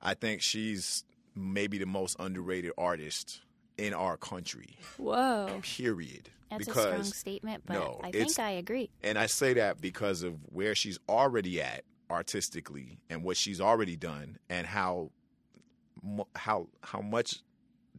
I 0.00 0.14
think 0.14 0.40
she's 0.40 1.04
maybe 1.34 1.76
the 1.76 1.86
most 1.86 2.16
underrated 2.18 2.72
artist 2.78 3.42
in 3.76 3.92
our 3.92 4.16
country. 4.16 4.78
Whoa. 4.96 5.60
Period. 5.62 6.30
That's 6.50 6.66
because 6.66 6.76
a 6.76 6.88
strong 6.88 7.04
statement, 7.04 7.64
but 7.66 7.74
no, 7.74 8.00
I 8.02 8.10
think 8.10 8.38
I 8.38 8.50
agree. 8.52 8.90
and 9.02 9.18
I 9.18 9.26
say 9.26 9.54
that 9.54 9.80
because 9.80 10.22
of 10.22 10.36
where 10.46 10.74
she's 10.74 10.98
already 11.08 11.60
at 11.60 11.84
artistically 12.10 12.98
and 13.10 13.24
what 13.24 13.36
she's 13.36 13.60
already 13.60 13.96
done 13.96 14.38
and 14.48 14.66
how 14.66 15.10
how 16.36 16.68
how 16.82 17.00
much 17.00 17.42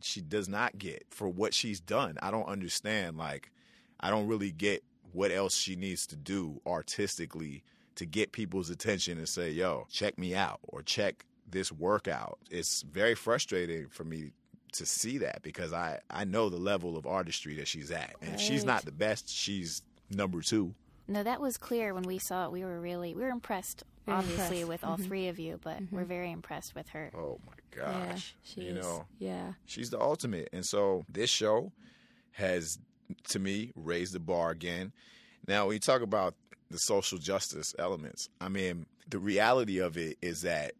she 0.01 0.21
does 0.21 0.47
not 0.47 0.77
get 0.77 1.05
for 1.09 1.27
what 1.27 1.53
she's 1.53 1.79
done. 1.79 2.17
I 2.21 2.31
don't 2.31 2.47
understand 2.47 3.17
like 3.17 3.51
I 3.99 4.09
don't 4.09 4.27
really 4.27 4.51
get 4.51 4.83
what 5.13 5.31
else 5.31 5.55
she 5.55 5.75
needs 5.75 6.05
to 6.07 6.15
do 6.15 6.61
artistically 6.65 7.63
to 7.95 8.05
get 8.05 8.33
people's 8.33 8.69
attention 8.69 9.17
and 9.17 9.27
say, 9.27 9.51
"Yo, 9.51 9.87
check 9.89 10.17
me 10.17 10.35
out" 10.35 10.59
or 10.63 10.81
check 10.81 11.25
this 11.49 11.71
workout. 11.71 12.39
It's 12.49 12.81
very 12.81 13.15
frustrating 13.15 13.87
for 13.89 14.03
me 14.03 14.31
to 14.73 14.85
see 14.85 15.17
that 15.19 15.41
because 15.41 15.71
I 15.73 15.99
I 16.09 16.25
know 16.25 16.49
the 16.49 16.57
level 16.57 16.97
of 16.97 17.07
artistry 17.07 17.55
that 17.55 17.67
she's 17.67 17.91
at. 17.91 18.15
And 18.21 18.35
if 18.35 18.41
she's 18.41 18.65
not 18.65 18.83
the 18.83 18.91
best, 18.91 19.29
she's 19.29 19.81
number 20.09 20.41
2. 20.41 20.73
No, 21.07 21.23
that 21.23 21.39
was 21.39 21.57
clear 21.57 21.93
when 21.93 22.03
we 22.03 22.19
saw 22.19 22.45
it. 22.45 22.51
We 22.51 22.63
were 22.63 22.79
really 22.79 23.15
we 23.15 23.21
were 23.23 23.29
impressed, 23.29 23.83
Very 24.05 24.17
obviously, 24.17 24.61
impressed. 24.61 24.67
with 24.67 24.83
all 24.83 24.97
mm-hmm. 24.97 25.07
three 25.07 25.27
of 25.27 25.39
you, 25.39 25.59
but 25.63 25.79
we're 25.91 26.01
mm-hmm. 26.01 26.09
very 26.09 26.31
impressed 26.31 26.75
with 26.75 26.89
her. 26.89 27.11
Oh 27.15 27.39
my 27.45 27.53
Yeah, 27.75 28.07
gosh. 28.09 28.35
she 28.43 28.61
you 28.61 28.75
is. 28.75 28.85
know, 28.85 29.05
Yeah. 29.19 29.53
she's 29.65 29.89
the 29.89 29.99
ultimate. 29.99 30.49
And 30.53 30.65
so 30.65 31.05
this 31.09 31.29
show 31.29 31.71
has, 32.33 32.77
to 33.29 33.39
me, 33.39 33.71
raised 33.75 34.13
the 34.13 34.19
bar 34.19 34.51
again. 34.51 34.91
Now, 35.47 35.67
when 35.67 35.73
you 35.73 35.79
talk 35.79 36.01
about 36.01 36.35
the 36.69 36.77
social 36.77 37.17
justice 37.17 37.73
elements, 37.79 38.29
I 38.39 38.49
mean, 38.49 38.85
the 39.09 39.19
reality 39.19 39.79
of 39.79 39.97
it 39.97 40.17
is 40.21 40.41
that 40.41 40.73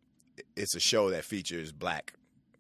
it's 0.56 0.76
a 0.76 0.80
show 0.80 1.10
that 1.12 1.24
features 1.24 1.72
black 1.72 2.14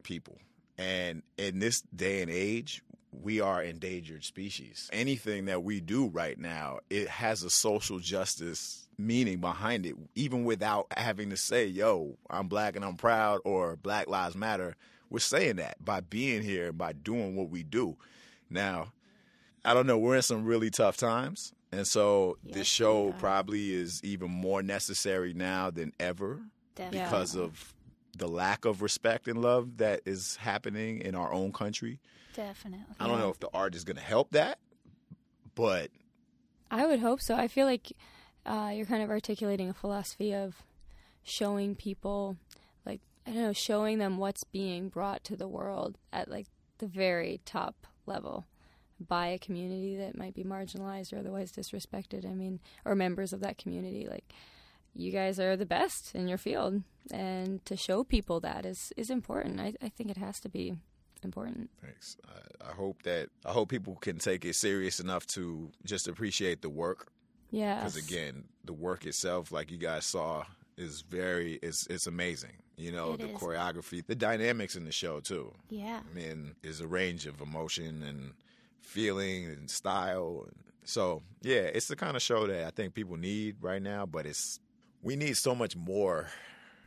people. 0.04 0.38
And 0.78 1.23
in 1.38 1.60
this 1.60 1.82
day 1.95 2.21
and 2.21 2.30
age, 2.32 2.84
we 3.12 3.39
are 3.41 3.63
endangered 3.63 4.23
species. 4.23 4.89
Anything 4.91 5.45
that 5.45 5.63
we 5.63 5.80
do 5.80 6.08
right 6.08 6.38
now, 6.38 6.80
it 6.89 7.08
has 7.08 7.43
a 7.43 7.49
social 7.49 7.99
justice 7.99 8.85
meaning 8.97 9.39
behind 9.39 9.86
it, 9.86 9.95
even 10.15 10.45
without 10.45 10.88
having 10.95 11.29
to 11.29 11.38
say, 11.38 11.65
yo, 11.65 12.17
I'm 12.29 12.47
black 12.47 12.75
and 12.75 12.86
I'm 12.86 12.95
proud 12.95 13.41
or 13.43 13.75
Black 13.75 14.08
Lives 14.08 14.36
Matter. 14.36 14.75
We're 15.10 15.19
saying 15.19 15.58
that 15.58 15.84
by 15.84 16.01
being 16.01 16.41
here, 16.41 16.71
by 16.71 16.93
doing 16.93 17.36
what 17.36 17.49
we 17.49 17.63
do. 17.63 17.97
Now, 18.49 18.93
I 19.63 19.73
don't 19.73 19.88
know, 19.88 19.97
we're 19.97 20.15
in 20.15 20.21
some 20.21 20.45
really 20.45 20.69
tough 20.69 20.97
times. 20.97 21.53
And 21.71 21.86
so 21.86 22.38
Yes, 22.43 22.55
this 22.55 22.67
show 22.67 23.08
we 23.08 23.12
probably 23.13 23.73
is 23.73 24.03
even 24.03 24.31
more 24.31 24.63
necessary 24.63 25.34
now 25.34 25.71
than 25.71 25.91
ever 25.99 26.39
Definitely. 26.75 26.99
because 27.03 27.36
of 27.36 27.73
the 28.17 28.27
lack 28.27 28.63
of 28.65 28.81
respect 28.81 29.27
and 29.27 29.41
love 29.41 29.77
that 29.77 30.01
is 30.05 30.38
happening 30.38 31.01
in 31.01 31.15
our 31.15 31.34
own 31.34 31.51
country. 31.51 31.99
Definitely. 32.34 32.86
I 32.99 33.08
don't 33.08 33.19
know 33.19 33.29
if 33.29 33.39
the 33.39 33.49
art 33.53 33.75
is 33.75 33.84
going 33.84 33.97
to 33.97 34.01
help 34.03 34.31
that, 34.31 34.60
but 35.53 35.89
I 36.71 36.86
would 36.86 36.99
hope 36.99 37.21
so. 37.21 37.36
I 37.36 37.47
feel 37.47 37.65
like 37.65 37.91
uh, 38.45 38.71
you're 38.73 38.86
kind 38.86 39.03
of 39.03 39.10
articulating 39.10 39.69
a 39.69 39.73
philosophy 39.73 40.34
of 40.34 40.63
showing 41.23 41.75
people, 41.75 42.38
like, 42.86 43.01
I 43.25 43.31
don't 43.31 43.41
know, 43.41 43.53
showing 43.53 43.97
them 43.97 44.17
what's 44.17 44.43
being 44.43 44.89
brought 44.89 45.23
to 45.25 45.36
the 45.36 45.47
world 45.47 45.97
at, 46.13 46.29
like, 46.29 46.47
the 46.77 46.88
very 46.88 47.41
top 47.45 47.88
level 48.05 48.45
by 48.99 49.27
a 49.27 49.39
community 49.39 49.97
that 49.97 50.17
might 50.17 50.34
be 50.34 50.43
marginalized 50.43 51.12
or 51.13 51.17
otherwise 51.17 51.51
disrespected. 51.51 52.25
I 52.25 52.34
mean, 52.34 52.60
or 52.86 52.95
members 52.95 53.34
of 53.34 53.41
that 53.41 53.58
community. 53.58 54.08
Like, 54.10 54.34
you 54.93 55.12
guys 55.12 55.39
are 55.39 55.58
the 55.58 55.65
best 55.65 56.15
in 56.15 56.27
your 56.27 56.38
field. 56.38 56.84
And 57.12 57.63
to 57.65 57.75
show 57.75 58.03
people 58.03 58.39
that 58.41 58.65
is, 58.65 58.93
is 58.95 59.10
important. 59.10 59.60
I, 59.60 59.73
I 59.81 59.89
think 59.89 60.10
it 60.10 60.17
has 60.17 60.39
to 60.41 60.49
be 60.49 60.75
important. 61.23 61.69
thanks. 61.81 62.17
I, 62.27 62.69
I 62.69 62.73
hope 62.73 63.03
that 63.03 63.29
I 63.45 63.51
hope 63.51 63.69
people 63.69 63.95
can 63.95 64.19
take 64.19 64.45
it 64.45 64.55
serious 64.55 64.99
enough 64.99 65.25
to 65.27 65.71
just 65.84 66.08
appreciate 66.08 66.62
the 66.62 66.69
work 66.69 67.08
Yeah. 67.51 67.75
because 67.79 67.95
again, 67.97 68.45
the 68.63 68.73
work 68.73 69.05
itself, 69.05 69.51
like 69.51 69.71
you 69.71 69.77
guys 69.77 70.05
saw, 70.05 70.45
is 70.77 71.01
very 71.01 71.53
it's 71.63 71.88
it's 71.88 72.08
amazing. 72.08 72.58
You 72.77 72.91
know, 72.91 73.13
It 73.13 73.21
the 73.21 73.29
is. 73.29 73.38
choreography, 73.38 74.05
the 74.05 74.15
dynamics 74.15 74.75
in 74.75 74.84
the 74.84 74.91
show 74.91 75.21
too. 75.21 75.53
Yeah. 75.69 76.01
I 76.10 76.13
mean, 76.13 76.55
there's 76.62 76.81
a 76.81 76.88
range 76.88 77.25
of 77.25 77.39
emotion 77.39 78.03
and 78.03 78.34
feeling 78.81 79.45
and 79.45 79.69
style. 79.69 80.43
And 80.47 80.55
so, 80.84 81.21
yeah, 81.41 81.62
it's 81.62 81.88
the 81.88 81.95
kind 81.95 82.15
of 82.17 82.21
show 82.21 82.45
that 82.47 82.65
I 82.67 82.71
think 82.71 82.93
people 82.93 83.15
need 83.15 83.55
right 83.62 83.81
now, 83.81 84.05
but 84.05 84.25
it's 84.25 84.60
we 85.01 85.15
need 85.15 85.38
so 85.38 85.55
much 85.55 85.75
more 85.77 86.27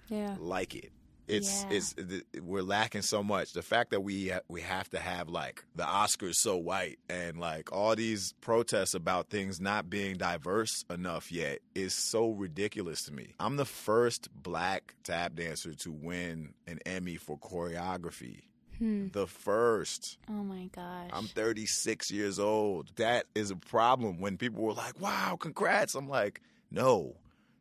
Yeah. 0.09 0.37
like 0.39 0.75
it. 0.75 0.93
It's 1.29 1.65
Yeah. 1.65 1.77
it's 1.77 1.95
we're 2.41 2.63
lacking 2.63 3.03
so 3.03 3.23
much. 3.23 3.53
The 3.53 3.63
fact 3.63 3.91
that 3.91 4.01
we 4.01 4.29
ha- 4.31 4.41
we 4.49 4.63
have 4.63 4.89
to 4.91 4.99
have 4.99 5.29
like 5.29 5.65
the 5.75 5.85
Oscars 5.85 6.37
so 6.37 6.57
white 6.57 6.99
and 7.09 7.39
like 7.39 7.71
all 7.71 7.95
these 7.95 8.33
protests 8.41 8.95
about 8.95 9.29
things 9.29 9.61
not 9.61 9.91
being 9.91 10.17
diverse 10.17 10.85
enough 10.91 11.31
yet 11.31 11.59
is 11.75 11.93
so 11.95 12.31
ridiculous 12.31 13.03
to 13.05 13.13
me. 13.13 13.35
I'm 13.39 13.57
the 13.57 13.65
first 13.65 14.29
black 14.35 14.95
tap 15.05 15.35
dancer 15.35 15.75
to 15.75 15.93
win 15.93 16.55
an 16.67 16.79
Emmy 16.87 17.17
for 17.17 17.39
choreography. 17.39 18.41
Hmm. 18.79 19.09
The 19.13 19.27
first. 19.27 20.19
Oh 20.31 20.45
my 20.45 20.69
gosh. 20.75 21.11
I'm 21.13 21.27
36 21.27 22.11
years 22.13 22.39
old. 22.39 22.93
That 22.97 23.27
is 23.35 23.51
a 23.51 23.57
problem. 23.57 24.21
When 24.21 24.37
people 24.37 24.63
were 24.63 24.73
like, 24.73 25.01
"Wow, 25.01 25.37
congrats," 25.39 25.95
I'm 25.97 26.09
like, 26.09 26.41
"No, 26.71 27.17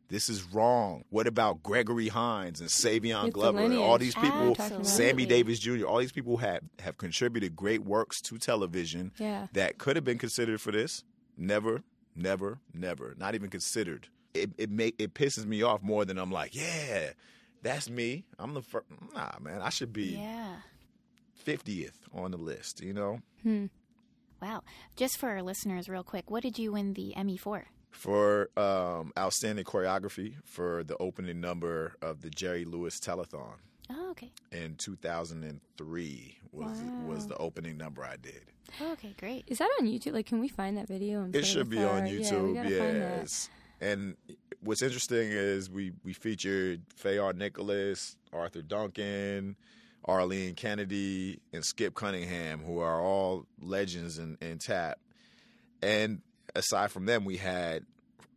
this 0.08 0.28
is 0.28 0.42
wrong." 0.52 1.04
What 1.10 1.26
about 1.26 1.62
Gregory 1.62 2.08
Hines 2.08 2.60
and 2.60 2.68
Savion 2.68 3.26
It's 3.26 3.34
Glover? 3.34 3.60
and 3.60 3.74
All 3.78 3.98
these 3.98 4.14
people, 4.14 4.50
Absolutely. 4.58 4.84
Sammy 4.84 5.26
Davis 5.26 5.58
Jr. 5.58 5.84
All 5.84 5.98
these 5.98 6.12
people 6.12 6.38
have 6.38 6.62
have 6.80 6.98
contributed 6.98 7.54
great 7.56 7.84
works 7.84 8.20
to 8.22 8.38
television 8.38 9.12
Yeah. 9.18 9.46
that 9.52 9.78
could 9.78 9.96
have 9.96 10.04
been 10.04 10.18
considered 10.18 10.60
for 10.60 10.72
this. 10.72 11.04
Never, 11.36 11.82
never, 12.16 12.58
never. 12.74 13.14
Not 13.16 13.34
even 13.34 13.48
considered. 13.50 14.08
It 14.34 14.50
it 14.58 14.70
make 14.70 14.94
it 14.98 15.14
pisses 15.14 15.46
me 15.46 15.62
off 15.62 15.82
more 15.82 16.04
than 16.04 16.18
I'm 16.18 16.30
like, 16.32 16.54
yeah, 16.54 17.10
that's 17.62 17.88
me. 17.88 18.24
I'm 18.38 18.54
the 18.54 18.62
first. 18.62 18.86
Nah, 19.14 19.32
man, 19.40 19.62
I 19.62 19.68
should 19.70 19.92
be 19.92 20.16
yeah. 20.16 20.56
50th 21.46 21.92
on 22.12 22.30
the 22.32 22.36
list. 22.36 22.80
You 22.82 22.92
know. 22.92 23.20
Hmm. 23.42 23.66
Wow. 24.40 24.62
Just 24.96 25.18
for 25.18 25.30
our 25.30 25.42
listeners, 25.42 25.88
real 25.88 26.04
quick, 26.04 26.30
what 26.30 26.42
did 26.42 26.58
you 26.58 26.72
win 26.72 26.92
the 26.92 27.16
Emmy 27.16 27.36
for? 27.36 27.66
For 27.90 28.48
um, 28.56 29.12
outstanding 29.18 29.64
choreography 29.64 30.34
for 30.44 30.84
the 30.84 30.96
opening 30.98 31.40
number 31.40 31.94
of 32.02 32.20
the 32.22 32.30
Jerry 32.30 32.64
Lewis 32.64 33.00
Telethon. 33.00 33.54
Oh, 33.90 34.10
okay. 34.10 34.30
in 34.52 34.74
2003 34.76 36.38
was 36.52 36.82
was 37.06 37.26
the 37.26 37.36
opening 37.38 37.76
number 37.78 38.04
I 38.04 38.16
did. 38.16 38.42
Oh, 38.82 38.92
okay, 38.92 39.14
great. 39.18 39.44
Is 39.46 39.58
that 39.58 39.70
on 39.80 39.86
YouTube? 39.86 40.12
Like, 40.12 40.26
can 40.26 40.40
we 40.40 40.48
find 40.48 40.76
that 40.76 40.88
video? 40.88 41.22
And 41.22 41.34
It 41.34 41.46
should 41.46 41.68
with 41.68 41.70
be 41.70 41.78
on 41.78 42.02
our- 42.02 42.06
Yeah, 42.06 42.12
we 42.42 42.52
YouTube. 42.54 42.78
find 42.78 42.96
that. 43.02 43.18
yes. 43.20 43.48
And 43.80 44.16
what's 44.60 44.82
interesting 44.82 45.28
is 45.30 45.70
we 45.70 45.92
we 46.04 46.12
featured 46.12 46.82
Fayard 47.02 47.36
Nicholas, 47.36 48.16
Arthur 48.32 48.60
Duncan, 48.62 49.56
Arlene 50.04 50.54
Kennedy, 50.54 51.40
and 51.52 51.64
Skip 51.64 51.94
Cunningham, 51.94 52.60
who 52.60 52.80
are 52.80 53.00
all 53.00 53.46
legends 53.60 54.18
in, 54.18 54.36
in 54.42 54.58
tap. 54.58 54.98
And 55.80 56.20
aside 56.58 56.90
from 56.90 57.06
them, 57.06 57.24
we 57.24 57.36
had 57.36 57.84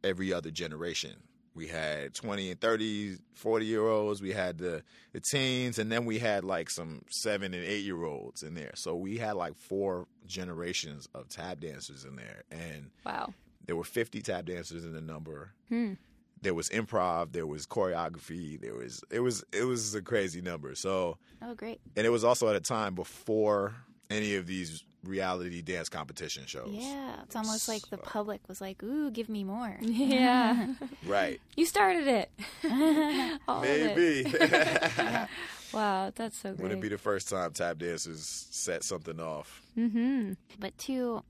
every 0.04 0.32
other 0.34 0.52
generation. 0.52 1.12
We 1.54 1.68
had 1.68 2.14
20 2.14 2.52
and 2.52 2.62
30, 2.62 3.18
40 3.34 3.66
year 3.66 3.86
olds. 3.86 4.22
We 4.22 4.32
had 4.32 4.58
the, 4.58 4.84
the 5.12 5.20
teens, 5.20 5.80
and 5.80 5.92
then 5.92 6.06
we 6.06 6.18
had 6.18 6.46
like 6.46 6.70
some 6.70 7.02
seven 7.10 7.54
and 7.54 7.64
eight 7.66 7.84
year 7.84 8.04
olds 8.06 8.42
in 8.42 8.54
there. 8.54 8.72
So 8.76 8.96
we 8.96 9.18
had 9.18 9.34
like 9.36 9.56
four 9.58 10.08
generations 10.26 11.10
of 11.14 11.28
tap 11.28 11.60
dancers 11.60 12.06
in 12.06 12.16
there. 12.16 12.44
And 12.52 12.90
Wow. 13.06 13.34
there 13.66 13.76
were 13.76 13.84
50 13.84 14.22
tap 14.22 14.46
dancers 14.46 14.86
in 14.86 14.94
the 14.94 15.02
number. 15.02 15.52
Hmm. 15.68 15.94
There 16.42 16.54
was 16.56 16.70
improv, 16.70 17.34
there 17.34 17.46
was 17.46 17.68
choreography, 17.68 18.60
there 18.60 18.74
was 18.74 19.04
it 19.12 19.20
was 19.20 19.44
it 19.54 19.64
was 19.66 19.94
a 19.94 20.02
crazy 20.02 20.42
number. 20.42 20.74
So, 20.74 21.18
Oh, 21.42 21.54
great. 21.54 21.80
and 21.98 22.08
it 22.08 22.10
was 22.10 22.24
also 22.24 22.48
at 22.50 22.56
a 22.56 22.60
time 22.62 22.96
before 22.96 23.76
any 24.10 24.36
of 24.36 24.48
these 24.48 24.84
reality 25.04 25.62
dance 25.62 25.90
competition 25.90 26.46
shows. 26.46 26.70
Yeah, 26.72 27.16
it's 27.24 27.36
almost 27.36 27.68
like 27.68 27.88
the 27.90 27.98
public 27.98 28.42
was 28.48 28.62
like, 28.62 28.82
"Ooh, 28.84 29.12
give 29.12 29.30
me 29.30 29.44
more." 29.44 29.78
Yeah. 29.82 30.74
Right. 31.06 31.42
you 31.56 31.66
started 31.66 32.08
it. 32.08 32.32
All 33.48 33.60
of 33.64 33.66
it. 33.66 33.98
Maybe. 33.98 35.28
Wow, 35.74 36.12
that's 36.14 36.38
so 36.38 36.50
great. 36.54 36.64
Would 36.64 36.72
it 36.74 36.82
be 36.82 36.90
the 36.90 36.98
first 36.98 37.30
time 37.30 37.52
tap 37.54 37.78
dancers 37.78 38.26
set 38.52 38.84
something 38.84 39.20
off? 39.20 39.62
mm-hmm. 39.78 40.34
But 40.60 40.78
to 40.80 41.24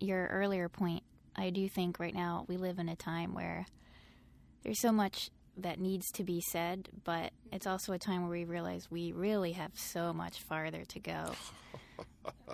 your 0.00 0.26
earlier 0.26 0.68
point, 0.68 1.02
I 1.36 1.50
do 1.50 1.68
think 1.68 1.98
right 2.00 2.14
now 2.14 2.44
we 2.48 2.56
live 2.56 2.78
in 2.78 2.88
a 2.88 2.96
time 2.96 3.34
where 3.34 3.66
there's 4.62 4.80
so 4.80 4.92
much 4.92 5.30
that 5.56 5.78
needs 5.78 6.10
to 6.12 6.24
be 6.24 6.40
said, 6.40 6.88
but 7.04 7.32
it's 7.52 7.66
also 7.66 7.92
a 7.92 7.98
time 7.98 8.22
where 8.22 8.30
we 8.32 8.44
realize 8.44 8.90
we 8.90 9.12
really 9.12 9.52
have 9.52 9.70
so 9.74 10.12
much 10.12 10.40
farther 10.40 10.84
to 10.86 10.98
go. 11.00 11.32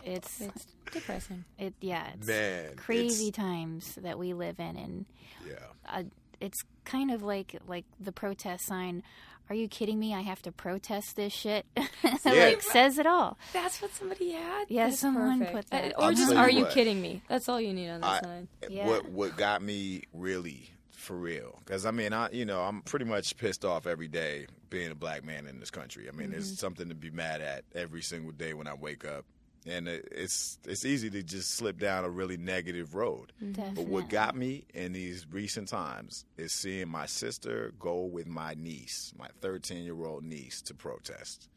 It's 0.04 0.40
It's 0.40 0.66
depressing. 0.92 1.44
it 1.58 1.74
yeah, 1.80 2.08
it's 2.14 2.26
Man, 2.26 2.76
crazy 2.76 3.28
it's- 3.28 3.44
times 3.44 3.94
that 3.96 4.18
we 4.18 4.32
live 4.32 4.58
in 4.58 4.76
and 4.76 5.06
Yeah. 5.46 5.54
uh, 5.88 6.02
it's 6.40 6.58
kind 6.84 7.10
of 7.10 7.22
like 7.22 7.56
like 7.66 7.84
the 8.00 8.12
protest 8.12 8.66
sign 8.66 9.02
are 9.48 9.56
you 9.56 9.66
kidding 9.66 9.98
me? 9.98 10.14
I 10.14 10.20
have 10.20 10.40
to 10.42 10.52
protest 10.52 11.16
this 11.16 11.32
shit. 11.32 11.66
Yeah. 12.24 12.32
like 12.44 12.62
says 12.62 12.98
it 12.98 13.06
all. 13.06 13.36
That's 13.52 13.82
what 13.82 13.92
somebody 13.94 14.30
had. 14.32 14.66
Yeah, 14.68 14.86
That's 14.86 15.00
someone 15.00 15.40
perfect. 15.40 15.56
put 15.56 15.70
that. 15.70 15.84
Uh, 15.94 15.96
Or 15.98 16.04
I'll 16.04 16.10
just, 16.14 16.30
tell 16.30 16.38
are 16.38 16.48
you 16.50 16.58
you 16.58 16.64
what. 16.64 16.72
kidding 16.72 17.02
me? 17.02 17.22
That's 17.28 17.48
all 17.48 17.60
you 17.60 17.72
need 17.74 17.88
on 17.88 18.00
the 18.02 18.06
I- 18.06 18.20
sign. 18.20 18.48
Yeah. 18.68 18.86
What 18.86 19.08
what 19.08 19.36
got 19.36 19.60
me 19.62 20.02
really 20.14 20.70
for 20.92 21.16
real? 21.16 21.58
Because 21.64 21.84
I 21.84 21.90
mean, 21.90 22.12
I 22.12 22.30
you 22.30 22.44
know 22.44 22.60
I'm 22.62 22.82
pretty 22.82 23.06
much 23.06 23.36
pissed 23.38 23.64
off 23.64 23.86
every 23.88 24.06
day 24.08 24.46
being 24.70 24.92
a 24.92 24.94
black 24.94 25.24
man 25.24 25.46
in 25.48 25.58
this 25.58 25.70
country. 25.72 26.08
I 26.08 26.12
mean, 26.12 26.26
Mm-hmm. 26.28 26.32
there's 26.32 26.58
something 26.58 26.88
to 26.88 26.94
be 26.94 27.10
mad 27.10 27.40
at 27.40 27.64
every 27.74 28.02
single 28.02 28.30
day 28.32 28.54
when 28.54 28.68
I 28.68 28.74
wake 28.74 29.04
up, 29.04 29.24
and 29.66 29.88
it's 29.88 30.58
it's 30.64 30.84
easy 30.84 31.10
to 31.10 31.22
just 31.22 31.50
slip 31.50 31.78
down 31.78 32.04
a 32.04 32.10
really 32.10 32.36
negative 32.36 32.94
road. 32.94 33.32
Definitely. 33.40 33.84
But 33.84 33.90
what 33.90 34.08
got 34.08 34.36
me 34.36 34.64
in 34.74 34.92
these 34.92 35.26
recent 35.30 35.68
times 35.68 36.24
is 36.36 36.52
seeing 36.52 36.88
my 36.88 37.06
sister 37.06 37.72
go 37.78 38.04
with 38.04 38.26
my 38.26 38.54
niece, 38.54 39.12
my 39.18 39.28
13 39.40 39.84
year 39.84 40.04
old 40.04 40.24
niece, 40.24 40.62
to 40.62 40.74
protest. 40.74 41.48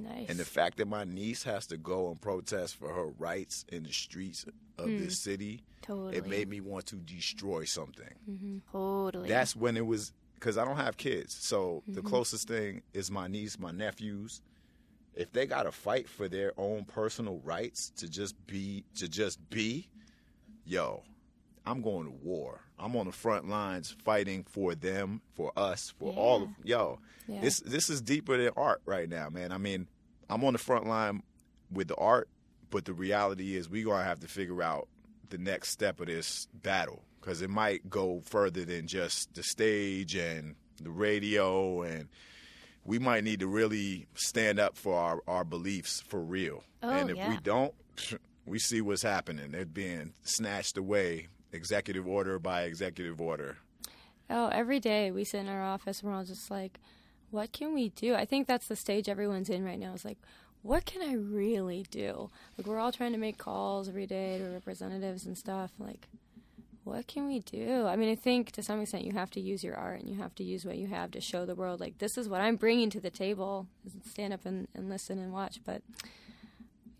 Nice. 0.00 0.28
And 0.28 0.38
the 0.38 0.44
fact 0.44 0.78
that 0.78 0.86
my 0.86 1.04
niece 1.04 1.42
has 1.42 1.66
to 1.68 1.76
go 1.76 2.08
and 2.08 2.20
protest 2.20 2.76
for 2.76 2.92
her 2.92 3.06
rights 3.18 3.64
in 3.68 3.82
the 3.82 3.92
streets 3.92 4.44
of 4.78 4.86
this 4.86 5.14
mm. 5.14 5.22
city, 5.22 5.62
Totally. 5.82 6.16
it 6.16 6.26
made 6.26 6.48
me 6.48 6.60
want 6.60 6.86
to 6.86 6.96
destroy 6.96 7.64
something. 7.64 8.14
Mm-hmm. 8.30 8.58
totally. 8.70 9.28
That's 9.28 9.56
when 9.56 9.76
it 9.76 9.84
was 9.84 10.12
because 10.34 10.56
I 10.56 10.64
don't 10.64 10.76
have 10.76 10.96
kids. 10.96 11.34
So 11.34 11.82
the 11.86 12.00
mm-hmm. 12.00 12.08
closest 12.08 12.46
thing 12.46 12.82
is 12.94 13.10
my 13.10 13.26
niece, 13.26 13.58
my 13.58 13.72
nephews. 13.72 14.40
If 15.18 15.32
they 15.32 15.46
got 15.46 15.64
to 15.64 15.72
fight 15.72 16.08
for 16.08 16.28
their 16.28 16.52
own 16.56 16.84
personal 16.84 17.40
rights 17.44 17.90
to 17.96 18.08
just 18.08 18.34
be, 18.46 18.84
to 18.96 19.08
just 19.08 19.38
be, 19.50 19.88
yo, 20.64 21.02
I'm 21.66 21.82
going 21.82 22.04
to 22.04 22.12
war. 22.22 22.60
I'm 22.78 22.94
on 22.96 23.06
the 23.06 23.12
front 23.12 23.48
lines 23.48 23.94
fighting 24.04 24.44
for 24.48 24.74
them, 24.74 25.20
for 25.34 25.52
us, 25.56 25.92
for 25.98 26.12
all 26.12 26.44
of 26.44 26.48
yo. 26.62 27.00
Yeah. 27.26 27.40
This 27.40 27.60
this 27.60 27.90
is 27.90 28.00
deeper 28.00 28.36
than 28.36 28.52
art 28.56 28.80
right 28.86 29.08
now, 29.08 29.28
man. 29.28 29.52
I 29.52 29.58
mean, 29.58 29.88
I'm 30.30 30.44
on 30.44 30.52
the 30.52 30.58
front 30.58 30.86
line 30.86 31.22
with 31.70 31.88
the 31.88 31.96
art, 31.96 32.28
but 32.70 32.84
the 32.84 32.94
reality 32.94 33.56
is 33.56 33.68
we 33.68 33.82
gonna 33.82 34.04
have 34.04 34.20
to 34.20 34.28
figure 34.28 34.62
out 34.62 34.88
the 35.30 35.38
next 35.38 35.70
step 35.70 36.00
of 36.00 36.06
this 36.06 36.46
battle 36.54 37.02
because 37.20 37.42
it 37.42 37.50
might 37.50 37.90
go 37.90 38.22
further 38.24 38.64
than 38.64 38.86
just 38.86 39.34
the 39.34 39.42
stage 39.42 40.14
and 40.14 40.54
the 40.80 40.90
radio 40.90 41.82
and 41.82 42.08
we 42.84 42.98
might 42.98 43.24
need 43.24 43.40
to 43.40 43.46
really 43.46 44.06
stand 44.14 44.58
up 44.58 44.76
for 44.76 44.98
our, 44.98 45.20
our 45.26 45.44
beliefs 45.44 46.00
for 46.00 46.20
real. 46.20 46.64
Oh, 46.82 46.90
and 46.90 47.10
if 47.10 47.28
we 47.28 47.36
don't, 47.42 47.74
we 48.46 48.58
see 48.58 48.80
what's 48.80 49.02
happening. 49.02 49.50
They're 49.50 49.66
being 49.66 50.14
snatched 50.22 50.78
away, 50.78 51.28
executive 51.52 52.06
order 52.06 52.38
by 52.38 52.62
executive 52.62 53.20
order. 53.20 53.58
Oh, 54.30 54.48
every 54.48 54.80
day 54.80 55.10
we 55.10 55.24
sit 55.24 55.40
in 55.40 55.48
our 55.48 55.62
office 55.62 56.00
and 56.00 56.10
we're 56.10 56.16
all 56.16 56.24
just 56.24 56.50
like, 56.50 56.78
what 57.30 57.52
can 57.52 57.74
we 57.74 57.90
do? 57.90 58.14
I 58.14 58.24
think 58.24 58.46
that's 58.46 58.68
the 58.68 58.76
stage 58.76 59.08
everyone's 59.08 59.50
in 59.50 59.64
right 59.64 59.78
now. 59.78 59.92
Is 59.92 60.04
like, 60.04 60.18
what 60.62 60.84
can 60.84 61.02
I 61.02 61.14
really 61.14 61.84
do? 61.90 62.30
Like, 62.56 62.66
we're 62.66 62.78
all 62.78 62.92
trying 62.92 63.12
to 63.12 63.18
make 63.18 63.38
calls 63.38 63.88
every 63.88 64.06
day 64.06 64.38
to 64.38 64.44
representatives 64.44 65.26
and 65.26 65.36
stuff. 65.36 65.72
Like, 65.78 66.08
what 66.88 67.06
can 67.06 67.26
we 67.26 67.40
do? 67.40 67.86
I 67.86 67.96
mean, 67.96 68.10
I 68.10 68.14
think 68.14 68.52
to 68.52 68.62
some 68.62 68.80
extent 68.80 69.04
you 69.04 69.12
have 69.12 69.30
to 69.30 69.40
use 69.40 69.62
your 69.62 69.76
art 69.76 70.00
and 70.00 70.08
you 70.08 70.16
have 70.16 70.34
to 70.36 70.44
use 70.44 70.64
what 70.64 70.76
you 70.76 70.86
have 70.88 71.10
to 71.12 71.20
show 71.20 71.46
the 71.46 71.54
world, 71.54 71.80
like, 71.80 71.98
this 71.98 72.18
is 72.18 72.28
what 72.28 72.40
I'm 72.40 72.56
bringing 72.56 72.90
to 72.90 73.00
the 73.00 73.10
table. 73.10 73.66
Stand 74.10 74.32
up 74.32 74.44
and, 74.46 74.68
and 74.74 74.88
listen 74.88 75.18
and 75.18 75.32
watch. 75.32 75.60
But 75.64 75.82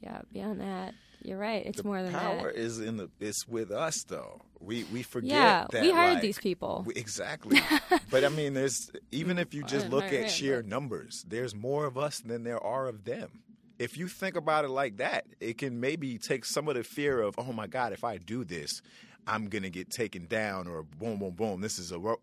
yeah, 0.00 0.20
beyond 0.32 0.60
that, 0.60 0.94
you're 1.22 1.38
right. 1.38 1.64
It's 1.66 1.82
more 1.82 2.02
than 2.02 2.12
Power 2.12 2.50
is 2.50 2.78
in 2.78 2.96
the. 2.96 3.10
It's 3.20 3.46
with 3.48 3.70
us 3.70 4.04
though. 4.04 4.40
We 4.60 4.84
we 4.84 5.02
forget. 5.02 5.30
Yeah, 5.30 5.66
that, 5.70 5.82
we 5.82 5.90
hired 5.90 6.14
like, 6.14 6.22
these 6.22 6.38
people. 6.38 6.84
we- 6.86 6.94
exactly. 6.94 7.60
but 8.10 8.24
I 8.24 8.28
mean, 8.28 8.54
there's 8.54 8.90
even 9.10 9.38
if 9.38 9.54
you 9.54 9.64
just 9.64 9.88
look 9.88 10.04
at 10.04 10.12
him, 10.12 10.28
sheer 10.28 10.62
but- 10.62 10.68
numbers, 10.68 11.24
there's 11.26 11.54
more 11.54 11.86
of 11.86 11.98
us 11.98 12.20
than 12.20 12.44
there 12.44 12.62
are 12.62 12.86
of 12.86 13.04
them. 13.04 13.42
If 13.78 13.96
you 13.96 14.08
think 14.08 14.34
about 14.34 14.64
it 14.64 14.70
like 14.70 14.96
that, 14.96 15.24
it 15.40 15.58
can 15.58 15.78
maybe 15.78 16.18
take 16.18 16.44
some 16.44 16.66
of 16.66 16.74
the 16.74 16.82
fear 16.82 17.20
of, 17.20 17.36
oh 17.38 17.52
my 17.52 17.68
God, 17.68 17.92
if 17.92 18.02
I 18.02 18.16
do 18.16 18.42
this, 18.42 18.82
I'm 19.28 19.48
gonna 19.48 19.70
get 19.70 19.90
taken 19.90 20.26
down, 20.26 20.66
or 20.66 20.82
boom, 20.82 21.18
boom, 21.18 21.32
boom. 21.32 21.60
This 21.60 21.78
is 21.78 21.92
a 21.92 21.98
ro-. 21.98 22.20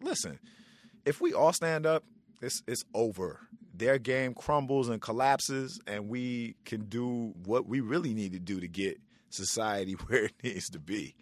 listen. 0.00 0.38
If 1.04 1.20
we 1.20 1.34
all 1.34 1.52
stand 1.52 1.84
up, 1.84 2.04
it's 2.40 2.62
it's 2.66 2.84
over. 2.94 3.40
Their 3.74 3.98
game 3.98 4.34
crumbles 4.34 4.88
and 4.88 5.02
collapses, 5.02 5.80
and 5.86 6.08
we 6.08 6.54
can 6.64 6.84
do 6.84 7.34
what 7.44 7.66
we 7.66 7.80
really 7.80 8.14
need 8.14 8.32
to 8.32 8.38
do 8.38 8.60
to 8.60 8.68
get 8.68 8.98
society 9.30 9.92
where 10.06 10.24
it 10.24 10.34
needs 10.42 10.68
to 10.70 10.78
be 10.78 11.14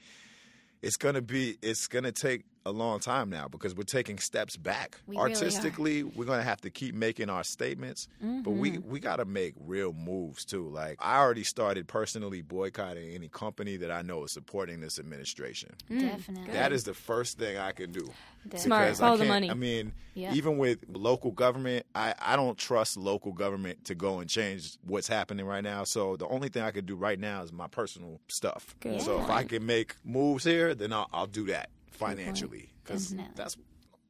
it's 0.82 0.96
gonna 0.96 1.22
be 1.22 1.56
it's 1.62 1.86
gonna 1.86 2.12
take 2.12 2.44
a 2.64 2.70
long 2.70 3.00
time 3.00 3.30
now 3.30 3.48
because 3.48 3.74
we're 3.74 3.82
taking 3.82 4.18
steps 4.18 4.56
back 4.56 4.98
We 5.06 5.16
really 5.16 5.32
artistically 5.32 6.02
we're 6.02 6.24
gonna 6.24 6.42
have 6.42 6.60
to 6.62 6.70
keep 6.70 6.94
making 6.94 7.30
our 7.30 7.44
statements 7.44 8.08
but 8.20 8.50
we 8.50 8.72
mm-hmm. 8.72 8.90
we 8.90 9.00
gotta 9.00 9.24
make 9.24 9.54
real 9.66 9.92
moves 9.92 10.44
too 10.44 10.68
like 10.68 10.96
i 11.00 11.18
already 11.18 11.44
started 11.44 11.88
personally 11.88 12.42
boycotting 12.42 13.10
any 13.10 13.28
company 13.28 13.76
that 13.76 13.90
i 13.90 14.02
know 14.02 14.24
is 14.24 14.32
supporting 14.32 14.80
this 14.80 14.98
administration 14.98 15.70
mm. 15.90 16.00
Definitely. 16.00 16.52
that 16.52 16.72
is 16.72 16.84
the 16.84 16.94
first 16.94 17.38
thing 17.38 17.58
i 17.58 17.72
can 17.72 17.92
do 17.92 18.08
Smart. 18.56 18.96
Follow 18.96 19.16
the 19.16 19.24
money. 19.24 19.50
I 19.50 19.54
mean, 19.54 19.92
Yeah. 20.14 20.34
even 20.34 20.58
with 20.58 20.84
local 20.88 21.30
government, 21.30 21.86
I, 21.94 22.14
I 22.20 22.36
don't 22.36 22.58
trust 22.58 22.96
local 22.96 23.32
government 23.32 23.84
to 23.86 23.94
go 23.94 24.18
and 24.18 24.28
change 24.28 24.76
what's 24.84 25.08
happening 25.08 25.46
right 25.46 25.62
now. 25.62 25.84
So 25.84 26.16
the 26.16 26.26
only 26.26 26.48
thing 26.48 26.62
I 26.62 26.70
can 26.70 26.84
do 26.84 26.96
right 26.96 27.18
now 27.18 27.42
is 27.42 27.52
my 27.52 27.68
personal 27.68 28.20
stuff. 28.28 28.74
Good 28.80 29.00
So 29.00 29.20
if 29.20 29.30
I 29.30 29.44
can 29.44 29.64
make 29.64 29.94
moves 30.04 30.44
here, 30.44 30.74
then 30.74 30.92
I'll, 30.92 31.08
I'll 31.12 31.26
do 31.26 31.46
that 31.46 31.70
financially 31.92 32.70
because 32.82 33.12
mm-hmm. 33.12 33.26
that's 33.34 33.54
the 33.54 33.62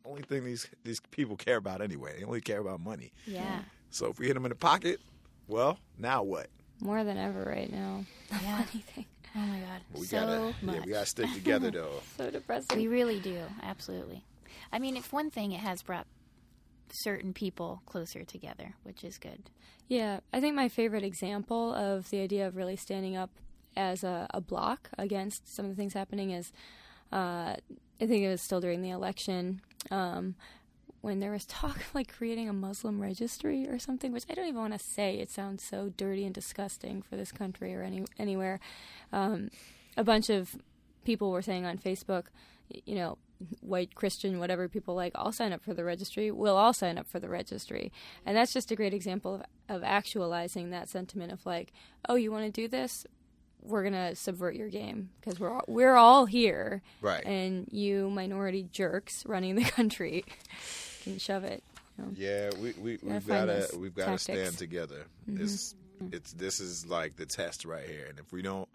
only 0.05 0.23
thing 0.23 0.45
these 0.45 0.69
these 0.85 1.01
people 1.11 1.37
care 1.37 1.57
about 1.57 1.81
anyway. 1.81 2.19
They 2.19 2.25
only 2.25 2.41
care 2.41 2.61
about 2.61 2.81
money. 2.81 3.13
Yeah. 3.27 3.61
So 3.91 4.07
if 4.07 4.19
we 4.19 4.27
hit 4.27 4.35
them 4.35 4.45
in 4.45 4.51
the 4.51 4.57
pocket, 4.57 5.01
well, 5.49 5.79
now 5.99 6.23
what? 6.23 6.49
More 6.81 7.05
than 7.05 7.19
ever 7.19 7.45
right 7.45 7.71
now. 7.71 8.05
Yeah. 8.43 8.65
Anything. 8.73 9.05
Oh 9.35 9.41
my 9.41 9.59
god. 9.59 9.81
We 9.95 10.07
so 10.07 10.21
gotta 10.21 10.55
much. 10.63 10.77
yeah, 10.77 10.83
we 10.85 10.93
gotta 10.93 11.07
stick 11.07 11.33
together 11.35 11.71
though. 11.71 12.01
So 12.17 12.31
depressing. 12.31 12.79
We 12.79 12.87
really 12.87 13.21
do, 13.21 13.43
absolutely. 13.63 14.25
I 14.73 14.79
mean, 14.79 14.97
if 14.97 15.13
one 15.13 15.31
thing, 15.31 15.53
it 15.53 15.61
has 15.61 15.83
brought 15.83 16.07
certain 16.93 17.33
people 17.33 17.83
closer 17.87 18.25
together, 18.25 18.75
which 18.83 19.05
is 19.05 19.19
good. 19.19 19.51
Yeah, 19.89 20.21
I 20.33 20.41
think 20.41 20.55
my 20.55 20.69
favorite 20.69 21.05
example 21.05 21.75
of 21.75 22.11
the 22.11 22.21
idea 22.21 22.47
of 22.47 22.57
really 22.57 22.77
standing 22.77 23.17
up 23.17 23.31
as 23.77 24.05
a, 24.05 24.27
a 24.31 24.41
block 24.41 24.91
against 24.99 25.55
some 25.55 25.67
of 25.67 25.71
the 25.71 25.77
things 25.77 25.95
happening 25.95 26.31
is 26.31 26.53
uh, 27.13 27.57
I 28.01 28.07
think 28.07 28.25
it 28.25 28.29
was 28.29 28.43
still 28.43 28.61
during 28.61 28.83
the 28.83 28.91
election. 28.91 29.61
Um, 29.91 30.35
when 31.03 31.19
there 31.19 31.33
was 31.33 31.45
talk 31.45 31.77
of 31.77 31.95
like 31.95 32.17
creating 32.17 32.49
a 32.49 32.53
Muslim 32.53 33.01
registry 33.01 33.69
or 33.69 33.79
something, 33.79 34.13
which 34.13 34.25
I 34.31 34.35
don't 34.35 34.47
even 34.47 34.61
want 34.61 34.73
to 34.73 34.79
say. 34.79 35.17
It 35.19 35.31
sounds 35.31 35.63
so 35.63 35.93
dirty 35.97 36.25
and 36.25 36.35
disgusting 36.35 37.03
for 37.03 37.17
this 37.17 37.31
country 37.31 37.75
or 37.75 37.83
any 37.83 38.05
anywhere. 38.19 38.61
Um, 39.13 39.51
a 39.97 40.05
bunch 40.05 40.31
of 40.31 40.57
people 41.05 41.31
were 41.31 41.43
saying 41.43 41.67
on 41.67 41.77
Facebook, 41.77 42.27
you 42.87 42.95
know, 42.95 43.19
white 43.61 43.95
Christian, 43.95 44.39
whatever 44.39 44.69
people 44.69 44.95
like, 44.95 45.13
I'll 45.17 45.33
sign 45.33 45.53
up 45.53 45.63
for 45.63 45.75
the 45.75 45.85
registry. 45.85 46.31
We'll 46.31 46.57
all 46.57 46.73
sign 46.73 46.97
up 46.97 47.09
for 47.09 47.19
the 47.19 47.29
registry, 47.29 47.93
and 48.25 48.37
that's 48.37 48.53
just 48.53 48.71
a 48.71 48.77
great 48.77 48.95
example 48.95 49.35
of 49.35 49.43
of 49.69 49.83
actualizing 49.83 50.71
that 50.71 50.89
sentiment 50.89 51.33
of 51.33 51.45
like, 51.47 51.73
oh, 52.09 52.15
you 52.15 52.31
want 52.31 52.45
to 52.45 52.51
do 52.51 52.69
this? 52.69 53.07
We're 53.63 53.85
gonna 53.85 54.15
subvert 54.17 54.55
your 54.57 54.69
game 54.69 55.11
because 55.21 55.39
we're 55.41 55.53
all, 55.53 55.65
we're 55.69 55.95
all 55.95 56.27
here, 56.27 56.83
Right. 57.01 57.25
And 57.25 57.69
you 57.71 58.11
minority 58.11 58.69
jerks 58.73 59.25
running 59.27 59.55
the 59.55 59.65
country 59.79 60.25
can 61.05 61.19
shove 61.19 61.45
it. 61.45 61.63
you 61.99 62.05
know. 62.05 62.11
Yeah, 62.17 62.51
we 62.61 62.73
we 62.81 62.97
Gotta 62.97 63.15
we've 63.15 63.27
gotta 63.27 63.69
we've 63.79 63.95
gotta 63.95 64.11
tactics. 64.13 64.23
stand 64.25 64.59
together. 64.59 65.07
Mm-hmm. 65.31 65.43
It's 65.45 65.75
mm-hmm. 66.03 66.15
it's 66.15 66.33
this 66.33 66.61
is 66.61 66.87
like 66.87 67.17
the 67.17 67.27
test 67.27 67.65
right 67.65 67.87
here, 67.89 68.07
and 68.09 68.19
if 68.19 68.33
we 68.33 68.43
don't, 68.43 68.69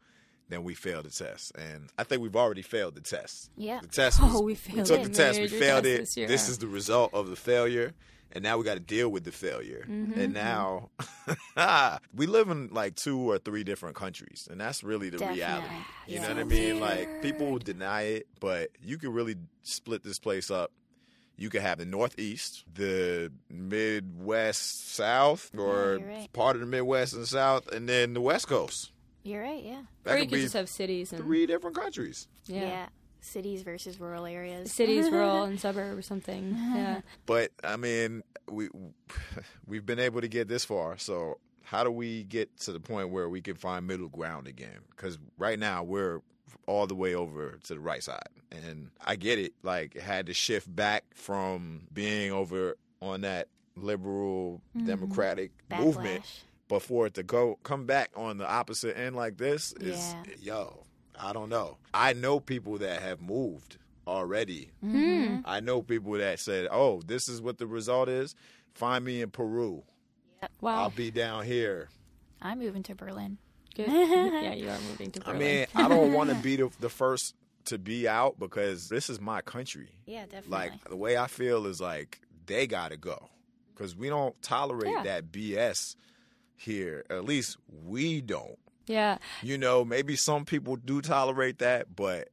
then 0.49 0.63
we 0.63 0.73
fail 0.73 1.01
the 1.03 1.09
test. 1.09 1.51
And 1.57 1.89
I 1.97 2.03
think 2.03 2.21
we've 2.21 2.35
already 2.35 2.61
failed 2.61 2.95
the 2.95 3.01
test. 3.01 3.49
Yeah. 3.57 3.79
The 3.81 3.87
test. 3.89 4.19
Oh, 4.23 4.41
we 4.41 4.55
failed 4.55 4.77
We 4.79 4.83
took 4.85 4.99
it. 5.01 5.03
the 5.03 5.09
test. 5.13 5.39
We 5.41 5.47
failed 5.49 5.83
test 5.83 6.17
it. 6.17 6.27
this. 6.27 6.29
This 6.29 6.49
is 6.49 6.57
the 6.59 6.67
result 6.67 7.13
of 7.13 7.29
the 7.29 7.35
failure, 7.35 7.93
and 8.31 8.43
now 8.43 8.57
we 8.57 8.63
got 8.63 8.73
to 8.75 8.79
deal 8.79 9.09
with 9.09 9.23
the 9.23 9.31
failure. 9.31 9.85
Mm-hmm. 9.89 10.19
And 10.19 10.33
now 10.33 10.89
we 12.15 12.25
live 12.27 12.49
in 12.49 12.69
like 12.71 12.95
two 12.95 13.19
or 13.31 13.37
three 13.37 13.63
different 13.63 13.95
countries, 13.95 14.47
and 14.51 14.59
that's 14.59 14.83
really 14.83 15.09
the 15.09 15.17
Definitely. 15.17 15.41
reality. 15.41 15.67
You 16.07 16.15
Yeah. 16.15 16.21
know 16.21 16.27
what 16.29 16.37
I 16.39 16.43
mean? 16.43 16.79
Like 16.79 17.21
people 17.21 17.57
deny 17.59 18.01
it, 18.03 18.27
but 18.39 18.69
you 18.81 18.97
can 18.97 19.13
really 19.13 19.35
split 19.63 20.03
this 20.03 20.19
place 20.19 20.51
up. 20.51 20.71
You 21.39 21.49
could 21.51 21.61
have 21.61 21.77
the 21.77 21.85
Northeast, 21.85 22.65
the 22.73 23.31
Midwest, 23.49 24.93
South, 24.95 25.51
or 25.57 25.97
you're 25.99 26.07
right. 26.07 26.33
part 26.33 26.55
of 26.55 26.61
the 26.61 26.65
Midwest 26.67 27.13
and 27.13 27.27
South, 27.27 27.67
and 27.71 27.87
then 27.87 28.13
the 28.13 28.21
West 28.21 28.47
Coast. 28.47 28.91
You're 29.23 29.43
right. 29.43 29.63
Yeah. 29.63 29.81
That 30.03 30.15
or 30.15 30.17
you 30.19 30.23
could 30.23 30.31
could 30.31 30.41
just 30.41 30.53
have 30.53 30.69
cities 30.69 31.11
and 31.11 31.21
three 31.21 31.45
different 31.45 31.75
countries. 31.75 32.27
yeah. 32.45 32.87
Cities 33.21 33.61
versus 33.63 33.99
rural 33.99 34.25
areas. 34.25 34.71
cities, 34.71 35.09
rural, 35.11 35.43
and 35.43 35.59
suburb 35.59 35.97
or 35.97 36.01
something. 36.01 36.55
Yeah. 36.55 37.01
But 37.25 37.51
I 37.63 37.75
mean, 37.77 38.23
we 38.49 38.69
we've 39.65 39.85
been 39.85 39.99
able 39.99 40.21
to 40.21 40.27
get 40.27 40.47
this 40.47 40.63
far. 40.65 40.97
So 40.97 41.39
how 41.63 41.83
do 41.83 41.91
we 41.91 42.23
get 42.23 42.55
to 42.61 42.71
the 42.71 42.79
point 42.79 43.09
where 43.09 43.27
we 43.27 43.41
can 43.41 43.55
find 43.55 43.85
middle 43.85 44.07
ground 44.07 44.47
again? 44.47 44.79
Because 44.91 45.17
right 45.37 45.59
now 45.59 45.83
we're 45.83 46.21
all 46.65 46.87
the 46.87 46.95
way 46.95 47.13
over 47.13 47.59
to 47.63 47.73
the 47.73 47.79
right 47.79 48.01
side, 48.03 48.29
and 48.51 48.89
I 49.05 49.15
get 49.17 49.39
it. 49.39 49.53
Like 49.63 49.95
it 49.95 50.01
had 50.01 50.27
to 50.27 50.33
shift 50.33 50.73
back 50.73 51.03
from 51.13 51.87
being 51.93 52.31
over 52.31 52.77
on 53.01 53.21
that 53.21 53.49
liberal 53.75 54.61
mm-hmm. 54.75 54.87
democratic 54.87 55.51
movement, 55.77 56.23
Backlash. 56.23 56.39
but 56.67 56.81
for 56.81 57.07
it 57.07 57.13
to 57.15 57.23
go 57.23 57.59
come 57.63 57.85
back 57.85 58.11
on 58.15 58.37
the 58.37 58.47
opposite 58.49 58.97
end 58.97 59.15
like 59.15 59.37
this 59.37 59.73
is 59.73 59.97
Yeah. 59.97 60.23
yo. 60.39 60.83
I 61.19 61.33
don't 61.33 61.49
know. 61.49 61.77
I 61.93 62.13
know 62.13 62.39
people 62.39 62.77
that 62.79 63.01
have 63.01 63.21
moved 63.21 63.77
already 64.05 64.71
Mm-hmm. 64.83 65.41
I 65.45 65.59
know 65.59 65.81
people 65.81 66.13
that 66.13 66.39
said, 66.39 66.67
"Oh, 66.71 67.01
this 67.05 67.27
is 67.27 67.41
what 67.41 67.57
the 67.57 67.67
result 67.67 68.07
is. 68.09 68.35
Find 68.73 69.03
me 69.03 69.21
in 69.21 69.31
Peru. 69.31 69.83
Wow. 70.61 70.83
I'll 70.83 70.89
be 70.89 71.11
down 71.11 71.45
here." 71.45 71.89
I'm 72.41 72.59
moving 72.59 72.83
to 72.83 72.95
Berlin. 72.95 73.37
Good. 73.75 73.87
yeah, 73.91 74.53
you 74.53 74.69
are 74.69 74.79
moving 74.89 75.11
to 75.11 75.21
I 75.21 75.33
Berlin. 75.33 75.39
mean, 75.39 75.65
I 75.75 75.87
don't 75.89 76.13
want 76.13 76.29
to 76.29 76.35
be 76.35 76.55
the, 76.55 76.69
the 76.79 76.89
first 76.89 77.35
to 77.65 77.77
be 77.77 78.07
out 78.07 78.39
because 78.39 78.87
this 78.89 79.09
is 79.09 79.19
my 79.19 79.41
country. 79.41 79.89
Yeah, 80.05 80.23
definitely. 80.23 80.49
Like 80.51 80.83
the 80.89 80.95
way 80.95 81.17
I 81.17 81.27
feel 81.27 81.65
is 81.65 81.81
like 81.81 82.21
they 82.45 82.65
got 82.67 82.91
to 82.91 82.97
go 82.97 83.27
because 83.75 83.95
we 83.95 84.07
don't 84.09 84.39
tolerate 84.41 84.91
Yeah. 84.93 85.03
that 85.03 85.31
BS 85.31 85.95
here. 86.55 87.03
At 87.09 87.25
least 87.25 87.57
we 87.85 88.21
don't. 88.21 88.57
Yeah. 88.87 89.17
You 89.43 89.57
know, 89.57 89.85
maybe 89.85 90.15
some 90.15 90.45
people 90.45 90.75
do 90.75 91.01
tolerate 91.01 91.59
that, 91.59 91.95
but 91.95 92.29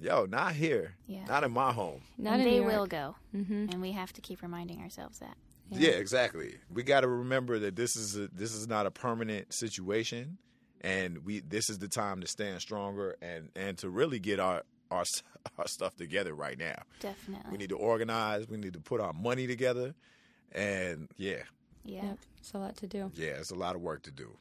yo, 0.00 0.24
not 0.26 0.54
here. 0.54 0.94
Yeah. 1.06 1.24
Not 1.26 1.44
in 1.44 1.52
my 1.52 1.72
home. 1.72 2.00
Not 2.18 2.34
and 2.40 2.42
in 2.42 2.48
they 2.54 2.60
will 2.60 2.86
go, 2.86 3.14
Mm-hmm. 3.34 3.70
and 3.70 3.80
we 3.80 3.92
have 3.92 4.12
to 4.14 4.20
keep 4.20 4.42
reminding 4.42 4.80
ourselves 4.80 5.18
that. 5.18 5.36
Yeah, 5.70 5.90
exactly. 5.90 6.54
We 6.72 6.84
got 6.84 7.00
to 7.00 7.08
remember 7.08 7.58
that 7.58 7.74
this 7.74 7.96
is 7.96 8.16
a, 8.16 8.28
this 8.28 8.54
is 8.54 8.68
not 8.68 8.86
a 8.86 8.90
permanent 8.92 9.52
situation, 9.52 10.38
and 10.80 11.24
we 11.24 11.40
this 11.40 11.68
is 11.68 11.78
the 11.78 11.88
time 11.88 12.20
to 12.20 12.28
stand 12.28 12.60
stronger 12.60 13.16
and 13.20 13.48
and 13.56 13.76
to 13.78 13.90
really 13.90 14.20
get 14.20 14.38
our 14.38 14.62
our 14.92 15.02
our 15.58 15.66
stuff 15.66 15.96
together 15.96 16.34
right 16.34 16.56
now. 16.56 16.76
Definitely. 17.00 17.50
We 17.50 17.58
need 17.58 17.70
to 17.70 17.76
organize. 17.76 18.48
We 18.48 18.58
need 18.58 18.74
to 18.74 18.80
put 18.80 19.00
our 19.00 19.12
money 19.12 19.48
together, 19.48 19.94
and 20.52 21.08
yeah, 21.16 21.42
yeah. 21.84 22.04
Yep. 22.04 22.18
It's 22.38 22.52
a 22.52 22.58
lot 22.58 22.76
to 22.76 22.86
do. 22.86 23.10
yeah, 23.16 23.30
it's 23.40 23.50
a 23.50 23.56
lot 23.56 23.74
of 23.74 23.80
work 23.82 24.02
to 24.04 24.12
do. 24.12 24.36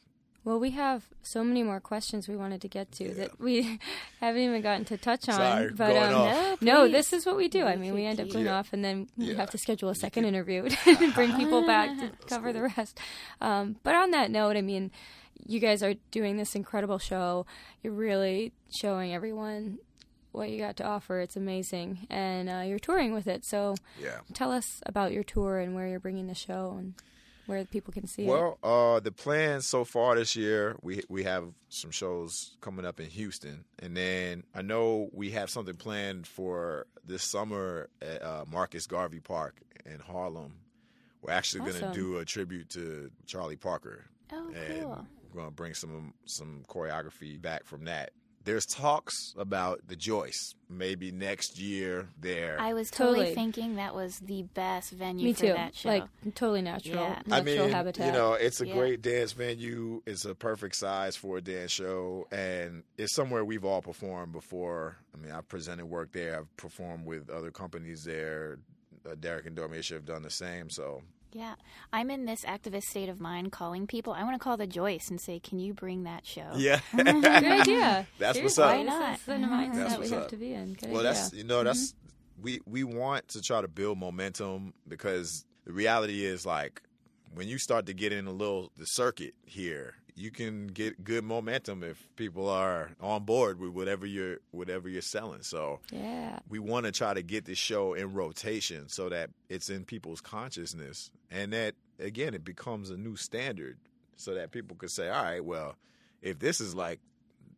Well, 0.45 0.59
we 0.59 0.71
have 0.71 1.07
so 1.23 1.43
many 1.43 1.63
more 1.63 1.79
questions 1.79 2.27
we 2.27 2.37
wanted 2.37 2.61
to 2.61 2.67
get 2.67 2.91
to 2.93 3.13
that 3.15 3.39
we 3.39 3.79
haven't 4.21 4.41
even 4.41 4.61
gotten 4.61 4.85
to 4.85 4.97
touch 4.97 5.27
on. 5.27 5.35
Sorry, 5.35 5.71
but 5.71 5.89
going 5.89 6.13
um, 6.13 6.21
off. 6.21 6.61
no, 6.61 6.83
please. 6.85 6.91
this 6.91 7.13
is 7.13 7.25
what 7.25 7.35
we 7.35 7.47
do. 7.47 7.65
I 7.65 7.75
mean, 7.75 7.93
we 7.95 8.05
end 8.05 8.19
up 8.19 8.27
keep- 8.27 8.33
going 8.33 8.45
Yeah. 8.45 8.59
off, 8.59 8.71
and 8.71 8.85
then 8.85 9.09
we 9.17 9.25
Yeah. 9.31 9.37
have 9.37 9.49
to 9.49 9.57
schedule 9.57 9.89
a 9.89 9.95
second 9.95 10.25
interview 10.25 10.69
to 10.83 11.11
bring 11.13 11.35
people 11.35 11.65
back 11.65 11.97
to 11.99 12.11
cover 12.27 12.53
the 12.53 12.61
rest. 12.61 12.99
Um, 13.41 13.77
but 13.83 13.95
on 13.95 14.11
that 14.11 14.29
note, 14.29 14.55
I 14.55 14.61
mean, 14.61 14.91
you 15.47 15.59
guys 15.59 15.81
are 15.83 15.95
doing 16.11 16.37
this 16.37 16.53
incredible 16.55 16.99
show. 16.99 17.45
You're 17.81 17.93
really 17.93 18.53
showing 18.79 19.13
everyone 19.13 19.79
what 20.31 20.49
you 20.51 20.59
got 20.59 20.75
to 20.77 20.83
offer. 20.85 21.21
It's 21.21 21.35
amazing, 21.35 22.05
and 22.11 22.49
uh, 22.49 22.61
you're 22.67 22.77
touring 22.77 23.13
with 23.13 23.25
it. 23.25 23.43
So 23.45 23.75
Yeah. 23.99 24.19
tell 24.33 24.51
us 24.51 24.81
about 24.85 25.11
your 25.11 25.23
tour 25.23 25.57
and 25.57 25.73
where 25.73 25.87
you're 25.87 25.99
bringing 25.99 26.27
the 26.27 26.35
show 26.35 26.75
and 26.77 26.93
where 27.47 27.63
people 27.65 27.93
can 27.93 28.07
see 28.07 28.23
it. 28.23 28.27
Well, 28.27 28.57
uh, 28.63 28.99
the 28.99 29.11
plan 29.11 29.61
so 29.61 29.83
far 29.85 30.15
this 30.15 30.35
year, 30.35 30.75
we 30.81 31.03
we 31.09 31.23
have 31.23 31.45
some 31.69 31.91
shows 31.91 32.57
coming 32.61 32.85
up 32.85 32.99
in 32.99 33.07
Houston, 33.09 33.65
and 33.79 33.95
then 33.95 34.43
I 34.53 34.61
know 34.61 35.09
we 35.13 35.31
have 35.31 35.49
something 35.49 35.75
planned 35.75 36.27
for 36.27 36.87
this 37.05 37.23
summer 37.23 37.89
at 38.01 38.21
uh, 38.23 38.45
Marcus 38.51 38.87
Garvey 38.87 39.19
Park 39.19 39.61
in 39.85 39.99
Harlem. 39.99 40.55
We're 41.21 41.33
actually 41.33 41.71
going 41.71 41.81
to 41.81 41.91
do 41.99 42.17
a 42.17 42.25
tribute 42.25 42.69
to 42.71 43.09
Charlie 43.25 43.55
Parker, 43.55 44.05
Oh, 44.31 44.49
and 44.49 44.81
cool. 44.81 45.07
we're 45.31 45.41
going 45.41 45.47
to 45.51 45.55
bring 45.55 45.73
some 45.73 46.13
some 46.25 46.63
choreography 46.67 47.41
back 47.41 47.65
from 47.65 47.85
that. 47.85 48.11
There's 48.45 48.65
talks 48.65 49.33
about 49.37 49.81
the 49.87 49.95
Joyce 49.95 50.53
maybe 50.69 51.11
next 51.11 51.59
year 51.59 52.07
there. 52.19 52.57
I 52.59 52.73
was 52.73 52.89
totally, 52.91 53.17
Totally. 53.19 53.35
thinking 53.35 53.75
that 53.75 53.93
was 53.95 54.19
the 54.19 54.43
best 54.43 54.91
venue 54.91 55.25
Me 55.25 55.33
for 55.33 55.39
too. 55.41 55.53
that 55.53 55.75
show. 55.75 55.89
Like 55.89 56.03
totally 56.35 56.61
natural, 56.61 56.95
Yeah. 56.95 57.21
I 57.31 57.41
mean, 57.41 57.69
habitat. 57.69 58.05
you 58.05 58.11
know, 58.11 58.33
it's 58.33 58.61
a 58.61 58.67
Yeah. 58.67 58.73
great 58.75 59.01
dance 59.01 59.31
venue. 59.33 60.01
It's 60.05 60.25
a 60.25 60.35
perfect 60.35 60.75
size 60.75 61.15
for 61.15 61.37
a 61.37 61.41
dance 61.41 61.71
show, 61.71 62.27
and 62.31 62.83
it's 62.97 63.13
somewhere 63.13 63.43
we've 63.43 63.65
all 63.65 63.81
performed 63.81 64.31
before. 64.31 64.97
I 65.13 65.17
mean, 65.17 65.31
I've 65.31 65.47
presented 65.49 65.85
work 65.87 66.11
there. 66.11 66.37
I've 66.37 66.57
performed 66.57 67.05
with 67.05 67.29
other 67.31 67.49
companies 67.51 68.03
there. 68.03 68.59
Uh, 69.09 69.15
Derick 69.19 69.45
and 69.45 69.55
Dormeshia 69.57 69.93
have 69.93 70.05
done 70.05 70.21
the 70.23 70.29
same. 70.31 70.69
So 70.69 71.01
yeah, 71.35 71.55
I'm 71.91 72.09
in 72.09 72.23
this 72.23 72.45
activist 72.45 72.83
state 72.83 73.09
of 73.09 73.19
mind 73.19 73.51
calling 73.51 73.87
people. 73.87 74.13
I 74.13 74.23
want 74.23 74.35
to 74.35 74.39
call 74.39 74.55
the 74.55 74.65
Joyce 74.65 75.09
and 75.09 75.19
say, 75.19 75.37
"Can 75.39 75.59
you 75.59 75.73
bring 75.73 76.03
that 76.03 76.25
show?" 76.25 76.49
yeah, 76.55 76.79
Good 76.95 77.07
idea. 77.25 78.07
That's 78.17 78.39
what's 78.39 78.55
Seriously, 78.55 78.63
up. 78.63 78.69
Why 78.69 78.83
not? 78.83 79.19
is 79.19 79.25
the 79.25 79.33
mindset 79.33 79.75
That's 79.75 79.93
we 79.93 79.97
what's 79.99 80.09
have 80.11 80.21
up. 80.21 80.29
to 80.29 80.37
be 80.37 80.53
in. 80.53 80.73
Good 80.75 80.89
well, 80.91 80.99
idea. 81.01 81.13
that's 81.13 81.33
you 81.33 81.43
know 81.43 81.63
that's 81.65 81.91
mm-hmm. 81.91 82.43
we 82.43 82.61
we 82.65 82.83
want 82.85 83.27
to 83.29 83.41
try 83.41 83.59
to 83.59 83.67
build 83.67 83.97
momentum 83.97 84.73
because 84.87 85.43
the 85.65 85.73
reality 85.73 86.23
is 86.23 86.45
like 86.45 86.81
when 87.35 87.47
you 87.47 87.57
start 87.57 87.85
to 87.87 87.93
get 87.93 88.11
in 88.11 88.27
a 88.27 88.31
little 88.31 88.71
the 88.77 88.85
circuit 88.85 89.35
here, 89.45 89.95
you 90.15 90.31
can 90.31 90.67
get 90.67 91.03
good 91.03 91.23
momentum 91.23 91.83
if 91.83 92.07
people 92.15 92.49
are 92.49 92.91
on 93.01 93.23
board 93.23 93.59
with 93.59 93.71
whatever 93.71 94.05
you're 94.05 94.37
whatever 94.51 94.87
you're 94.87 95.01
selling. 95.01 95.43
So 95.43 95.81
yeah. 95.91 96.39
we 96.49 96.59
want 96.59 96.85
to 96.85 96.91
try 96.91 97.13
to 97.13 97.21
get 97.21 97.45
this 97.45 97.57
show 97.57 97.93
in 97.93 98.13
rotation 98.13 98.87
so 98.87 99.09
that 99.09 99.29
it's 99.49 99.69
in 99.69 99.83
people's 99.83 100.21
consciousness 100.21 101.11
and 101.29 101.51
that 101.53 101.75
again 101.99 102.33
it 102.33 102.45
becomes 102.45 102.89
a 102.89 102.97
new 102.97 103.15
standard 103.15 103.77
so 104.15 104.33
that 104.35 104.51
people 104.51 104.75
could 104.77 104.91
say 104.91 105.09
all 105.09 105.23
right 105.23 105.43
well 105.43 105.75
if 106.21 106.39
this 106.39 106.61
is 106.61 106.73
like 106.73 106.99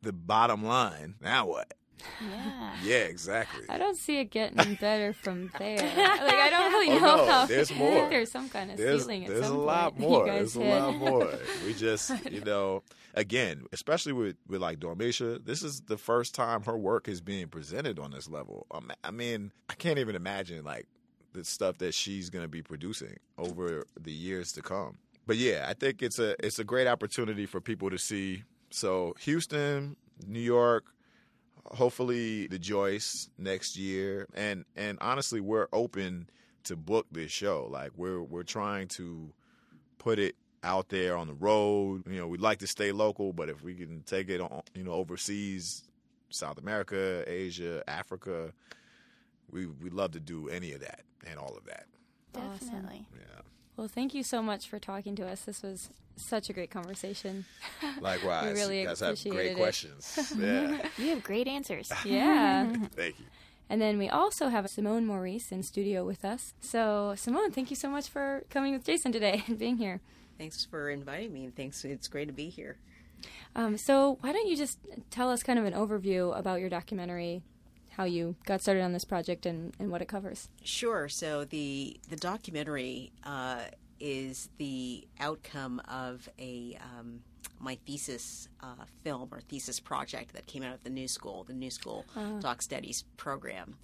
the 0.01 0.13
bottom 0.13 0.63
line 0.63 1.15
now 1.21 1.45
what 1.45 1.73
Yeah. 2.21 2.73
yeah 2.83 2.95
exactly 3.03 3.63
I 3.69 3.77
don't 3.77 3.97
see 3.97 4.19
it 4.19 4.25
getting 4.31 4.75
better 4.75 5.13
from 5.13 5.49
there. 5.59 5.77
Like 5.77 5.89
I 6.35 6.49
don't 6.49 6.71
really 6.71 6.91
Oh, 6.97 6.99
know 6.99 7.15
no, 7.17 7.25
how. 7.25 7.45
there's 7.45 7.71
I 7.71 7.75
more. 7.75 7.91
think 7.91 8.09
there's 8.09 8.31
some 8.31 8.49
kind 8.49 8.71
of 8.71 8.77
there's, 8.77 9.01
ceiling 9.01 9.25
there's 9.27 9.47
a 9.47 9.53
lot 9.53 9.97
more 9.99 10.25
there's 10.25 10.55
a 10.55 10.61
lot 10.61 10.95
more 10.95 11.31
we 11.65 11.73
just 11.73 12.11
you 12.31 12.41
know 12.41 12.83
again 13.15 13.65
especially 13.73 14.13
with 14.13 14.35
with 14.47 14.61
like 14.61 14.79
Dormeshia 14.79 15.43
this 15.43 15.63
is 15.63 15.81
the 15.81 15.97
first 15.97 16.35
time 16.35 16.63
her 16.63 16.77
work 16.77 17.07
is 17.07 17.19
being 17.21 17.47
presented 17.47 17.99
on 17.99 18.11
this 18.11 18.29
level 18.29 18.67
Um, 18.71 18.91
i 19.03 19.11
mean 19.11 19.51
i 19.69 19.73
can't 19.73 19.97
even 19.99 20.15
imagine 20.15 20.63
like 20.63 20.85
the 21.33 21.43
stuff 21.43 21.77
that 21.79 21.93
she's 21.93 22.29
going 22.29 22.43
to 22.43 22.49
be 22.49 22.61
producing 22.61 23.17
over 23.37 23.85
the 23.99 24.11
years 24.11 24.51
to 24.53 24.61
come 24.61 24.97
but 25.25 25.37
yeah 25.37 25.65
i 25.67 25.73
think 25.73 26.01
it's 26.01 26.19
a 26.19 26.35
it's 26.45 26.59
a 26.59 26.63
great 26.63 26.87
opportunity 26.87 27.45
for 27.45 27.59
people 27.59 27.89
to 27.89 27.97
see 27.97 28.43
so 28.69 29.15
houston 29.19 29.95
new 30.27 30.39
york 30.39 30.85
hopefully 31.71 32.47
the 32.47 32.59
Joyce 32.59 33.29
next 33.37 33.77
year, 33.77 34.27
and 34.33 34.65
and 34.75 34.97
honestly, 35.01 35.41
we're 35.41 35.67
open 35.73 36.29
to 36.63 36.75
book 36.75 37.07
this 37.11 37.31
show. 37.31 37.67
Like 37.69 37.91
we're 37.95 38.21
we're 38.21 38.43
trying 38.43 38.87
to 38.89 39.33
put 39.97 40.19
it 40.19 40.35
out 40.63 40.89
there 40.89 41.15
on 41.17 41.27
the 41.27 41.33
road. 41.33 42.03
You 42.07 42.19
know, 42.19 42.27
we'd 42.27 42.41
like 42.41 42.59
to 42.59 42.67
stay 42.67 42.91
local, 42.91 43.33
but 43.33 43.49
if 43.49 43.63
we 43.63 43.73
can 43.73 44.03
take 44.03 44.29
it 44.29 44.41
on, 44.41 44.61
you 44.73 44.83
know, 44.83 44.91
overseas, 44.91 45.83
South 46.29 46.57
America, 46.57 47.23
Asia, 47.27 47.83
Africa, 47.87 48.53
we 49.49 49.65
we 49.65 49.89
love 49.89 50.11
to 50.11 50.19
do 50.19 50.49
any 50.49 50.73
of 50.73 50.81
that 50.81 51.01
and 51.25 51.39
all 51.39 51.55
of 51.57 51.65
that. 51.65 51.85
Definitely. 52.33 53.07
Yeah. 53.15 53.41
Well, 53.77 53.87
thank 53.87 54.13
you 54.15 54.23
so 54.23 54.41
much 54.41 54.67
for 54.67 54.79
talking 54.79 55.15
to 55.17 55.27
us. 55.27 55.41
This 55.41 55.61
was 55.61 55.89
such 56.15 56.49
a 56.49 56.53
great 56.53 56.71
conversation. 56.71 57.45
Likewise, 58.01 58.53
We 58.55 58.59
really 58.59 58.81
you 58.81 58.87
guys 58.87 59.01
have 59.01 59.23
great 59.23 59.51
it. 59.51 59.55
questions. 59.57 60.33
yeah, 60.37 60.87
You 60.97 61.09
have 61.09 61.23
great 61.23 61.47
answers. 61.47 61.91
Yeah. 62.05 62.73
thank 62.95 63.19
you. 63.19 63.25
and 63.69 63.79
then 63.79 63.99
we 63.99 64.09
also 64.09 64.47
have 64.47 64.67
Simone 64.69 65.05
Maurice 65.05 65.51
in 65.51 65.61
studio 65.61 66.03
with 66.05 66.25
us. 66.25 66.55
So, 66.59 67.13
Simone, 67.15 67.51
thank 67.51 67.69
you 67.69 67.75
so 67.75 67.87
much 67.89 68.07
for 68.09 68.43
coming 68.49 68.73
with 68.73 68.83
Jason 68.83 69.11
today 69.11 69.43
and 69.47 69.59
being 69.59 69.77
here. 69.77 70.01
Thanks 70.39 70.65
for 70.65 70.89
inviting 70.89 71.31
me. 71.33 71.49
Thanks. 71.55 71.85
It's 71.85 72.07
great 72.07 72.27
to 72.27 72.33
be 72.33 72.49
here. 72.49 72.77
Um, 73.55 73.77
so, 73.77 74.17
why 74.21 74.31
don't 74.31 74.47
you 74.47 74.57
just 74.57 74.79
tell 75.11 75.29
us 75.29 75.43
kind 75.43 75.59
of 75.59 75.65
an 75.65 75.73
overview 75.73 76.37
about 76.37 76.59
your 76.59 76.69
documentary, 76.69 77.41
how 77.97 78.03
you 78.03 78.35
got 78.45 78.61
started 78.61 78.81
on 78.81 78.93
this 78.93 79.03
project, 79.03 79.47
and, 79.47 79.73
and 79.79 79.89
what 79.89 80.03
it 80.03 80.07
covers? 80.07 80.49
Sure. 80.63 81.09
So 81.09 81.45
the 81.45 81.99
the 82.09 82.15
documentary 82.15 83.11
uh, 83.23 83.61
is 83.99 84.49
the 84.57 85.07
outcome 85.19 85.81
of 85.89 86.29
a 86.39 86.77
um, 86.79 87.21
my 87.59 87.75
thesis 87.87 88.49
uh, 88.61 88.85
film 89.03 89.29
or 89.31 89.41
thesis 89.41 89.79
project 89.79 90.33
that 90.33 90.45
came 90.45 90.61
out 90.61 90.75
of 90.75 90.83
the 90.83 90.91
New 90.91 91.07
School, 91.07 91.43
the 91.43 91.53
New 91.53 91.71
School 91.71 92.05
Doc 92.39 92.61
Studies 92.61 93.03
program. 93.17 93.75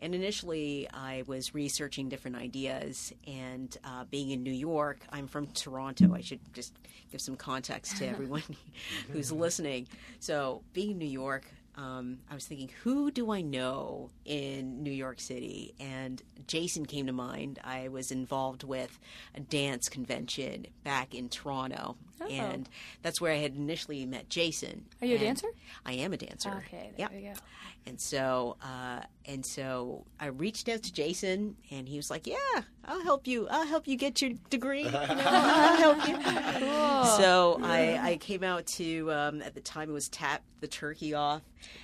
And 0.00 0.16
initially, 0.16 0.88
I 0.92 1.22
was 1.28 1.54
researching 1.54 2.08
different 2.08 2.36
ideas. 2.36 3.12
And 3.28 3.76
uh, 3.84 4.04
being 4.10 4.30
in 4.30 4.42
New 4.42 4.50
York, 4.50 5.06
I'm 5.10 5.28
from 5.28 5.46
Toronto. 5.46 6.12
I 6.12 6.20
should 6.20 6.40
just 6.52 6.74
give 7.12 7.20
some 7.20 7.36
context 7.36 7.98
to 7.98 8.06
everyone 8.08 8.42
who's 9.12 9.30
listening. 9.30 9.86
So, 10.18 10.62
being 10.72 10.90
in 10.90 10.98
New 10.98 11.04
York, 11.04 11.44
um, 11.76 12.18
I 12.30 12.34
was 12.34 12.46
thinking, 12.46 12.70
who 12.82 13.10
do 13.10 13.32
I 13.32 13.40
know 13.40 14.10
in 14.24 14.82
New 14.82 14.90
York 14.90 15.20
City? 15.20 15.74
And 15.80 16.22
Jason 16.46 16.84
came 16.84 17.06
to 17.06 17.12
mind. 17.12 17.58
I 17.64 17.88
was 17.88 18.10
involved 18.10 18.62
with 18.62 18.98
a 19.34 19.40
dance 19.40 19.88
convention 19.88 20.66
back 20.84 21.14
in 21.14 21.28
Toronto, 21.28 21.96
Oh. 22.28 22.32
and 22.32 22.68
that's 23.02 23.20
where 23.20 23.32
I 23.32 23.36
had 23.36 23.54
initially 23.56 24.04
met 24.06 24.28
Jason. 24.28 24.86
Are 25.00 25.06
you 25.06 25.16
a 25.16 25.18
dancer? 25.18 25.48
I 25.86 25.92
am 25.94 26.12
a 26.12 26.16
dancer. 26.16 26.50
Okay, 26.66 26.92
there 26.96 27.08
Yep. 27.10 27.12
we 27.12 27.20
go. 27.22 27.32
And 27.84 28.00
so, 28.00 28.56
uh, 28.62 29.00
and 29.26 29.44
so 29.44 30.04
I 30.20 30.26
reached 30.26 30.68
out 30.68 30.84
to 30.84 30.92
Jason, 30.92 31.56
and 31.72 31.88
he 31.88 31.96
was 31.96 32.10
like, 32.10 32.28
"Yeah, 32.28 32.36
I'll 32.84 33.02
help 33.02 33.26
you. 33.26 33.48
I'll 33.50 33.66
help 33.66 33.88
you 33.88 33.96
get 33.96 34.22
your 34.22 34.30
degree. 34.50 34.84
You 34.84 34.90
know, 34.92 35.04
I'll 35.08 35.76
help 35.76 36.06
you." 36.08 36.14
So 37.18 37.58
I, 37.62 37.98
I 38.12 38.16
came 38.18 38.44
out 38.44 38.66
to 38.78 39.10
um, 39.12 39.42
at 39.42 39.54
the 39.54 39.60
time 39.60 39.90
it 39.90 39.92
was 39.92 40.08
Tap 40.08 40.42
the 40.60 40.68
Turkey 40.68 41.14
Off 41.14 41.42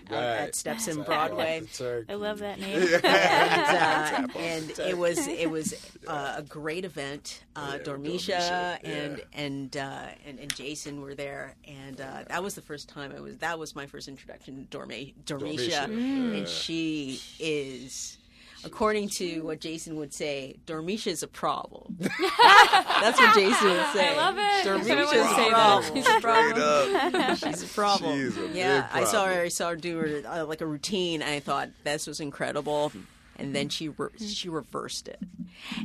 out 0.08 0.22
at 0.22 0.54
Steps 0.54 0.86
in 0.86 1.02
Broadway. 1.02 1.62
I 2.08 2.14
love 2.14 2.38
that 2.38 2.60
name. 2.60 2.80
and, 3.04 4.30
uh, 4.30 4.38
and 4.38 4.70
it 4.78 4.96
was 4.96 5.26
it 5.26 5.50
was 5.50 5.74
uh, 6.06 6.34
a 6.38 6.42
great 6.42 6.84
event. 6.84 7.42
Uh, 7.56 7.72
Yeah, 7.78 7.82
Dormeshia 7.82 8.38
Dormeshia, 8.38 8.78
and 8.84 9.18
yeah. 9.18 9.24
and, 9.40 9.76
uh, 9.76 10.06
and 10.28 10.38
and 10.38 10.54
Jason 10.54 11.00
were 11.00 11.14
there, 11.14 11.54
and 11.66 12.00
uh, 12.00 12.24
that 12.28 12.42
was 12.42 12.54
the 12.54 12.62
first 12.62 12.88
time 12.88 13.12
I 13.16 13.20
was. 13.20 13.38
That 13.38 13.58
was 13.58 13.74
my 13.74 13.86
first 13.86 14.08
introduction 14.08 14.66
to 14.70 14.78
Dorme, 14.78 15.14
Dormeshia, 15.24 15.58
Dormeshia, 15.58 15.70
yeah. 15.70 16.38
and 16.38 16.48
she 16.48 17.20
is. 17.38 18.18
According 18.64 19.08
to 19.10 19.42
what 19.42 19.60
Jason 19.60 19.94
would 19.96 20.12
say, 20.12 20.56
Dormeshia 20.66 21.12
is 21.12 21.22
a 21.22 21.28
problem. 21.28 21.96
That's 22.00 23.20
what 23.20 23.32
Jason 23.32 23.68
would 23.68 23.86
say. 23.92 24.08
I 24.08 24.16
love 24.16 24.36
it. 24.36 24.66
Dormeshia 24.66 25.14
is 25.14 25.30
a 25.30 25.50
problem. 25.50 25.94
She's 25.94 26.08
a 26.08 26.20
problem. 26.20 27.36
She's 27.36 27.62
a 27.62 27.66
problem. 27.68 28.32
She's 28.32 28.36
a 28.36 28.48
yeah, 28.48 28.80
big 28.80 29.02
I 29.02 29.04
saw 29.04 29.26
her. 29.26 29.42
I 29.42 29.48
saw 29.48 29.70
her 29.70 29.76
do 29.76 29.98
her 29.98 30.22
uh, 30.26 30.44
like 30.44 30.60
a 30.60 30.66
routine, 30.66 31.22
and 31.22 31.30
I 31.30 31.38
thought 31.38 31.68
this 31.84 32.08
was 32.08 32.18
incredible. 32.18 32.90
And 33.38 33.54
then 33.54 33.68
she 33.68 33.88
re- 33.90 34.08
she 34.18 34.48
reversed 34.48 35.06
it, 35.06 35.20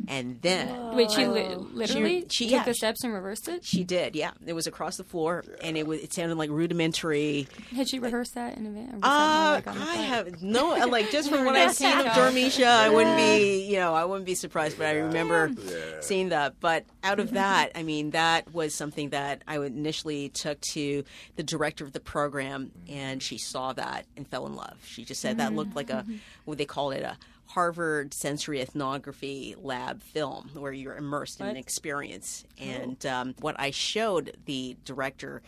and 0.07 0.41
then 0.41 0.95
Wait, 0.95 1.11
she 1.11 1.27
li- 1.27 1.53
literally 1.55 2.25
she- 2.29 2.45
took 2.45 2.51
yeah, 2.51 2.63
the 2.63 2.73
steps 2.73 3.03
and 3.03 3.13
reversed 3.13 3.47
it? 3.47 3.63
she 3.63 3.83
did. 3.83 4.15
Yeah, 4.15 4.31
it 4.45 4.53
was 4.53 4.65
across 4.65 4.97
the 4.97 5.03
floor, 5.03 5.43
and 5.61 5.77
it 5.77 5.85
was 5.85 6.01
it 6.01 6.11
sounded 6.13 6.35
like 6.37 6.49
rudimentary. 6.49 7.47
Had 7.75 7.87
she 7.89 7.99
rehearsed 7.99 8.33
that 8.35 8.57
in 8.57 8.65
advance? 8.65 8.99
Uh, 9.03 9.61
like 9.65 9.67
I 9.67 9.95
have 9.97 10.41
no 10.41 10.69
like 10.87 11.11
just 11.11 11.29
from 11.29 11.45
what 11.45 11.55
I've 11.55 11.73
seen 11.75 11.95
of 11.97 12.07
Dormeshia, 12.07 12.65
I 12.65 12.89
wouldn't 12.89 13.17
be 13.17 13.65
you 13.69 13.77
know 13.77 13.93
I 13.93 14.05
wouldn't 14.05 14.25
be 14.25 14.35
surprised, 14.35 14.77
but 14.79 14.87
I 14.87 14.93
remember 14.93 15.51
Yeah. 15.63 15.75
seeing 16.01 16.29
that. 16.29 16.59
But 16.59 16.85
out 17.03 17.19
of 17.19 17.31
that, 17.31 17.71
I 17.75 17.83
mean, 17.83 18.11
that 18.11 18.51
was 18.53 18.73
something 18.73 19.09
that 19.09 19.43
I 19.47 19.59
initially 19.59 20.29
took 20.29 20.59
to 20.73 21.03
the 21.35 21.43
director 21.43 21.83
of 21.83 21.93
the 21.93 21.99
program, 21.99 22.71
and 22.89 23.21
she 23.21 23.37
saw 23.37 23.73
that 23.73 24.05
and 24.17 24.27
fell 24.27 24.47
in 24.47 24.55
love. 24.55 24.77
She 24.85 25.05
just 25.05 25.21
said 25.21 25.37
that 25.37 25.53
looked 25.53 25.75
like 25.75 25.91
a 25.91 26.03
what 26.45 26.57
they 26.57 26.65
called 26.65 26.93
it 26.93 27.03
a 27.03 27.15
Harvard 27.45 28.13
sensory 28.13 28.61
ethnography 28.61 29.55
lab 29.61 30.01
film 30.01 30.49
where 30.53 30.71
you're 30.71 30.95
immersed 30.95 31.39
in 31.39 31.45
an 31.45 31.53
What? 31.53 31.59
experience. 31.59 32.45
And 32.59 33.05
um, 33.05 33.35
what 33.41 33.55
I 33.59 33.71
showed 33.71 34.37
the 34.45 34.75
director 34.85 35.41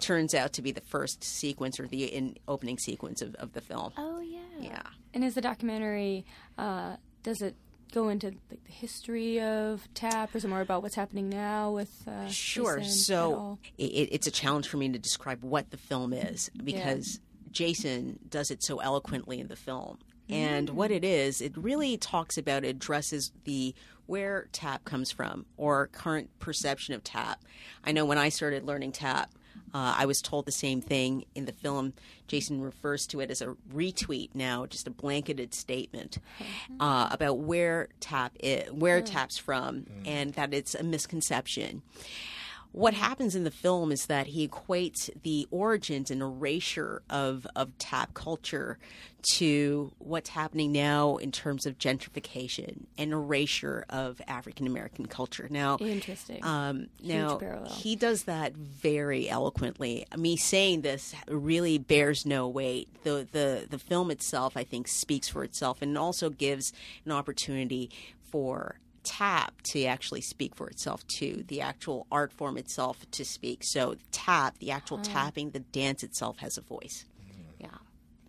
turns 0.00 0.34
out 0.34 0.54
to 0.54 0.62
be 0.62 0.72
the 0.72 0.80
first 0.80 1.22
sequence 1.22 1.78
or 1.78 1.86
the 1.86 2.04
in 2.04 2.36
opening 2.48 2.78
sequence 2.78 3.22
of, 3.22 3.34
of 3.36 3.52
the 3.52 3.60
film. 3.60 3.92
Oh 3.96 4.20
yeah. 4.20 4.38
Yeah. 4.58 4.82
And 5.14 5.22
is 5.22 5.34
the 5.34 5.40
documentary, 5.40 6.24
uh, 6.58 6.96
does 7.22 7.42
it 7.42 7.54
go 7.92 8.08
into 8.08 8.28
like, 8.50 8.64
the 8.64 8.72
history 8.72 9.40
of 9.40 9.86
TAP 9.94 10.34
or 10.34 10.38
is 10.38 10.44
it 10.44 10.48
more 10.48 10.62
about 10.62 10.82
what's 10.82 10.94
happening 10.94 11.28
now 11.28 11.70
with 11.70 12.08
uh, 12.08 12.26
Sure. 12.28 12.82
So 12.82 13.58
it, 13.78 14.08
it's 14.10 14.26
a 14.26 14.30
challenge 14.30 14.66
for 14.68 14.78
me 14.78 14.88
to 14.88 14.98
describe 14.98 15.44
what 15.44 15.70
the 15.70 15.76
film 15.76 16.12
is 16.12 16.50
because 16.64 17.20
Jason 17.50 18.18
does 18.28 18.50
it 18.50 18.62
so 18.62 18.78
eloquently 18.78 19.38
in 19.38 19.48
the 19.48 19.56
film. 19.56 19.98
And 20.28 20.70
what 20.70 20.90
it 20.90 21.04
is, 21.04 21.40
it 21.40 21.56
really 21.56 21.96
talks 21.96 22.38
about, 22.38 22.64
addresses 22.64 23.32
the 23.44 23.74
where 24.06 24.48
tap 24.52 24.84
comes 24.84 25.10
from 25.10 25.46
or 25.56 25.86
current 25.88 26.30
perception 26.38 26.94
of 26.94 27.04
tap. 27.04 27.42
I 27.84 27.92
know 27.92 28.04
when 28.04 28.18
I 28.18 28.28
started 28.28 28.64
learning 28.64 28.92
tap, 28.92 29.30
uh, 29.74 29.94
I 29.98 30.06
was 30.06 30.20
told 30.20 30.44
the 30.44 30.52
same 30.52 30.80
thing 30.82 31.24
in 31.34 31.46
the 31.46 31.52
film. 31.52 31.94
Jason 32.26 32.60
refers 32.60 33.06
to 33.08 33.20
it 33.20 33.30
as 33.30 33.40
a 33.40 33.56
retweet 33.72 34.30
now, 34.34 34.66
just 34.66 34.86
a 34.86 34.90
blanketed 34.90 35.54
statement 35.54 36.18
uh, 36.80 37.08
about 37.10 37.38
where 37.38 37.88
tap 38.00 38.32
is, 38.40 38.70
where 38.70 39.00
tap's 39.00 39.38
from, 39.38 39.86
and 40.04 40.34
that 40.34 40.52
it's 40.52 40.74
a 40.74 40.82
misconception. 40.82 41.82
What 42.72 42.94
happens 42.94 43.36
in 43.36 43.44
the 43.44 43.50
film 43.50 43.92
is 43.92 44.06
that 44.06 44.28
he 44.28 44.48
equates 44.48 45.10
the 45.22 45.46
origins 45.50 46.10
and 46.10 46.22
erasure 46.22 47.02
of, 47.10 47.46
of 47.54 47.76
tap 47.78 48.14
culture 48.14 48.78
to 49.34 49.92
what's 49.98 50.30
happening 50.30 50.72
now 50.72 51.16
in 51.16 51.30
terms 51.32 51.66
of 51.66 51.78
gentrification 51.78 52.84
and 52.96 53.12
erasure 53.12 53.84
of 53.90 54.20
African 54.26 54.66
American 54.66 55.06
culture. 55.06 55.48
Now, 55.50 55.76
Interesting. 55.78 56.42
um, 56.44 56.86
now 57.02 57.38
he 57.68 57.94
does 57.94 58.24
that 58.24 58.54
very 58.54 59.28
eloquently. 59.28 60.06
Me 60.16 60.36
saying 60.36 60.80
this 60.80 61.14
really 61.28 61.78
bears 61.78 62.26
no 62.26 62.48
weight. 62.48 62.88
The 63.04 63.28
the 63.30 63.66
the 63.68 63.78
film 63.78 64.10
itself, 64.10 64.56
I 64.56 64.64
think, 64.64 64.88
speaks 64.88 65.28
for 65.28 65.44
itself, 65.44 65.82
and 65.82 65.96
also 65.96 66.30
gives 66.30 66.72
an 67.04 67.12
opportunity 67.12 67.90
for 68.30 68.76
tap 69.02 69.62
to 69.62 69.84
actually 69.84 70.20
speak 70.20 70.54
for 70.54 70.68
itself 70.68 71.06
too. 71.06 71.44
The 71.48 71.60
actual 71.60 72.06
art 72.10 72.32
form 72.32 72.56
itself 72.56 73.04
to 73.10 73.24
speak. 73.24 73.64
So 73.64 73.96
tap, 74.10 74.58
the 74.58 74.70
actual 74.70 74.98
tapping, 74.98 75.50
the 75.50 75.60
dance 75.60 76.02
itself 76.02 76.38
has 76.38 76.56
a 76.56 76.62
voice. 76.62 77.04
Yeah. 77.58 77.68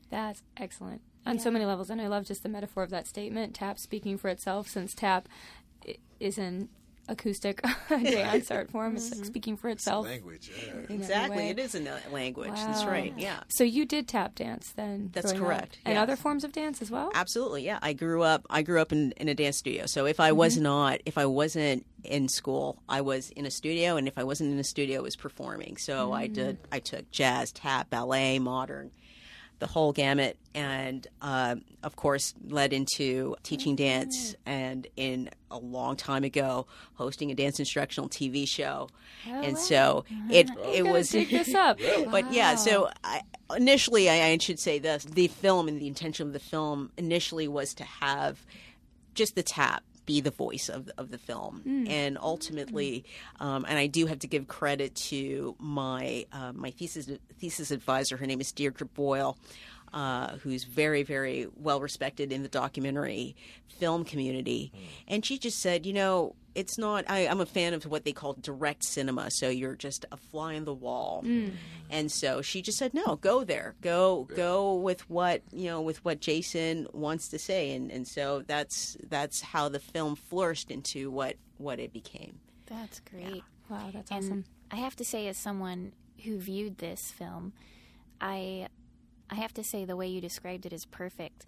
That's 0.09 0.43
excellent 0.57 1.01
on 1.25 1.39
so 1.39 1.49
many 1.49 1.65
levels, 1.65 1.89
and 1.89 2.01
I 2.01 2.07
love 2.07 2.25
just 2.25 2.43
the 2.43 2.49
metaphor 2.49 2.83
of 2.83 2.89
that 2.89 3.07
statement. 3.07 3.55
Tap 3.55 3.79
speaking 3.79 4.17
for 4.17 4.29
itself, 4.29 4.67
since 4.67 4.93
tap 4.93 5.29
is 6.19 6.37
an 6.37 6.69
acoustic 7.07 7.61
dance 7.89 8.49
art 8.51 8.69
form. 8.71 8.95
It's 8.95 9.13
like 9.15 9.25
speaking 9.25 9.57
for 9.57 9.69
itself. 9.69 10.05
Language. 10.05 10.51
Yeah. 10.65 10.95
Exactly. 10.95 11.49
It 11.49 11.59
is 11.59 11.75
a 11.75 11.79
na- 11.81 11.97
language. 12.11 12.53
That's 12.55 12.85
right. 12.85 13.13
Yeah. 13.17 13.41
So 13.49 13.63
you 13.63 13.85
did 13.85 14.07
tap 14.07 14.35
dance 14.35 14.71
then? 14.75 15.09
That's 15.13 15.31
growing 15.33 15.43
up? 15.43 15.57
correct, 15.59 15.79
And 15.85 15.97
other 15.97 16.15
forms 16.15 16.43
of 16.43 16.51
dance 16.51 16.81
as 16.81 16.89
well. 16.89 17.11
Absolutely, 17.13 17.63
yeah. 17.65 17.79
I 17.81 17.93
grew 17.93 18.23
up. 18.23 18.45
I 18.49 18.61
grew 18.61 18.81
up 18.81 18.91
in, 18.91 19.11
in 19.17 19.27
a 19.29 19.33
dance 19.35 19.57
studio. 19.57 19.85
So 19.85 20.05
if 20.05 20.19
I 20.19 20.29
Mm-hmm. 20.29 20.37
was 20.37 20.57
not, 20.57 20.99
if 21.05 21.17
I 21.17 21.25
wasn't 21.25 21.85
in 22.03 22.27
school, 22.27 22.81
I 22.89 23.01
was 23.01 23.29
in 23.31 23.45
a 23.45 23.51
studio, 23.51 23.95
and 23.97 24.07
if 24.07 24.17
I 24.17 24.23
wasn't 24.23 24.51
in 24.51 24.59
a 24.59 24.63
studio, 24.63 24.99
I 24.99 25.03
was 25.03 25.15
performing. 25.15 25.77
So 25.77 26.11
I 26.13 26.27
Mm. 26.27 26.33
did. 26.33 26.57
I 26.71 26.79
took 26.79 27.09
jazz, 27.11 27.51
tap, 27.51 27.89
ballet, 27.89 28.39
modern, 28.39 28.91
the 29.63 29.67
whole 29.67 29.93
gamut, 29.93 30.37
and 30.53 31.07
uh, 31.21 31.55
of 31.83 31.95
course 31.95 32.33
led 32.49 32.73
into 32.73 33.33
teaching 33.43 33.77
dance. 33.77 34.35
And 34.45 34.85
in 34.97 35.29
a 35.49 35.57
long 35.57 35.95
time 35.95 36.25
ago, 36.25 36.67
hosting 36.95 37.31
a 37.31 37.33
dance 37.33 37.59
instructional 37.59 38.09
TV 38.09 38.45
show. 38.45 38.89
and 39.25 39.57
so 39.57 40.03
it 40.29 40.49
it 40.73 40.85
was 40.85 41.11
dig 41.11 41.29
this 41.29 41.55
up. 41.55 41.79
but 42.11 42.33
yeah, 42.33 42.55
so 42.55 42.89
I, 43.05 43.21
initially, 43.55 44.09
I, 44.09 44.31
I 44.31 44.37
should 44.37 44.59
say 44.59 44.79
this: 44.79 45.05
the 45.05 45.29
film 45.29 45.69
and 45.69 45.79
the 45.79 45.87
intention 45.87 46.27
of 46.27 46.33
the 46.33 46.39
film 46.39 46.91
initially 46.97 47.47
was 47.47 47.73
to 47.75 47.85
have 47.85 48.45
just 49.13 49.35
the 49.35 49.43
tap 49.43 49.81
be 50.05 50.21
the 50.21 50.31
voice 50.31 50.69
of 50.69 50.89
of 50.97 51.11
the 51.11 51.17
film, 51.17 51.61
and 51.87 52.17
ultimately, 52.21 53.05
um, 53.39 53.65
and 53.67 53.77
I 53.77 53.87
do 53.87 54.05
have 54.05 54.19
to 54.19 54.27
give 54.27 54.47
credit 54.47 54.95
to 54.95 55.55
my 55.59 56.25
uh, 56.31 56.51
my 56.53 56.71
thesis 56.71 57.09
thesis 57.39 57.71
advisor. 57.71 58.17
Her 58.17 58.25
name 58.25 58.41
is 58.41 58.51
Deirdre 58.51 58.87
Boyle. 58.87 59.37
Uh, 59.93 60.37
who's 60.37 60.63
very, 60.63 61.03
very 61.03 61.45
well 61.55 61.79
respected 61.79 62.31
in 62.31 62.41
the 62.41 62.49
documentary 62.49 63.35
film 63.77 64.03
community. 64.03 64.71
And 65.07 65.23
she 65.23 65.37
just 65.37 65.59
said, 65.61 65.85
you 65.85 65.93
know, 65.93 66.33
it's 66.55 66.79
not, 66.79 67.05
I, 67.07 67.27
I'm 67.27 67.39
a 67.39 67.45
fan 67.45 67.75
of 67.75 67.85
what 67.85 68.03
they 68.03 68.11
call 68.11 68.33
direct 68.33 68.85
cinema. 68.85 69.29
So 69.29 69.49
you're 69.49 69.75
just 69.75 70.05
a 70.11 70.17
fly 70.17 70.55
on 70.55 70.65
the 70.65 70.73
wall. 70.73 71.23
And 71.91 72.11
so 72.11 72.41
she 72.41 72.63
just 72.63 72.79
said, 72.79 72.95
no, 72.95 73.17
go 73.17 73.43
there. 73.43 73.75
Go, 73.81 74.27
go 74.35 74.73
with 74.73 75.07
what, 75.11 75.43
you 75.51 75.65
know, 75.65 75.79
with 75.79 76.03
what 76.03 76.19
Jason 76.19 76.87
wants 76.91 77.27
to 77.27 77.37
say. 77.37 77.75
And, 77.75 77.91
and 77.91 78.07
so 78.07 78.43
that's, 78.47 78.97
that's 79.09 79.41
how 79.41 79.69
the 79.69 79.79
film 79.79 80.15
flourished 80.15 80.71
into 80.71 81.11
what, 81.11 81.35
what 81.59 81.79
it 81.79 81.93
became. 81.93 82.39
That's 82.65 82.99
great. 82.99 83.43
Wow, 83.69 83.91
that's 83.93 84.09
And 84.09 84.23
awesome. 84.23 84.45
I 84.71 84.77
have 84.77 84.95
to 84.95 85.05
say, 85.05 85.27
as 85.27 85.37
someone 85.37 85.93
who 86.23 86.39
viewed 86.39 86.79
this 86.79 87.11
film, 87.11 87.53
I 88.19 88.69
I 89.29 89.35
have 89.35 89.53
to 89.55 89.63
say 89.63 89.85
the 89.85 89.95
way 89.95 90.07
you 90.07 90.21
described 90.21 90.65
it 90.65 90.73
is 90.73 90.85
perfect. 90.85 91.45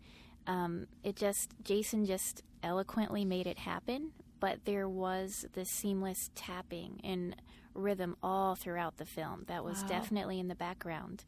Um, 0.47 0.87
it 1.03 1.15
just 1.15 1.49
Jason 1.63 2.05
just 2.05 2.43
eloquently 2.63 3.25
made 3.25 3.47
it 3.47 3.59
happen, 3.59 4.11
but 4.39 4.65
there 4.65 4.87
was 4.89 5.45
this 5.53 5.69
seamless 5.69 6.29
tapping 6.35 6.99
and 7.03 7.35
rhythm 7.73 8.15
all 8.23 8.55
throughout 8.55 8.97
the 8.97 9.05
film 9.05 9.43
that 9.47 9.63
was 9.63 9.81
Wow. 9.83 9.87
definitely 9.89 10.39
in 10.39 10.47
the 10.47 10.55
background. 10.55 11.23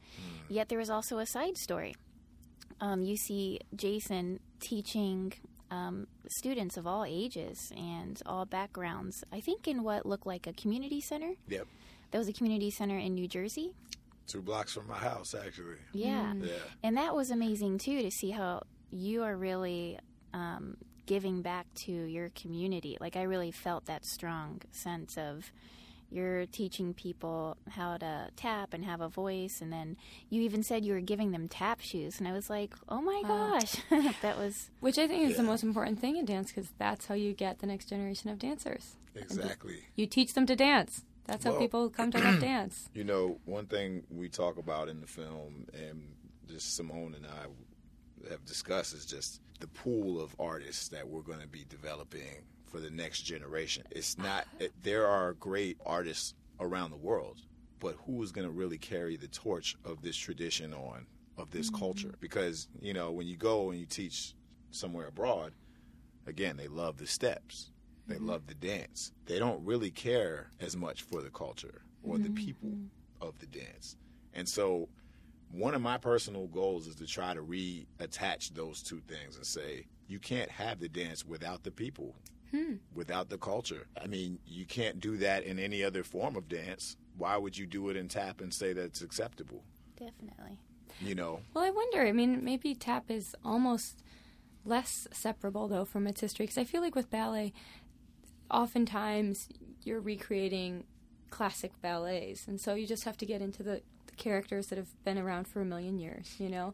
Yet 0.49 0.69
there 0.69 0.77
was 0.79 0.89
also 0.89 1.17
a 1.19 1.25
side 1.25 1.57
story. 1.57 1.95
Um, 2.79 3.01
you 3.03 3.17
see 3.17 3.59
Jason 3.75 4.39
teaching 4.59 5.33
um, 5.69 6.07
students 6.29 6.77
of 6.77 6.87
all 6.87 7.03
ages 7.03 7.71
and 7.75 8.21
all 8.25 8.45
backgrounds. 8.45 9.23
I 9.31 9.41
think 9.41 9.67
in 9.67 9.83
what 9.83 10.05
looked 10.05 10.25
like 10.27 10.47
a 10.47 10.53
community 10.53 11.01
center. 11.01 11.33
Yep. 11.49 11.67
That 12.11 12.17
was 12.19 12.29
a 12.29 12.33
community 12.33 12.71
center 12.71 12.97
in 12.97 13.15
New 13.15 13.27
Jersey. 13.27 13.73
Two 14.27 14.41
blocks 14.41 14.73
from 14.73 14.87
my 14.87 14.97
house, 14.97 15.33
actually. 15.33 15.77
Yeah. 15.93 16.33
Yeah. 16.39 16.51
And 16.83 16.97
that 16.97 17.15
was 17.15 17.31
amazing 17.31 17.77
too 17.77 18.01
to 18.01 18.11
see 18.11 18.31
how 18.31 18.63
you 18.91 19.23
are 19.23 19.35
really 19.35 19.99
um, 20.33 20.77
giving 21.05 21.41
back 21.41 21.65
to 21.85 21.91
your 21.91 22.29
community. 22.29 22.97
Like, 22.99 23.15
I 23.15 23.23
really 23.23 23.51
felt 23.51 23.85
that 23.85 24.05
strong 24.05 24.61
sense 24.71 25.17
of 25.17 25.51
you're 26.09 26.45
teaching 26.45 26.93
people 26.93 27.57
how 27.69 27.97
to 27.97 28.29
tap 28.37 28.73
and 28.73 28.85
have 28.85 29.01
a 29.01 29.09
voice. 29.09 29.59
And 29.61 29.73
then 29.73 29.97
you 30.29 30.41
even 30.41 30.63
said 30.63 30.85
you 30.85 30.93
were 30.93 31.01
giving 31.01 31.31
them 31.31 31.47
tap 31.49 31.81
shoes. 31.81 32.19
And 32.19 32.27
I 32.27 32.31
was 32.31 32.49
like, 32.49 32.73
oh 32.87 33.01
my 33.01 33.21
Wow. 33.25 33.59
gosh, 33.59 33.75
that 34.21 34.37
was. 34.37 34.69
Which 34.79 34.97
I 34.97 35.07
think 35.07 35.29
is 35.29 35.35
the 35.37 35.43
most 35.43 35.63
important 35.63 35.99
thing 35.99 36.15
in 36.17 36.23
dance 36.25 36.51
because 36.51 36.69
that's 36.77 37.07
how 37.07 37.15
you 37.15 37.33
get 37.33 37.59
the 37.59 37.67
next 37.67 37.89
generation 37.89 38.29
of 38.29 38.39
dancers. 38.39 38.95
Exactly. 39.15 39.79
You 39.95 40.05
teach 40.07 40.33
them 40.33 40.45
to 40.45 40.55
dance. 40.55 41.03
That's 41.27 41.43
how 41.43 41.51
Well- 41.51 41.59
people 41.59 41.89
come 41.97 42.11
to 42.11 42.19
love 42.19 42.39
dance. 42.39 42.89
You 42.93 43.03
know, 43.03 43.39
one 43.45 43.67
thing 43.67 44.03
we 44.09 44.29
talk 44.29 44.57
about 44.57 44.89
in 44.89 45.01
the 45.01 45.07
film, 45.07 45.67
and 45.73 46.15
just 46.47 46.75
Simone 46.75 47.13
and 47.13 47.25
I 47.25 48.29
have 48.29 48.43
discussed, 48.45 48.93
is 48.93 49.05
just 49.05 49.41
the 49.59 49.67
pool 49.67 50.21
of 50.21 50.35
artists 50.39 50.87
that 50.89 51.07
we're 51.07 51.21
going 51.21 51.41
to 51.41 51.47
be 51.47 51.65
developing 51.69 52.43
for 52.65 52.79
the 52.79 52.89
next 52.89 53.21
generation. 53.21 53.83
It's 53.91 54.17
not, 54.17 54.45
it, 54.59 54.71
there 54.83 55.07
are 55.07 55.33
great 55.33 55.77
artists 55.85 56.33
around 56.59 56.91
the 56.91 56.97
world, 56.97 57.41
but 57.79 57.95
who 58.05 58.21
is 58.23 58.31
going 58.31 58.47
to 58.47 58.53
really 58.53 58.77
carry 58.77 59.17
the 59.17 59.27
torch 59.27 59.75
of 59.85 60.01
this 60.01 60.15
tradition 60.15 60.73
on, 60.73 61.05
of 61.37 61.51
this 61.51 61.67
mm-hmm. 61.67 61.79
culture? 61.79 62.15
Because, 62.19 62.67
you 62.81 62.93
know, 62.93 63.11
when 63.11 63.27
you 63.27 63.37
go 63.37 63.71
and 63.71 63.79
you 63.79 63.85
teach 63.85 64.33
somewhere 64.71 65.07
abroad, 65.07 65.53
again, 66.25 66.57
they 66.57 66.67
love 66.67 66.97
the 66.97 67.07
steps. 67.07 67.71
They 68.07 68.17
love 68.17 68.47
the 68.47 68.53
dance. 68.53 69.11
They 69.25 69.37
don't 69.39 69.63
really 69.65 69.91
care 69.91 70.49
as 70.61 70.77
much 70.77 71.01
for 71.01 71.21
the 71.21 71.29
culture 71.29 71.81
or 72.03 72.17
the 72.17 72.29
mm-hmm. 72.29 72.35
people 72.35 72.71
of 73.21 73.37
the 73.39 73.47
dance. 73.47 73.97
And 74.33 74.47
so, 74.47 74.87
one 75.51 75.73
of 75.73 75.81
my 75.81 75.97
personal 75.97 76.47
goals 76.47 76.87
is 76.87 76.95
to 76.95 77.07
try 77.07 77.33
to 77.33 77.41
reattach 77.41 78.53
those 78.53 78.81
two 78.81 79.01
things 79.07 79.35
and 79.35 79.45
say, 79.45 79.85
you 80.07 80.19
can't 80.19 80.49
have 80.49 80.79
the 80.79 80.89
dance 80.89 81.25
without 81.25 81.63
the 81.63 81.71
people, 81.71 82.15
hmm. 82.51 82.75
without 82.93 83.29
the 83.29 83.37
culture. 83.37 83.87
I 84.01 84.07
mean, 84.07 84.39
you 84.45 84.65
can't 84.65 84.99
do 84.99 85.17
that 85.17 85.43
in 85.43 85.59
any 85.59 85.83
other 85.83 86.03
form 86.03 86.35
of 86.35 86.47
dance. 86.47 86.97
Why 87.17 87.37
would 87.37 87.57
you 87.57 87.65
do 87.65 87.89
it 87.89 87.97
in 87.97 88.07
tap 88.07 88.41
and 88.41 88.53
say 88.53 88.73
that 88.73 88.83
it's 88.83 89.01
acceptable? 89.01 89.63
Definitely. 89.97 90.59
You 90.99 91.15
know, 91.15 91.41
Well, 91.53 91.63
I 91.63 91.69
wonder. 91.69 92.05
I 92.05 92.11
mean, 92.11 92.43
maybe 92.43 92.73
tap 92.73 93.11
is 93.11 93.35
almost 93.45 94.03
less 94.65 95.07
separable 95.11 95.67
though 95.67 95.85
from 95.85 96.07
its 96.07 96.19
history 96.19 96.45
because 96.45 96.57
I 96.57 96.63
feel 96.63 96.81
like 96.81 96.95
with 96.95 97.09
ballet, 97.09 97.53
oftentimes 98.51 99.49
you're 99.83 99.99
recreating 100.01 100.83
classic 101.29 101.71
ballets, 101.81 102.47
and 102.47 102.59
so 102.59 102.73
you 102.73 102.87
just 102.87 103.03
have 103.03 103.17
to 103.17 103.25
get 103.25 103.41
into 103.41 103.63
the, 103.63 103.81
the 104.07 104.15
characters 104.15 104.67
that 104.67 104.77
have 104.77 104.89
been 105.03 105.17
around 105.17 105.47
for 105.47 105.61
a 105.61 105.65
million 105.65 105.97
years, 105.99 106.35
you 106.39 106.49
know. 106.49 106.73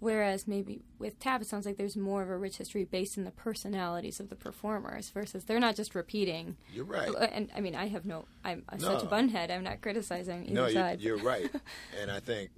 Whereas 0.00 0.46
maybe 0.46 0.80
with 1.00 1.18
tap, 1.18 1.40
it 1.42 1.48
sounds 1.48 1.66
like 1.66 1.76
there's 1.76 1.96
more 1.96 2.22
of 2.22 2.30
a 2.30 2.38
rich 2.38 2.58
history 2.58 2.84
based 2.84 3.16
in 3.18 3.24
the 3.24 3.32
personalities 3.32 4.20
of 4.20 4.28
the 4.28 4.36
performers 4.36 5.10
versus 5.10 5.42
they're 5.44 5.58
not 5.58 5.74
just 5.74 5.96
repeating. 5.96 6.56
you're 6.72 6.84
right. 6.84 7.12
And 7.32 7.50
I 7.56 7.60
mean, 7.60 7.74
I 7.74 7.88
have 7.88 8.04
no, 8.06 8.26
I'm 8.44 8.62
uh, 8.68 8.78
such 8.78 9.02
a 9.02 9.06
No. 9.06 9.10
bunhead. 9.10 9.50
I'm 9.50 9.64
not 9.64 9.80
criticizing 9.80 10.44
either 10.44 10.54
No, 10.54 10.66
you're, 10.68 10.92
you're 11.16 11.16
right. 11.16 11.50
and 12.00 12.12
I 12.12 12.20
think 12.20 12.50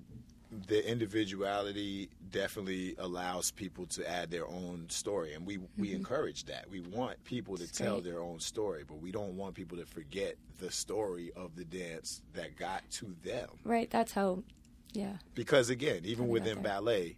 the 0.66 0.88
individuality 0.90 2.08
definitely 2.30 2.94
allows 2.98 3.50
people 3.50 3.86
to 3.86 4.08
add 4.10 4.30
their 4.30 4.46
own 4.46 4.86
story. 4.88 5.34
And 5.34 5.46
we, 5.46 5.58
we 5.78 5.92
encourage 5.92 6.44
that. 6.46 6.68
We 6.68 6.80
want 6.80 7.22
people 7.24 7.56
to 7.56 7.62
That's 7.64 7.78
tell 7.78 8.00
great. 8.00 8.04
their 8.04 8.20
own 8.20 8.40
story, 8.40 8.84
but 8.86 9.00
we 9.00 9.12
don't 9.12 9.36
want 9.36 9.54
people 9.54 9.78
to 9.78 9.86
forget 9.86 10.36
the 10.58 10.70
story 10.70 11.30
of 11.36 11.54
the 11.56 11.64
dance 11.64 12.22
that 12.34 12.56
got 12.56 12.82
to 12.92 13.14
them. 13.24 13.48
right. 13.64 13.90
That's 13.90 14.12
how. 14.12 14.42
Yeah. 14.92 15.16
Because 15.34 15.70
again, 15.70 16.00
even 16.04 16.26
got 16.26 16.32
within 16.32 16.62
ballet, 16.62 17.16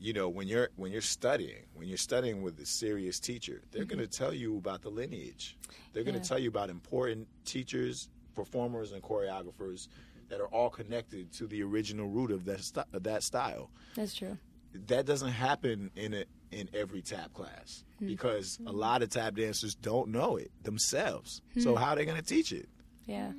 you 0.00 0.14
know, 0.14 0.28
when 0.30 0.48
you're 0.48 0.70
when 0.76 0.90
you're 0.90 1.02
studying, 1.02 1.64
when 1.74 1.86
you're 1.88 1.98
studying 1.98 2.42
with 2.42 2.58
a 2.58 2.66
serious 2.66 3.20
teacher, 3.20 3.60
they're 3.70 3.84
going 3.84 3.98
to 4.00 4.06
tell 4.06 4.32
you 4.32 4.56
about 4.56 4.80
the 4.82 4.88
lineage. 4.88 5.56
They're 5.92 6.04
going 6.04 6.14
Mm-hmm. 6.14 6.22
To 6.22 6.28
tell 6.28 6.38
you 6.38 6.48
about 6.48 6.70
important 6.70 7.28
teachers, 7.44 8.08
performers, 8.34 8.92
and 8.92 9.02
choreographers 9.02 9.88
that 10.32 10.40
are 10.40 10.46
all 10.46 10.70
connected 10.70 11.30
to 11.30 11.46
the 11.46 11.62
original 11.62 12.08
root 12.08 12.30
of 12.30 12.46
that 12.46 12.64
st- 12.64 12.86
of 12.94 13.02
that 13.02 13.22
style. 13.22 13.70
That's 13.94 14.14
true. 14.14 14.38
That 14.86 15.04
doesn't 15.04 15.30
happen 15.30 15.90
in 15.94 16.14
a, 16.14 16.24
in 16.50 16.70
every 16.72 17.02
tap 17.02 17.34
class 17.34 17.84
hmm. 17.98 18.06
because 18.06 18.58
a 18.66 18.70
hmm. 18.70 18.76
lot 18.76 19.02
of 19.02 19.10
tap 19.10 19.36
dancers 19.36 19.74
don't 19.74 20.08
know 20.08 20.38
it 20.38 20.50
themselves. 20.62 21.42
So 21.58 21.72
hmm. 21.72 21.76
how 21.76 21.90
are 21.90 21.96
they 21.96 22.06
going 22.06 22.16
to 22.16 22.24
teach 22.24 22.50
it? 22.50 22.66
Yeah. 23.04 23.32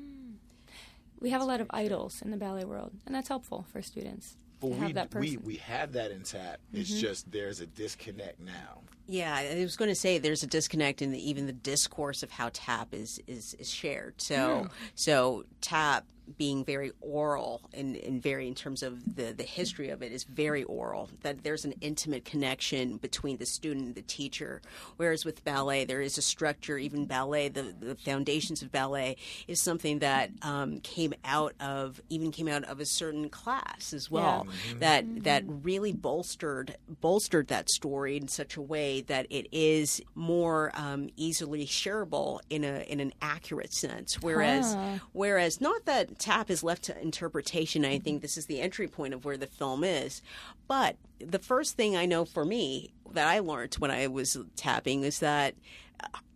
We 1.20 1.32
have 1.32 1.42
a 1.42 1.46
lot 1.46 1.62
of 1.62 1.68
idols 1.72 2.22
in 2.22 2.30
the 2.30 2.38
ballet 2.38 2.66
world, 2.66 2.92
and 3.08 3.16
that's 3.16 3.30
helpful 3.30 3.66
for 3.72 3.82
students 3.82 4.36
But 4.60 4.68
to 4.68 4.74
have 4.76 4.88
we, 4.88 4.94
that 4.94 5.16
we 5.16 5.36
person. 5.38 5.48
we 5.48 5.56
have 5.56 5.94
that 5.94 6.12
in 6.12 6.22
tap. 6.22 6.60
It's 6.74 6.92
mm-hmm. 6.92 7.00
just 7.00 7.32
there's 7.32 7.60
a 7.60 7.66
disconnect 7.66 8.40
now. 8.40 8.82
Yeah, 9.06 9.36
I 9.36 9.62
was 9.62 9.76
going 9.76 9.90
to 9.90 9.96
say 9.96 10.18
there's 10.18 10.44
a 10.44 10.48
disconnect 10.48 11.02
in 11.02 11.12
the, 11.12 11.30
even 11.30 11.46
the 11.46 11.54
discourse 11.54 12.24
of 12.24 12.32
how 12.32 12.50
tap 12.54 12.94
is 12.94 13.20
is, 13.28 13.54
is 13.56 13.70
shared. 13.70 14.22
So 14.22 14.70
so 14.96 15.44
tap 15.62 16.06
being 16.38 16.64
very 16.64 16.92
oral 17.02 17.62
and, 17.74 17.96
and 17.98 18.22
very 18.22 18.48
in 18.48 18.56
terms 18.56 18.82
of 18.82 19.16
the, 19.16 19.34
the 19.34 19.44
history 19.44 19.90
of 19.90 20.02
it 20.02 20.12
is 20.12 20.24
very 20.24 20.64
oral. 20.64 21.10
That 21.22 21.44
there's 21.44 21.66
an 21.66 21.74
intimate 21.82 22.26
connection 22.26 22.98
between 22.98 23.38
the 23.38 23.46
student 23.46 23.88
and 23.88 23.96
the 23.96 24.02
teacher. 24.04 24.62
Whereas 24.98 25.26
with 25.26 25.44
ballet, 25.44 25.86
there 25.86 26.02
is 26.02 26.18
a 26.18 26.22
structure. 26.22 26.78
Even 26.78 27.06
ballet, 27.06 27.50
the, 27.50 27.74
the 27.78 27.96
foundations 27.96 28.62
of 28.62 28.72
ballet 28.72 29.18
is 29.48 29.62
something 29.62 30.00
that 30.00 30.32
um, 30.42 30.80
came 30.80 31.14
out 31.26 31.54
of 31.60 32.02
even 32.10 32.32
came 32.32 32.48
out 32.48 32.64
of 32.66 32.80
a 32.80 32.86
certain 32.86 33.30
class 33.30 33.94
as 33.94 34.10
well. 34.10 34.48
That 34.80 35.24
that 35.24 35.44
really 35.46 35.92
bolstered 35.92 36.78
bolstered 37.02 37.48
that 37.48 37.70
story 37.70 38.18
in 38.18 38.28
such 38.28 38.56
a 38.56 38.62
way 38.62 38.93
that 39.02 39.28
it 39.30 39.48
is 39.52 40.02
more 40.16 40.72
um, 40.76 41.10
easily 41.16 41.66
shareable 41.66 42.40
in 42.50 42.64
a 42.64 42.84
in 42.88 43.00
an 43.00 43.14
accurate 43.22 43.74
sense. 43.74 44.22
Whereas 44.22 44.74
Huh. 44.74 44.98
whereas 45.12 45.60
not 45.62 45.86
that 45.86 46.20
tap 46.20 46.50
is 46.50 46.64
left 46.64 46.84
to 46.84 47.02
interpretation. 47.02 47.86
I 47.86 48.00
think 48.00 48.22
this 48.22 48.38
is 48.38 48.46
the 48.46 48.62
entry 48.62 48.88
point 48.88 49.14
of 49.14 49.26
where 49.26 49.38
the 49.38 49.48
film 49.48 49.84
is. 49.84 50.22
But 50.68 50.96
the 51.20 51.40
first 51.40 51.76
thing 51.76 51.96
I 51.96 52.06
know 52.06 52.26
for 52.26 52.46
me 52.46 52.94
that 53.12 53.28
I 53.28 53.40
learned 53.40 53.76
when 53.76 53.92
I 53.92 54.08
was 54.08 54.38
tapping 54.56 55.04
is 55.04 55.20
that 55.20 55.56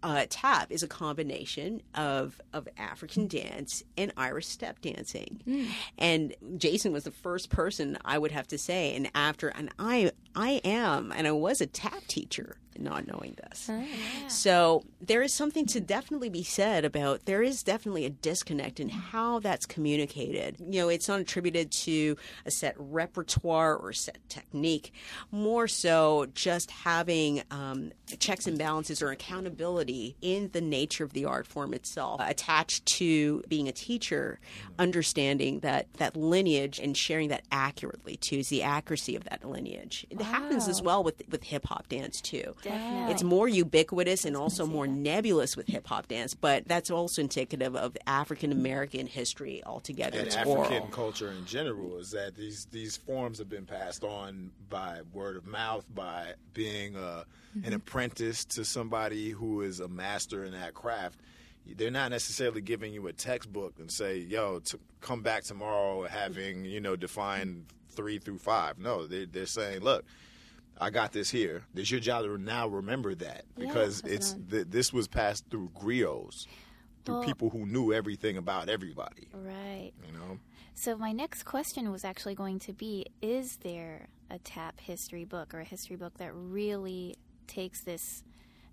uh, 0.03 0.25
tap 0.29 0.71
is 0.71 0.83
a 0.83 0.87
combination 0.87 1.81
of 1.95 2.39
of 2.53 2.67
African 2.77 3.27
dance 3.27 3.83
and 3.97 4.13
Irish 4.15 4.47
step 4.47 4.79
dancing. 4.81 5.41
And 5.97 6.35
Jason 6.57 6.93
was 6.93 7.03
the 7.03 7.11
first 7.11 7.49
person 7.49 7.97
I 8.05 8.17
would 8.17 8.31
have 8.31 8.47
to 8.49 8.57
say. 8.57 8.95
And 8.95 9.09
after, 9.15 9.49
and 9.49 9.69
I 9.79 10.11
I 10.35 10.61
am, 10.63 11.11
and 11.11 11.27
I 11.27 11.31
was 11.31 11.61
a 11.61 11.65
tap 11.65 12.05
teacher. 12.07 12.57
Not 12.79 13.07
knowing 13.07 13.35
this. 13.43 13.69
Oh. 13.69 13.83
So 14.27 14.83
there 15.01 15.21
is 15.21 15.33
something 15.33 15.65
to 15.67 15.79
definitely 15.79 16.29
be 16.29 16.43
said 16.43 16.85
about 16.85 17.25
there 17.25 17.43
is 17.43 17.63
definitely 17.63 18.05
a 18.05 18.09
disconnect 18.09 18.79
in 18.79 18.89
how 18.89 19.39
that's 19.39 19.65
communicated. 19.65 20.57
You 20.59 20.81
know, 20.81 20.89
it's 20.89 21.07
not 21.07 21.19
attributed 21.19 21.71
to 21.71 22.17
a 22.45 22.51
set 22.51 22.75
repertoire 22.77 23.75
or 23.75 23.93
set 23.93 24.17
technique, 24.29 24.93
more 25.31 25.67
so 25.67 26.27
just 26.33 26.71
having 26.71 27.43
um, 27.51 27.91
checks 28.19 28.47
and 28.47 28.57
balances 28.57 29.01
or 29.01 29.11
accountability 29.11 30.15
in 30.21 30.49
the 30.53 30.61
nature 30.61 31.03
of 31.03 31.13
the 31.13 31.25
art 31.25 31.47
form 31.47 31.73
itself, 31.73 32.21
attached 32.23 32.85
to 32.85 33.43
being 33.47 33.67
a 33.67 33.71
teacher, 33.71 34.39
understanding 34.79 35.59
that 35.59 35.91
that 35.95 36.15
lineage 36.15 36.79
and 36.79 36.95
sharing 36.95 37.29
that 37.29 37.43
accurately 37.51 38.17
too 38.17 38.37
is 38.37 38.49
the 38.49 38.63
accuracy 38.63 39.15
of 39.15 39.23
that 39.25 39.43
lineage. 39.43 40.05
It 40.09 40.21
happens 40.21 40.67
as 40.67 40.81
well 40.81 41.03
with 41.03 41.21
with 41.29 41.43
hip 41.43 41.65
hop 41.65 41.87
dance 41.89 42.21
too. 42.21 42.55
Definitely. 42.67 43.11
It's 43.11 43.23
more 43.23 43.47
ubiquitous 43.47 44.25
and 44.25 44.35
also 44.35 44.65
more 44.65 44.87
nebulous 44.87 45.55
with 45.55 45.67
hip 45.67 45.87
hop 45.87 46.07
dance, 46.07 46.33
but 46.33 46.67
that's 46.67 46.91
also 46.91 47.21
indicative 47.21 47.75
of 47.75 47.97
African 48.05 48.51
American 48.51 49.07
history 49.07 49.63
altogether. 49.65 50.17
and 50.17 50.27
It's 50.27 50.35
African 50.35 50.77
oral. 50.77 50.87
culture 50.87 51.31
in 51.31 51.45
general 51.45 51.97
is 51.97 52.11
that 52.11 52.35
these 52.35 52.65
these 52.71 52.97
forms 52.97 53.37
have 53.39 53.49
been 53.49 53.65
passed 53.65 54.03
on 54.03 54.51
by 54.69 55.01
word 55.13 55.37
of 55.37 55.45
mouth, 55.45 55.85
by 55.93 56.33
being 56.53 56.95
a, 56.95 56.99
an 57.53 57.61
mm-hmm. 57.61 57.73
apprentice 57.73 58.45
to 58.45 58.65
somebody 58.65 59.29
who 59.29 59.61
is 59.61 59.79
a 59.79 59.87
master 59.87 60.43
in 60.43 60.51
that 60.51 60.73
craft. 60.73 61.19
They're 61.65 61.91
not 61.91 62.11
necessarily 62.11 62.61
giving 62.61 62.93
you 62.93 63.07
a 63.07 63.13
textbook 63.13 63.79
and 63.79 63.91
say, 63.91 64.19
"Yo, 64.19 64.59
t- 64.59 64.77
come 65.01 65.21
back 65.21 65.43
tomorrow 65.43 66.07
having 66.07 66.63
you 66.63 66.79
know 66.79 66.95
defined 66.95 67.65
three 67.89 68.19
through 68.19 68.37
five. 68.37 68.77
No, 68.77 69.05
they're, 69.05 69.25
they're 69.25 69.45
saying, 69.45 69.81
"Look, 69.81 70.05
I 70.79 70.89
got 70.89 71.11
this 71.11 71.29
here. 71.29 71.63
It's 71.75 71.89
your 71.91 71.99
job 71.99 72.23
to 72.25 72.37
now 72.37 72.67
remember 72.67 73.15
that 73.15 73.45
because 73.57 74.01
it's 74.05 74.35
th- 74.49 74.67
this 74.69 74.93
was 74.93 75.07
passed 75.07 75.45
through 75.49 75.71
griots, 75.75 76.45
through 77.05 77.15
Well- 77.15 77.23
people 77.25 77.49
who 77.49 77.65
knew 77.65 77.93
everything 77.93 78.37
about 78.37 78.69
everybody. 78.69 79.27
Right. 79.33 79.91
You 80.05 80.13
know." 80.13 80.39
So 80.73 80.95
my 80.95 81.11
next 81.11 81.43
question 81.43 81.91
was 81.91 82.05
actually 82.05 82.35
going 82.35 82.59
to 82.59 82.73
be: 82.73 83.05
Is 83.21 83.57
there 83.57 84.09
a 84.29 84.39
tap 84.39 84.79
history 84.79 85.25
book 85.25 85.53
or 85.53 85.61
a 85.61 85.65
history 85.65 85.95
book 85.95 86.17
that 86.17 86.31
really 86.33 87.15
takes 87.47 87.83
this 87.83 88.23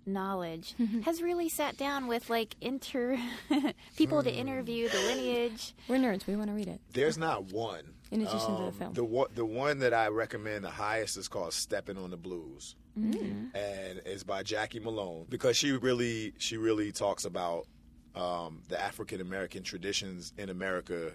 knowledge, 0.05 0.75
has 1.03 1.21
really 1.21 1.49
sat 1.49 1.77
down 1.77 2.07
with 2.07 2.29
like 2.29 2.55
inter 2.61 3.17
people 3.97 4.23
to 4.23 4.31
hmm. 4.31 4.37
interview 4.37 4.87
the 4.89 4.99
lineage? 4.99 5.73
We're 5.87 5.97
nerds. 5.97 6.27
We 6.27 6.35
want 6.35 6.49
to 6.49 6.55
read 6.55 6.67
it. 6.67 6.81
There's 6.93 7.17
not 7.17 7.45
one. 7.51 7.83
In 8.21 8.27
addition 8.27 8.55
to 8.55 8.61
the 8.61 8.67
Um, 8.67 8.73
film. 8.73 8.93
The 8.93 9.03
one, 9.03 9.27
the 9.35 9.45
one 9.45 9.79
that 9.79 9.93
I 9.93 10.07
recommend 10.07 10.63
the 10.63 10.69
highest 10.69 11.17
is 11.17 11.27
called 11.27 11.53
"Stepping 11.53 11.97
on 11.97 12.09
the 12.11 12.17
Blues," 12.17 12.75
and 12.95 14.01
it's 14.05 14.23
by 14.23 14.41
Jacqui 14.43 14.81
Malone 14.81 15.25
because 15.29 15.57
she 15.57 15.71
really, 15.71 16.33
she 16.37 16.57
really 16.57 16.91
talks 16.91 17.25
about 17.25 17.67
um, 18.15 18.61
the 18.69 18.79
African 18.81 19.19
American 19.21 19.63
traditions 19.63 20.33
in 20.37 20.49
America 20.49 21.13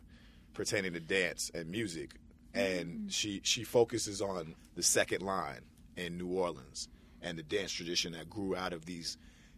pertaining 0.53 0.93
to 0.93 1.01
dance 1.01 1.51
and 1.55 1.71
music, 1.71 2.17
and 2.55 3.11
she 3.13 3.41
she 3.45 3.65
focuses 3.65 4.21
on 4.21 4.55
the 4.75 4.83
second 4.83 5.23
line 5.23 5.61
in 5.97 6.19
New 6.19 6.29
Orleans 6.29 6.89
and 7.23 7.39
the 7.39 7.43
dance 7.43 7.73
tradition 7.73 8.13
that 8.13 8.29
grew 8.29 8.55
out 8.57 8.73
of 8.73 8.85
these 8.87 9.17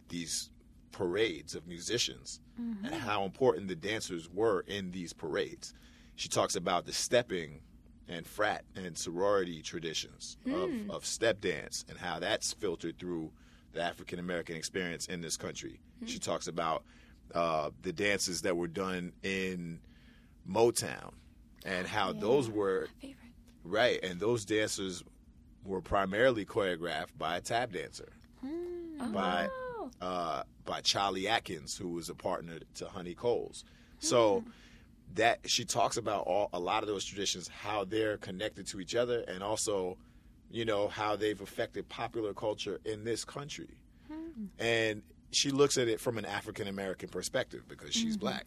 these 0.09 0.49
parades 0.91 1.55
of 1.55 1.65
musicians 1.67 2.39
and 2.57 2.93
how 2.93 3.23
important 3.25 3.67
the 3.67 3.75
dancers 3.75 4.29
were 4.29 4.61
in 4.67 4.91
these 4.91 5.11
parades. 5.11 5.73
She 6.15 6.29
talks 6.29 6.55
about 6.55 6.85
the 6.85 6.93
stepping 6.93 7.61
and 8.07 8.25
frat 8.27 8.63
and 8.75 8.97
sorority 8.97 9.61
traditions 9.61 10.37
of, 10.51 10.69
of 10.89 11.05
step 11.05 11.39
dance 11.41 11.85
and 11.89 11.97
how 11.97 12.19
that's 12.19 12.53
filtered 12.53 12.97
through 12.99 13.31
the 13.73 13.81
African 13.81 14.19
American 14.19 14.55
experience 14.55 15.07
in 15.07 15.21
this 15.21 15.37
country. 15.37 15.79
She 16.05 16.19
talks 16.19 16.47
about 16.47 16.83
uh, 17.33 17.71
the 17.81 17.93
dances 17.93 18.41
that 18.43 18.55
were 18.57 18.67
done 18.67 19.13
in 19.23 19.79
Motown 20.49 21.13
and 21.65 21.87
how 21.87 22.11
those 22.13 22.49
were 22.49 22.87
Favorite. 23.01 23.17
right, 23.63 23.99
and 24.03 24.19
those 24.19 24.43
dancers 24.45 25.03
were 25.63 25.81
primarily 25.81 26.45
choreographed 26.45 27.17
by 27.17 27.37
a 27.37 27.41
tap 27.41 27.71
dancer, 27.71 28.09
by 29.13 29.49
Oh. 29.79 29.89
uh, 30.01 30.43
by 30.65 30.81
Cholly 30.81 31.27
Atkins, 31.27 31.77
who 31.77 31.89
was 31.89 32.09
a 32.09 32.15
partner 32.15 32.59
to 32.75 32.85
Honi 32.85 33.13
Coles. 33.15 33.63
So 33.99 34.43
that 35.15 35.39
she 35.45 35.65
talks 35.65 35.97
about 35.97 36.25
all 36.25 36.49
a 36.53 36.59
lot 36.59 36.83
of 36.83 36.89
those 36.89 37.05
traditions, 37.05 37.47
how 37.47 37.83
they're 37.83 38.17
connected 38.17 38.67
to 38.67 38.79
each 38.79 38.95
other, 38.95 39.19
and 39.27 39.43
also, 39.43 39.97
you 40.49 40.65
know, 40.65 40.87
how 40.87 41.15
they've 41.15 41.39
affected 41.41 41.87
popular 41.89 42.33
culture 42.33 42.79
in 42.85 43.03
this 43.03 43.23
country. 43.23 43.77
Hmm. 44.07 44.45
And 44.59 45.01
she 45.31 45.51
looks 45.51 45.77
at 45.77 45.87
it 45.87 45.99
from 45.99 46.17
an 46.17 46.25
African 46.25 46.67
American 46.67 47.09
perspective 47.09 47.63
because 47.67 47.93
she's 47.93 48.15
mm-hmm. 48.15 48.25
black. 48.25 48.45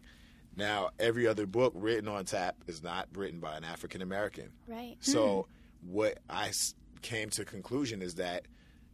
Now, 0.56 0.90
every 0.98 1.26
other 1.26 1.46
book 1.46 1.72
written 1.76 2.08
on 2.08 2.24
tap 2.24 2.56
is 2.66 2.82
not 2.82 3.08
written 3.14 3.40
by 3.40 3.56
an 3.56 3.64
African 3.64 4.02
American. 4.02 4.50
Right. 4.66 4.96
So 5.00 5.46
hmm. 5.84 5.92
what 5.92 6.18
I 6.28 6.52
came 7.02 7.30
to 7.30 7.44
conclusion 7.44 8.02
is 8.02 8.14
that 8.14 8.46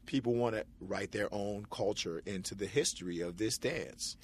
people 0.06 0.34
want 0.34 0.54
to 0.54 0.64
write 0.80 1.12
their 1.12 1.28
own 1.32 1.66
culture 1.70 2.22
into 2.26 2.54
the 2.54 2.66
history 2.66 3.20
of 3.20 3.36
this 3.38 3.58
dance. 3.58 4.16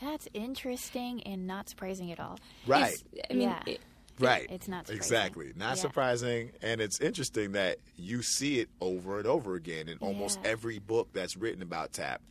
That's 0.00 0.28
interesting 0.34 1.22
and 1.24 1.46
not 1.46 1.68
surprising 1.68 2.12
at 2.12 2.20
all. 2.20 2.38
Right. 2.66 2.94
It's- 3.12 3.26
I 3.30 3.34
mean, 3.34 3.42
Yeah. 3.42 3.62
it- 3.66 3.80
Right. 4.18 4.46
It's 4.50 4.66
not 4.66 4.86
surprising. 4.86 4.96
Exactly. 4.96 5.52
Not 5.56 5.76
Yeah. 5.76 5.82
surprising. 5.82 6.52
And 6.62 6.80
it's 6.80 7.00
interesting 7.00 7.52
that 7.52 7.78
you 7.96 8.22
see 8.22 8.60
it 8.60 8.70
over 8.80 9.18
and 9.18 9.26
over 9.26 9.56
again 9.56 9.88
in 9.90 9.98
almost 9.98 10.38
Yeah. 10.42 10.50
every 10.52 10.78
book 10.78 11.08
that's 11.12 11.36
written 11.36 11.60
about 11.60 11.92
tap. 11.92 12.22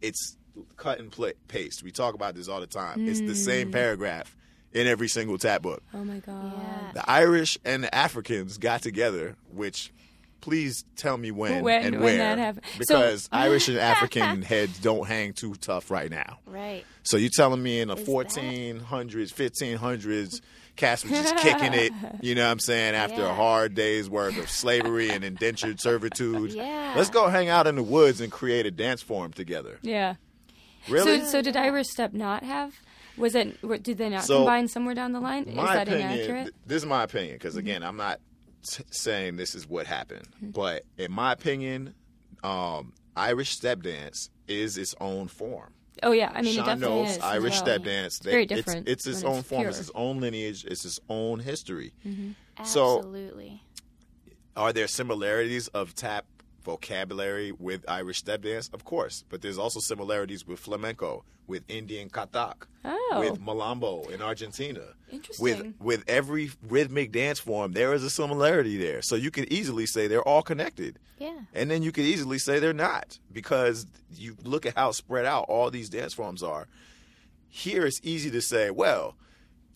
It's 0.00 0.38
cut 0.76 0.98
and 0.98 1.12
pla 1.12 1.32
paste. 1.48 1.82
We 1.82 1.92
talk 1.92 2.14
about 2.14 2.34
this 2.36 2.48
all 2.48 2.60
the 2.60 2.66
time. 2.66 3.06
It's 3.06 3.20
the 3.20 3.26
Mm. 3.32 3.36
same 3.36 3.70
paragraph 3.72 4.34
in 4.72 4.86
every 4.86 5.08
single 5.08 5.36
tap 5.36 5.60
book. 5.60 5.82
oh 5.92 6.04
my 6.04 6.20
god. 6.20 6.52
Yeah. 6.56 6.92
The 6.94 7.10
Irish 7.10 7.58
and 7.66 7.84
the 7.84 7.94
Africans 7.94 8.56
got 8.56 8.80
together, 8.80 9.36
which 9.50 9.92
please 10.46 10.84
tell 10.94 11.16
me 11.18 11.32
when, 11.32 11.64
When- 11.64 11.82
and 11.84 11.94
when 11.96 12.02
where. 12.04 12.18
that 12.18 12.38
happened. 12.38 12.64
So- 12.82 12.96
Because 13.00 13.28
Irish 13.32 13.66
and 13.68 13.78
African 13.78 14.42
heads 14.42 14.78
don't 14.78 15.04
hang 15.06 15.32
too 15.32 15.56
tough 15.56 15.90
right 15.90 16.08
now. 16.08 16.38
Right. 16.46 16.84
So 17.02 17.16
you're 17.16 17.30
telling 17.34 17.60
me 17.62 17.80
in 17.80 17.88
the 17.88 17.96
Is 17.96 18.06
1400s, 18.08 19.32
1500s, 19.34 20.40
cats 20.76 21.02
was 21.02 21.12
just 21.12 21.36
kicking 21.38 21.74
it, 21.74 21.92
you 22.20 22.36
know 22.36 22.44
what 22.44 22.50
I'm 22.52 22.60
saying, 22.60 22.94
after 22.94 23.24
a 23.24 23.34
hard 23.34 23.74
day's 23.74 24.08
work 24.08 24.36
of 24.36 24.48
slavery 24.48 25.10
and 25.10 25.24
indentured 25.24 25.80
servitude. 25.80 26.52
Yeah. 26.56 26.94
Let's 26.96 27.10
go 27.10 27.26
hang 27.28 27.48
out 27.48 27.66
in 27.66 27.74
the 27.74 27.82
woods 27.82 28.20
and 28.20 28.30
create 28.30 28.66
a 28.66 28.70
dance 28.70 29.02
form 29.02 29.32
together. 29.32 29.78
Yeah. 29.82 30.14
Really? 30.88 31.20
So, 31.22 31.26
so 31.26 31.42
did 31.42 31.56
Irish 31.56 31.88
Step 31.88 32.12
not 32.12 32.44
have? 32.44 32.72
Was 33.16 33.34
it? 33.34 33.58
Did 33.82 33.98
they 33.98 34.10
not 34.10 34.24
So, 34.24 34.38
combine 34.38 34.68
somewhere 34.68 34.94
down 34.94 35.10
the 35.12 35.18
line? 35.20 35.44
Is 35.48 35.56
that 35.56 35.88
opinion, 35.88 36.12
inaccurate? 36.12 36.42
th- 36.44 36.54
this 36.66 36.82
is 36.82 36.86
my 36.86 37.02
opinion, 37.02 37.34
because 37.34 37.56
again, 37.56 37.82
I'm 37.82 37.96
not 37.96 38.20
t- 38.62 38.84
saying 38.90 39.36
this 39.36 39.54
is 39.54 39.68
what 39.68 39.86
happened, 39.86 40.28
but 40.42 40.84
in 40.98 41.10
my 41.12 41.32
opinion, 41.32 41.94
um, 42.44 42.92
Irish 43.16 43.50
step 43.50 43.82
dance 43.82 44.30
is 44.48 44.76
its 44.78 44.94
own 45.00 45.28
form. 45.28 45.72
oh 46.02 46.12
yeah, 46.12 46.30
I 46.34 46.42
mean 46.42 46.52
it 46.52 46.54
Sean 46.56 46.66
definitely 46.66 47.02
knows 47.04 47.16
is. 47.16 47.22
Irish 47.22 47.52
well. 47.54 47.60
step 47.62 47.82
dance. 47.84 48.18
they- 48.18 48.30
very 48.30 48.42
it's- 48.44 48.58
different 48.58 48.88
It's, 48.88 49.06
its 49.06 49.22
when 49.22 49.32
own 49.32 49.38
it's 49.40 49.48
form. 49.48 49.66
It's 49.66 49.76
pure. 49.78 49.82
its 49.82 49.90
own 49.94 50.20
lineage. 50.20 50.64
It's 50.66 50.84
its 50.84 51.00
own 51.08 51.40
history. 51.40 51.92
So- 52.64 52.98
Absolutely. 52.98 53.62
Are 54.56 54.72
there 54.72 54.86
similarities 54.88 55.68
of 55.68 55.94
tap 55.94 56.24
vocabulary 56.66 57.52
with 57.52 57.84
Irish 57.88 58.18
step 58.18 58.42
dance? 58.42 58.68
Of 58.74 58.84
course, 58.84 59.24
but 59.30 59.40
there's 59.40 59.56
also 59.56 59.80
similarities 59.80 60.46
with 60.46 60.58
flamenco, 60.60 61.24
with 61.46 61.62
Indian 61.68 62.10
kathak, 62.10 62.66
Oh. 62.84 63.20
with 63.20 63.40
malambo 63.40 64.10
in 64.10 64.20
Argentina. 64.20 64.82
Interesting. 65.10 65.42
With 65.44 65.74
with 65.80 66.04
every 66.08 66.50
rhythmic 66.68 67.12
dance 67.12 67.38
form, 67.38 67.72
there 67.72 67.94
is 67.94 68.02
a 68.04 68.10
similarity 68.10 68.76
there. 68.76 69.00
So 69.00 69.14
you 69.16 69.30
could 69.30 69.50
easily 69.52 69.86
say 69.86 70.06
they're 70.08 70.28
all 70.28 70.42
connected. 70.42 70.98
Yeah. 71.18 71.38
And 71.54 71.70
then 71.70 71.82
you 71.82 71.92
could 71.92 72.04
easily 72.04 72.38
say 72.38 72.58
they're 72.58 72.72
not 72.90 73.18
because 73.32 73.86
you 74.14 74.36
look 74.44 74.66
at 74.66 74.74
how 74.76 74.90
spread 74.90 75.24
out 75.24 75.46
all 75.48 75.70
these 75.70 75.88
dance 75.88 76.12
forms 76.12 76.42
are. 76.42 76.66
Here 77.48 77.86
it's 77.86 78.00
easy 78.02 78.30
to 78.32 78.42
say, 78.42 78.70
well, 78.70 79.14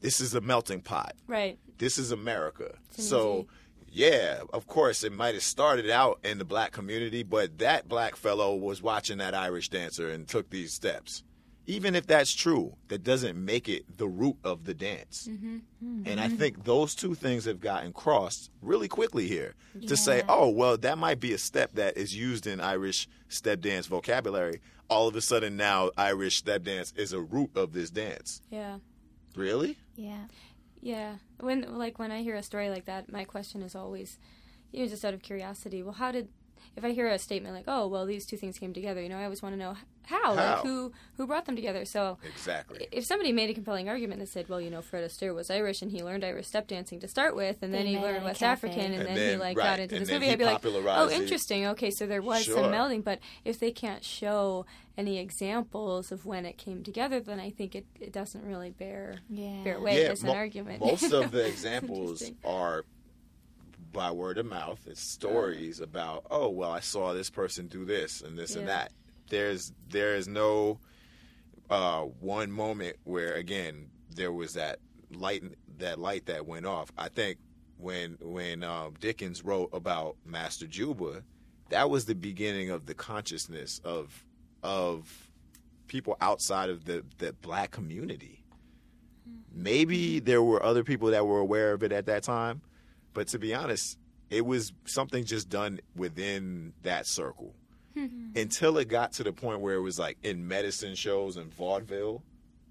this 0.03 0.20
is 0.20 0.34
a 0.34 0.41
melting 0.41 0.80
pot 0.82 1.14
right. 1.26 1.59
this 1.78 1.97
is 1.99 2.11
America. 2.11 2.74
So, 2.91 3.47
yeah, 3.91 4.41
of 4.53 4.66
course, 4.66 5.03
it 5.03 5.12
might 5.12 5.34
have 5.34 5.43
started 5.43 5.91
out 5.91 6.20
in 6.24 6.38
the 6.38 6.45
black 6.45 6.72
community, 6.72 7.22
but 7.22 7.59
that 7.59 7.88
black 7.88 8.16
fellow 8.16 8.55
was 8.55 8.82
watching 8.82 9.18
that 9.18 9.34
Irish 9.34 9.68
dancer 9.68 10.11
and 10.11 10.28
took 10.28 10.51
these 10.51 10.72
steps. 10.72 11.24
Even 11.66 11.95
if 11.95 12.07
that's 12.07 12.32
true, 12.32 12.74
that 12.88 13.05
doesn't 13.05 13.36
make 13.36 13.68
it 13.68 13.84
the 13.97 14.09
root 14.09 14.36
of 14.43 14.64
the 14.64 14.74
dance. 14.74 15.28
Mm-hmm. 15.30 15.57
Mm-hmm. 15.84 16.03
And 16.07 16.20
I 16.20 16.28
think 16.28 16.64
those 16.64 16.95
two 16.95 17.14
things 17.14 17.45
have 17.45 17.61
gotten 17.61 17.93
crossed 17.93 18.51
really 18.61 18.88
quickly 18.88 19.28
here 19.28 19.55
to 19.86 19.97
say, 19.97 20.22
oh, 20.28 20.49
well, 20.49 20.76
that 20.78 20.99
might 20.99 21.20
be 21.20 21.32
a 21.32 21.38
step 21.38 21.74
that 21.74 21.97
is 21.97 22.16
used 22.16 22.47
in 22.47 22.61
Irish 22.61 23.09
step 23.28 23.61
dance 23.61 23.86
vocabulary. 23.86 24.61
All 24.88 25.07
of 25.07 25.14
a 25.14 25.20
sudden, 25.20 25.57
now 25.57 25.91
Irish 25.97 26.36
step 26.36 26.64
dance 26.64 26.93
is 26.97 27.12
a 27.12 27.20
root 27.20 27.51
of 27.55 27.72
this 27.72 27.91
dance. 27.91 28.43
Yeah. 28.51 28.78
Really? 29.36 29.78
Yeah. 29.95 30.24
Yeah. 30.81 31.16
When 31.39 31.78
like 31.78 31.99
when 31.99 32.11
I 32.11 32.22
hear 32.22 32.37
a 32.37 32.43
story 32.43 32.70
like 32.70 32.87
that, 32.87 33.12
my 33.12 33.24
question 33.24 33.62
is 33.62 33.74
always, 33.74 34.18
you 34.72 34.83
know, 34.83 34.89
just 34.89 35.05
out 35.05 35.14
of 35.14 35.22
curiosity. 35.22 35.83
Well, 35.83 35.95
how 35.95 36.12
did 36.12 36.28
if 36.77 36.85
I 36.85 36.91
hear 36.93 37.09
a 37.09 37.18
statement 37.18 37.55
like, 37.55 37.64
"Oh, 37.68 37.87
well, 37.89 38.07
these 38.07 38.27
two 38.27 38.37
things 38.37 38.59
came 38.59 38.73
together," 38.73 39.03
you 39.03 39.09
know, 39.09 39.18
I 39.18 39.25
always 39.25 39.43
want 39.43 39.55
to 39.55 39.59
know 39.59 39.75
how, 40.07 40.35
How? 40.35 40.35
like 40.35 40.59
who 40.62 40.93
who 41.16 41.27
brought 41.27 41.45
them 41.47 41.55
together. 41.57 41.85
So 41.85 42.18
Exactly. 42.25 42.87
if 42.91 43.05
somebody 43.05 43.33
made 43.33 43.49
a 43.51 43.55
compelling 43.55 43.89
argument 43.89 44.21
that 44.21 44.29
said, 44.29 44.49
"Well, 44.49 44.61
you 44.61 44.71
know, 44.71 44.81
Fred 44.83 45.09
Astaire 45.09 45.35
was 45.35 45.51
Irish 45.51 45.83
and 45.83 45.91
he 45.93 46.03
learned 46.03 46.25
Irish 46.25 46.47
step 46.47 46.66
dancing 46.68 46.99
to 47.01 47.09
start 47.09 47.37
with, 47.37 47.62
and 47.62 47.73
then 47.75 47.85
They 47.85 47.93
he 47.93 47.99
learned 47.99 48.25
West 48.25 48.41
cafe. 48.41 48.68
African, 48.68 48.93
and, 48.93 49.07
And 49.07 49.16
then, 49.16 49.31
he 49.31 49.37
like 49.37 49.57
right, 49.57 49.64
got 49.64 49.79
into 49.81 49.97
and 49.97 50.03
this 50.07 50.11
movie," 50.12 50.31
I'd 50.31 50.39
be 50.39 50.45
like, 50.45 50.64
"Oh, 50.64 51.11
interesting. 51.11 51.66
Okay, 51.66 51.91
so 51.91 52.07
there 52.07 52.23
was 52.23 52.45
Sure. 52.45 52.57
some 52.62 52.73
melding, 52.73 53.05
but 53.05 53.18
if 53.45 53.59
they 53.59 53.71
can't 53.73 54.05
show 54.05 54.64
any 54.97 55.18
examples 55.18 56.12
of 56.12 56.27
when 56.27 56.45
it 56.45 56.57
came 56.59 56.83
together, 56.83 57.21
then 57.21 57.41
I 57.41 57.51
think 57.51 57.75
it, 57.75 57.87
it 58.01 58.12
doesn't 58.12 58.45
really 58.45 58.71
bear 58.71 59.16
Yeah. 59.29 59.62
bear 59.64 59.81
weight 59.81 60.03
Yeah, 60.03 60.11
as 60.12 60.23
an 60.23 60.31
argument." 60.31 60.81
Most 60.81 61.12
of 61.12 61.31
the 61.31 61.47
examples 61.53 62.23
are 62.45 62.85
by 64.01 64.11
word 64.11 64.38
of 64.38 64.46
mouth. 64.46 64.80
It's 64.86 64.98
stories 64.98 65.78
about, 65.78 66.24
oh 66.30 66.48
well, 66.48 66.72
I 66.72 66.80
saw 66.80 67.12
this 67.12 67.28
person 67.28 67.66
do 67.66 67.84
this 67.84 68.22
and 68.22 68.38
this 68.38 68.57
and 68.57 68.66
that. 68.66 68.92
There's 69.28 69.74
there 69.90 70.14
is 70.14 70.26
no 70.26 70.80
uh, 71.68 72.05
one 72.18 72.51
moment 72.51 72.96
where 73.05 73.34
again 73.34 73.90
there 74.09 74.32
was 74.32 74.55
that 74.55 74.78
light 75.12 75.42
that 75.76 75.98
light 75.98 76.24
that 76.26 76.46
went 76.46 76.64
off. 76.64 76.90
I 76.96 77.11
think 77.11 77.40
when 77.76 78.16
when 78.22 78.62
um, 78.62 78.94
Dickens 79.01 79.44
wrote 79.44 79.68
about 79.74 80.16
Master 80.24 80.66
Juba, 80.66 81.22
that 81.68 81.90
was 81.90 82.07
the 82.07 82.14
beginning 82.14 82.70
of 82.70 82.86
the 82.86 82.94
consciousness 82.94 83.82
of 83.84 84.24
of 84.62 85.28
people 85.88 86.16
outside 86.22 86.70
of 86.70 86.86
the 86.86 87.05
the 87.18 87.34
black 87.34 87.70
community. 87.70 88.46
Maybe 89.53 90.20
there 90.20 90.42
were 90.42 90.62
other 90.62 90.84
people 90.84 91.11
that 91.11 91.26
were 91.26 91.40
aware 91.40 91.74
of 91.74 91.82
it 91.82 91.92
at 91.92 92.07
that 92.07 92.22
time, 92.22 92.62
but 93.15 93.29
to 93.29 93.39
be 93.39 93.55
honest, 93.55 93.99
it 94.31 94.47
was 94.47 94.73
something 94.85 95.25
just 95.25 95.49
done 95.49 95.81
within 95.97 96.73
that 96.83 97.07
circle. 97.07 97.55
Until 98.37 98.79
it 98.79 98.89
got 98.89 99.13
to 99.15 99.25
the 99.25 99.33
point 99.33 99.61
where 99.61 99.75
it 99.75 99.81
was 99.81 99.99
like 99.99 100.17
in 100.23 100.47
medicine 100.47 100.95
shows 100.95 101.37
and 101.37 101.53
vaudeville, 101.53 102.23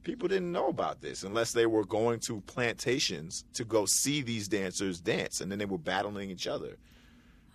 people 0.04 0.28
didn't 0.28 0.52
know 0.52 0.68
about 0.68 1.02
this 1.02 1.24
unless 1.24 1.52
they 1.52 1.66
were 1.66 1.84
going 1.84 2.20
to 2.22 2.42
plantations 2.42 3.44
to 3.54 3.66
go 3.66 3.86
see 3.86 4.22
these 4.22 4.48
dancers 4.48 5.02
dance 5.02 5.42
and 5.42 5.52
then 5.52 5.60
they 5.60 5.66
were 5.66 5.78
battling 5.78 6.30
each 6.30 6.48
other. 6.48 6.78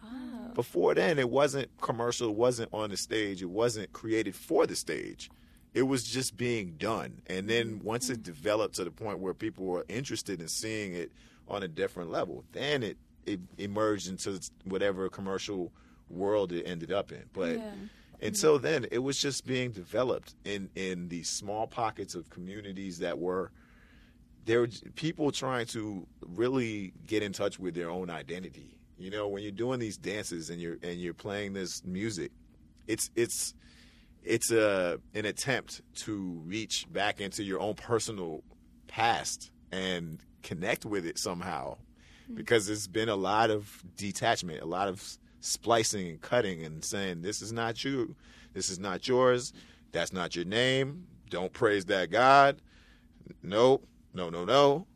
Oh. 0.05 0.51
Before 0.55 0.95
then, 0.95 1.18
it 1.18 1.30
wasn't 1.30 1.68
commercial, 1.80 2.28
it 2.28 2.37
wasn't 2.37 2.68
on 2.72 2.91
the 2.91 2.97
stage, 2.97 3.43
it 3.43 3.51
wasn't 3.51 3.93
created 3.93 4.35
for 4.35 4.66
the 4.66 4.76
stage. 4.76 5.30
It 5.72 5.82
was 5.82 6.05
just 6.05 6.37
being 6.37 6.74
done. 6.78 7.22
And 7.26 7.49
then 7.49 7.78
mm-hmm. 7.78 7.87
once 7.87 8.09
it 8.09 8.22
developed 8.22 8.76
to 8.76 8.85
the 8.85 8.93
point 8.93 9.18
where 9.18 9.35
people 9.35 9.64
were 9.64 9.85
interested 9.89 10.41
in 10.41 10.47
seeing 10.47 10.95
it 10.95 11.11
on 11.49 11.62
a 11.62 11.68
different 11.68 12.11
level, 12.11 12.45
then 12.53 12.82
it, 12.82 12.97
it 13.26 13.40
emerged 13.59 14.09
into 14.09 14.40
whatever 14.64 15.09
commercial 15.09 15.72
world 16.09 16.53
it 16.53 16.64
ended 16.64 16.92
up 16.92 17.12
in. 17.12 17.24
But 17.32 17.59
Yeah. 17.59 17.72
until 18.20 18.59
then, 18.59 18.86
it 18.90 18.99
was 18.99 19.18
just 19.18 19.47
being 19.47 19.70
developed 19.72 20.34
in, 20.45 20.70
in 20.74 21.09
these 21.09 21.28
small 21.28 21.66
pockets 21.66 22.14
of 22.14 22.30
communities 22.30 22.99
that 22.99 23.18
were 23.18 23.51
there 24.47 24.61
were 24.61 24.68
people 24.95 25.32
trying 25.32 25.64
to 25.64 26.07
really 26.20 26.92
get 27.07 27.22
in 27.22 27.32
touch 27.32 27.59
with 27.59 27.74
their 27.74 27.88
own 27.88 28.11
identity. 28.11 28.76
You 28.99 29.11
know, 29.11 29.26
when 29.26 29.42
you're 29.42 29.51
doing 29.53 29.80
these 29.80 29.97
dances 29.97 30.51
and 30.51 30.61
you're 30.61 30.76
and 30.82 31.01
you're 31.01 31.14
playing 31.14 31.55
this 31.55 31.82
music, 31.84 32.30
it's 32.86 33.11
it's 33.16 33.55
it's 34.22 34.51
a 34.51 35.01
an 35.14 35.24
attempt 35.24 35.80
to 36.03 36.42
reach 36.45 36.86
back 36.92 37.22
into 37.22 37.42
your 37.42 37.59
own 37.59 37.74
personal 37.74 38.42
past 38.86 39.51
and 39.72 40.20
connect 40.45 40.84
with 40.84 41.05
it 41.05 41.18
somehow 41.18 41.76
because 42.32 42.66
there's 42.66 42.86
been 42.86 43.09
a 43.09 43.16
lot 43.16 43.51
of 43.51 43.82
detachment, 43.97 44.62
a 44.62 44.66
lot 44.66 44.88
of 44.88 45.18
splicing 45.40 46.09
and 46.09 46.20
cutting 46.20 46.64
and 46.64 46.84
saying 46.84 47.22
this 47.22 47.42
is 47.42 47.53
not 47.53 47.84
you, 47.84 48.14
this 48.53 48.70
is 48.70 48.78
not 48.78 49.07
yours, 49.09 49.53
that's 49.92 50.12
not 50.12 50.36
your 50.36 50.45
name, 50.45 51.07
don't 51.30 51.53
praise 51.53 51.84
that 51.86 52.11
God. 52.11 52.61
No, 53.42 53.80
no, 54.12 54.30
no, 54.30 54.45
no. 54.45 54.86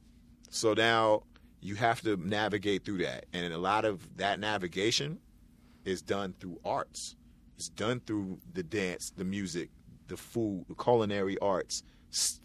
So 0.50 0.74
now 0.74 1.24
you 1.60 1.74
have 1.74 2.00
to 2.02 2.16
navigate 2.16 2.84
through 2.84 2.98
that. 2.98 3.26
And 3.32 3.52
a 3.52 3.58
lot 3.58 3.84
of 3.84 4.16
that 4.16 4.38
navigation 4.40 5.18
is 5.84 6.02
done 6.02 6.34
through 6.38 6.60
arts. 6.64 7.16
It's 7.56 7.68
done 7.68 8.00
through 8.06 8.38
the 8.52 8.62
dance, 8.62 9.12
the 9.16 9.24
music, 9.24 9.70
the 10.06 10.16
food, 10.16 10.66
the 10.68 10.74
culinary 10.74 11.38
arts, 11.40 11.82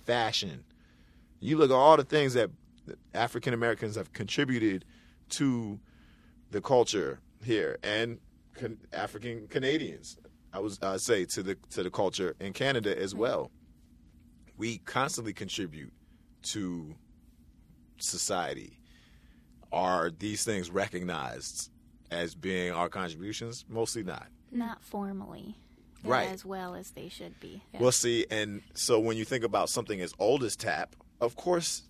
fashion. 0.05 0.63
You 1.39 1.57
look 1.57 1.69
at 1.69 1.75
all 1.75 1.97
the 1.97 2.03
things 2.03 2.33
that 2.33 2.49
African 3.13 3.53
Americans 3.53 3.95
have 3.95 4.13
contributed 4.13 4.85
to 5.29 5.79
the 6.51 6.61
culture 6.61 7.19
here 7.43 7.77
and 7.83 8.19
can, 8.55 8.77
African 8.93 9.47
Canadians. 9.47 10.17
I 10.51 10.59
was 10.59 10.79
I 10.81 10.97
say 10.97 11.25
to 11.25 11.43
the 11.43 11.57
to 11.71 11.83
the 11.83 11.89
culture 11.89 12.35
in 12.39 12.53
Canada 12.53 12.97
as 12.97 13.13
hmm. 13.13 13.19
well. 13.19 13.51
We 14.57 14.77
constantly 14.79 15.33
contribute 15.33 15.91
to 16.43 16.95
society. 17.97 18.79
Are 19.71 20.11
these 20.11 20.43
things 20.43 20.69
recognized 20.69 21.71
as 22.11 22.35
being 22.35 22.71
our 22.71 22.89
contributions? 22.89 23.65
Mostly 23.67 24.03
not. 24.03 24.27
Not 24.51 24.83
formally. 24.83 25.55
Right. 26.03 26.29
As 26.29 26.45
well 26.45 26.75
as 26.75 26.91
they 26.91 27.09
should 27.09 27.39
be. 27.39 27.63
Well, 27.79 27.91
see, 27.91 28.25
and 28.29 28.61
so 28.73 28.99
when 28.99 29.17
you 29.17 29.23
think 29.23 29.43
about 29.43 29.69
something 29.69 30.01
as 30.01 30.13
old 30.19 30.43
as 30.43 30.55
tap, 30.55 30.95
of 31.21 31.35
course, 31.35 31.83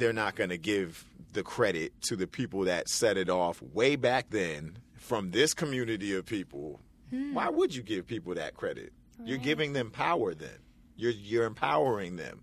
they're 0.00 0.12
not 0.12 0.34
going 0.34 0.50
to 0.50 0.58
give 0.58 1.04
the 1.32 1.42
credit 1.42 1.92
to 2.02 2.16
the 2.16 2.26
people 2.26 2.62
that 2.62 2.88
set 2.88 3.16
it 3.16 3.28
off 3.28 3.62
way 3.62 3.94
back 3.94 4.30
then 4.30 4.76
from 4.96 5.30
this 5.30 5.54
community 5.54 6.14
of 6.14 6.26
people. 6.26 6.80
Hmm. 7.10 7.34
Why 7.34 7.48
would 7.48 7.74
you 7.74 7.82
give 7.82 8.06
people 8.06 8.34
that 8.34 8.54
credit? 8.54 8.92
Oh, 9.20 9.24
you're 9.26 9.38
giving 9.38 9.72
them 9.72 9.90
power 9.90 10.34
then. 10.34 10.58
You're 10.96 11.12
you're 11.12 11.44
empowering 11.44 12.16
them. 12.16 12.42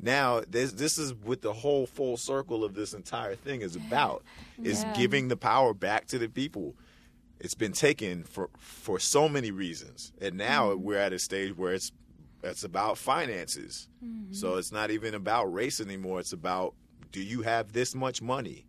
Now, 0.00 0.42
this 0.48 0.72
this 0.72 0.98
is 0.98 1.12
what 1.14 1.42
the 1.42 1.52
whole 1.52 1.86
full 1.86 2.16
circle 2.16 2.62
of 2.62 2.74
this 2.74 2.94
entire 2.94 3.34
thing 3.34 3.60
is 3.60 3.74
about 3.74 4.22
is 4.62 4.84
Yeah. 4.84 4.92
giving 4.92 5.28
the 5.28 5.36
power 5.36 5.74
back 5.74 6.06
to 6.08 6.18
the 6.18 6.28
people 6.28 6.76
it's 7.40 7.54
been 7.54 7.72
taken 7.72 8.24
for 8.24 8.50
for 8.58 8.98
so 8.98 9.28
many 9.28 9.50
reasons 9.50 10.12
and 10.20 10.36
now 10.36 10.72
hmm. 10.72 10.82
we're 10.82 10.98
at 10.98 11.12
a 11.12 11.18
stage 11.18 11.56
where 11.56 11.74
it's 11.74 11.92
it's 12.42 12.64
about 12.64 12.98
finances 12.98 13.88
mm-hmm. 14.04 14.32
so 14.32 14.56
it's 14.56 14.70
not 14.70 14.90
even 14.90 15.14
about 15.14 15.52
race 15.52 15.80
anymore 15.80 16.20
it's 16.20 16.32
about 16.32 16.74
do 17.14 17.22
you 17.22 17.42
have 17.42 17.72
this 17.72 17.94
much 17.94 18.20
money? 18.20 18.66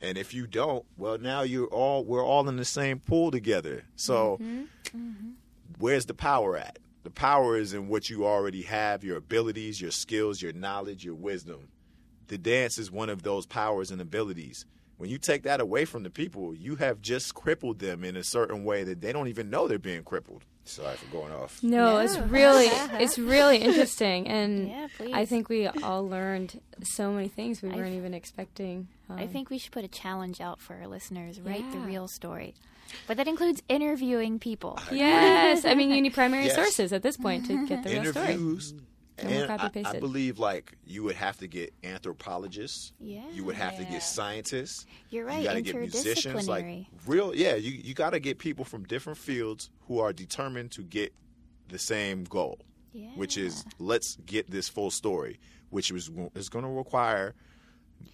And 0.00 0.16
if 0.16 0.32
you 0.32 0.46
don't 0.46 0.84
well 0.96 1.18
now 1.18 1.42
you're 1.42 1.66
all 1.66 2.04
we're 2.04 2.24
all 2.24 2.48
in 2.48 2.56
the 2.56 2.64
same 2.64 3.00
pool 3.00 3.32
together. 3.32 3.84
So 3.96 4.38
mm-hmm. 4.40 4.62
Mm-hmm. 4.96 5.30
where's 5.78 6.06
the 6.06 6.14
power 6.14 6.56
at? 6.56 6.78
The 7.02 7.10
power 7.10 7.56
is 7.56 7.74
in 7.74 7.88
what 7.88 8.08
you 8.08 8.24
already 8.24 8.62
have 8.62 9.02
your 9.02 9.16
abilities 9.16 9.80
your 9.80 9.90
skills 9.90 10.40
your 10.40 10.52
knowledge 10.52 11.04
your 11.04 11.16
wisdom. 11.16 11.68
The 12.28 12.38
dance 12.38 12.78
is 12.78 12.92
one 12.92 13.10
of 13.10 13.24
those 13.24 13.44
powers 13.44 13.90
and 13.90 14.00
abilities. 14.00 14.66
When 14.96 15.10
you 15.10 15.18
take 15.18 15.42
that 15.42 15.60
away 15.60 15.84
from 15.84 16.04
the 16.04 16.10
people, 16.10 16.54
you 16.54 16.76
have 16.76 17.02
just 17.02 17.34
crippled 17.34 17.80
them 17.80 18.04
in 18.04 18.16
a 18.16 18.22
certain 18.22 18.62
way 18.62 18.84
that 18.84 19.00
they 19.00 19.12
don't 19.12 19.26
even 19.26 19.50
know 19.50 19.66
they're 19.66 19.80
being 19.80 20.04
crippled. 20.04 20.44
Sorry 20.66 20.96
for 20.96 21.06
going 21.12 21.32
off. 21.32 21.62
No, 21.62 21.98
it's 21.98 22.16
really 22.18 22.66
it's 23.02 23.18
really 23.18 23.58
interesting, 23.58 24.26
and 24.28 24.68
Yeah, 24.70 24.88
I 25.12 25.26
think 25.26 25.48
we 25.50 25.66
all 25.66 26.08
learned 26.08 26.58
so 26.82 27.12
many 27.12 27.28
things 27.28 27.60
we 27.62 27.68
weren't 27.68 27.84
th- 27.84 27.96
even 27.98 28.14
expecting. 28.14 28.88
I 29.10 29.24
Um, 29.24 29.28
think 29.28 29.50
we 29.50 29.58
should 29.58 29.72
put 29.72 29.84
a 29.84 29.88
challenge 29.88 30.40
out 30.40 30.60
for 30.60 30.74
our 30.76 30.86
listeners. 30.86 31.38
Write 31.40 31.70
the 31.72 31.78
real 31.78 32.08
story. 32.08 32.54
But 33.06 33.16
that 33.18 33.28
includes 33.28 33.62
interviewing 33.68 34.38
people. 34.38 34.78
yes, 34.90 35.64
I 35.66 35.74
mean 35.74 35.90
you 35.90 36.00
need 36.00 36.14
primary 36.14 36.44
Yes. 36.50 36.54
sources 36.54 36.92
at 36.92 37.02
this 37.02 37.16
point 37.18 37.46
to 37.46 37.66
get 37.66 37.82
the 37.84 37.90
real 37.90 38.04
story. 38.12 38.32
Interviews. 38.32 38.72
And 39.16 39.50
I, 39.50 39.70
I 39.84 39.98
believe 40.00 40.38
like 40.38 40.76
you 40.84 41.04
would 41.04 41.14
have 41.16 41.38
to 41.38 41.46
get 41.46 41.72
anthropologists. 41.84 42.92
Yeah. 42.98 43.22
You 43.32 43.44
would 43.44 43.54
have 43.54 43.76
to 43.76 43.84
get 43.84 44.02
scientists. 44.02 44.86
You're 45.10 45.24
right, 45.24 45.38
You 45.38 45.44
got 45.44 45.54
to 45.54 45.62
get 45.62 45.76
musicians. 45.76 46.48
Like 46.48 46.86
real, 47.06 47.34
yeah. 47.34 47.54
You 47.54 47.70
you 47.70 47.94
got 47.94 48.10
to 48.10 48.20
get 48.20 48.38
people 48.38 48.64
from 48.64 48.84
different 48.84 49.18
fields 49.18 49.70
who 49.86 50.00
are 50.00 50.12
determined 50.12 50.72
to 50.72 50.82
get 50.82 51.14
the 51.68 51.78
same 51.78 52.24
goal. 52.24 52.58
Yeah. 52.92 53.08
which 53.16 53.36
is 53.36 53.64
let's 53.80 54.16
get 54.24 54.48
this 54.52 54.68
full 54.68 54.92
story, 54.92 55.40
which 55.70 55.90
was 55.90 56.12
is 56.36 56.48
going 56.48 56.64
to 56.64 56.70
require 56.70 57.34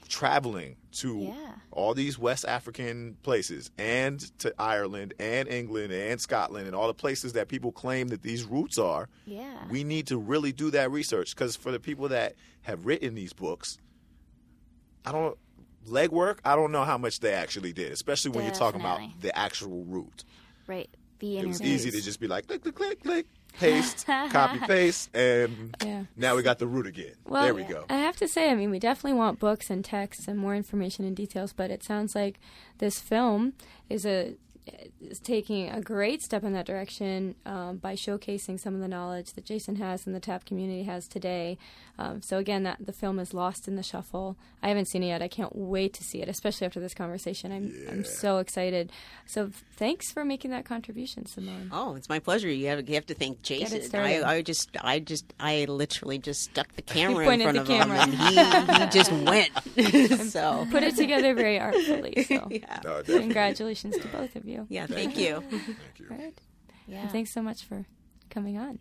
traveling 0.09 0.77
to 0.93 1.19
Yeah. 1.19 1.55
all 1.71 1.95
these 1.95 2.19
West 2.19 2.45
African 2.45 3.17
places 3.23 3.71
and 3.79 4.19
to 4.41 4.53
Ireland 4.59 5.15
and 5.21 5.49
England 5.49 5.93
and 5.93 6.21
Scotland 6.21 6.67
and 6.67 6.75
all 6.75 6.89
the 6.89 6.95
places 6.95 7.33
that 7.35 7.47
people 7.49 7.71
claim 7.71 8.09
that 8.09 8.23
these 8.23 8.43
roots 8.45 8.77
are. 8.77 9.09
Yeah. 9.25 9.69
We 9.71 9.85
need 9.85 10.09
to 10.09 10.19
really 10.19 10.53
do 10.53 10.71
that 10.73 10.91
research 10.91 11.35
because 11.35 11.55
for 11.55 11.71
the 11.71 11.79
people 11.79 12.09
that 12.09 12.35
have 12.63 12.87
written 12.87 13.15
these 13.15 13.33
books, 13.33 13.79
I 15.05 15.13
don't 15.13 15.39
legwork. 15.89 16.41
I 16.45 16.57
don't 16.57 16.73
know 16.73 16.85
how 16.85 16.99
much 16.99 17.21
they 17.21 17.33
actually 17.33 17.73
did, 17.73 17.93
especially 17.93 18.33
when 18.33 18.45
you're 18.45 18.55
talking 18.55 18.81
about 18.81 19.01
the 19.21 19.37
actual 19.39 19.85
root. 19.85 20.25
right. 20.67 20.91
The 21.21 21.37
It 21.39 21.47
was 21.47 21.61
easy 21.61 21.91
to 21.91 22.01
just 22.01 22.19
be 22.19 22.27
like 22.27 22.47
click, 22.47 22.63
click, 22.63 22.75
click, 22.75 23.03
click, 23.03 23.27
paste, 23.59 24.07
copy, 24.07 24.59
paste, 24.67 25.15
and 25.15 25.77
Yeah. 25.85 26.05
now 26.17 26.37
we 26.37 26.43
got 26.43 26.59
the 26.59 26.67
root 26.67 26.87
again. 26.87 27.15
Well, 27.27 27.43
there 27.43 27.55
we 27.55 27.65
go. 27.65 27.85
I 27.89 27.95
have 27.99 28.17
to 28.17 28.29
say, 28.29 28.51
I 28.51 28.55
mean, 28.55 28.71
we 28.71 28.79
definitely 28.79 29.19
want 29.19 29.39
books 29.39 29.71
and 29.71 29.85
texts 29.85 30.29
and 30.29 30.39
more 30.39 30.55
information 30.55 31.05
and 31.05 31.17
details, 31.17 31.53
but 31.53 31.71
it 31.71 31.83
sounds 31.83 32.15
like 32.15 32.39
this 32.79 33.01
film 33.01 33.55
is 33.89 34.05
a 34.07 34.37
is 35.01 35.19
taking 35.19 35.69
a 35.71 35.81
great 35.81 36.23
step 36.23 36.45
in 36.45 36.53
that 36.53 36.67
direction 36.67 37.35
um, 37.47 37.79
by 37.79 37.95
showcasing 37.95 38.59
some 38.59 38.75
of 38.75 38.81
the 38.81 38.89
knowledge 38.89 39.33
that 39.35 39.45
Jason 39.45 39.77
has 39.77 40.07
and 40.07 40.15
the 40.15 40.21
tap 40.21 40.45
community 40.45 40.85
has 40.85 41.07
today. 41.09 41.59
Um, 41.99 42.23
so 42.23 42.39
again, 42.39 42.63
that 42.63 42.79
the 42.85 42.93
film 42.93 43.19
is 43.19 43.35
lost 43.35 43.69
in 43.69 43.77
the 43.77 43.83
shuffle. 43.83 44.37
I 44.63 44.69
haven't 44.69 44.87
seen 44.87 45.03
it 45.03 45.09
yet. 45.09 45.21
I 45.23 45.29
can't 45.29 45.55
wait 45.55 45.93
to 45.95 46.05
see 46.05 46.23
it, 46.23 46.29
especially 46.29 46.67
after 46.67 46.81
this 46.81 46.95
conversation. 46.95 47.53
I'm 47.53 47.73
Yeah. 47.85 47.91
I'm 47.93 48.05
so 48.05 48.39
excited. 48.39 48.91
So 49.27 49.51
thanks 49.77 50.11
for 50.11 50.25
making 50.25 50.51
that 50.53 50.65
contribution, 50.65 51.27
Simone. 51.27 51.71
Oh, 51.73 51.95
it's 51.95 52.09
my 52.09 52.19
pleasure. 52.19 52.49
You 52.49 52.69
have, 52.69 52.89
you 52.89 52.95
have 52.95 53.07
to 53.07 53.15
thank 53.15 53.43
Jason. 53.43 53.95
I. 53.95 54.23
I 54.23 54.43
just, 54.43 54.71
I 54.81 54.99
just, 54.99 55.33
I 55.39 55.65
literally 55.67 56.19
just 56.19 56.43
stuck 56.43 56.75
the 56.75 56.83
camera 56.97 57.29
in 57.29 57.41
front 57.41 57.55
the 57.55 57.61
of 57.63 57.67
camera. 57.67 58.07
him, 58.07 58.15
and 58.15 58.71
he, 58.71 58.85
he 58.85 58.91
just 58.91 59.13
went. 59.13 59.51
so, 60.31 60.67
Put 60.71 60.83
it 60.83 60.97
together 60.97 61.35
very 61.35 61.59
artfully. 61.59 62.25
So 62.25 62.47
yeah, 62.51 62.81
No, 62.85 63.03
congratulations 63.05 63.97
to 63.99 64.09
both 64.09 64.37
of 64.37 64.45
you. 64.47 64.60
Yeah. 64.69 64.87
Thank 64.87 65.17
you. 65.19 65.41
Thank 65.51 65.99
you. 65.99 66.07
All 66.11 66.17
right. 66.17 66.39
Yeah. 66.87 67.03
And 67.03 67.11
thanks 67.11 67.33
so 67.33 67.41
much 67.43 67.65
for 67.65 67.87
coming 68.31 68.59
on. 68.59 68.79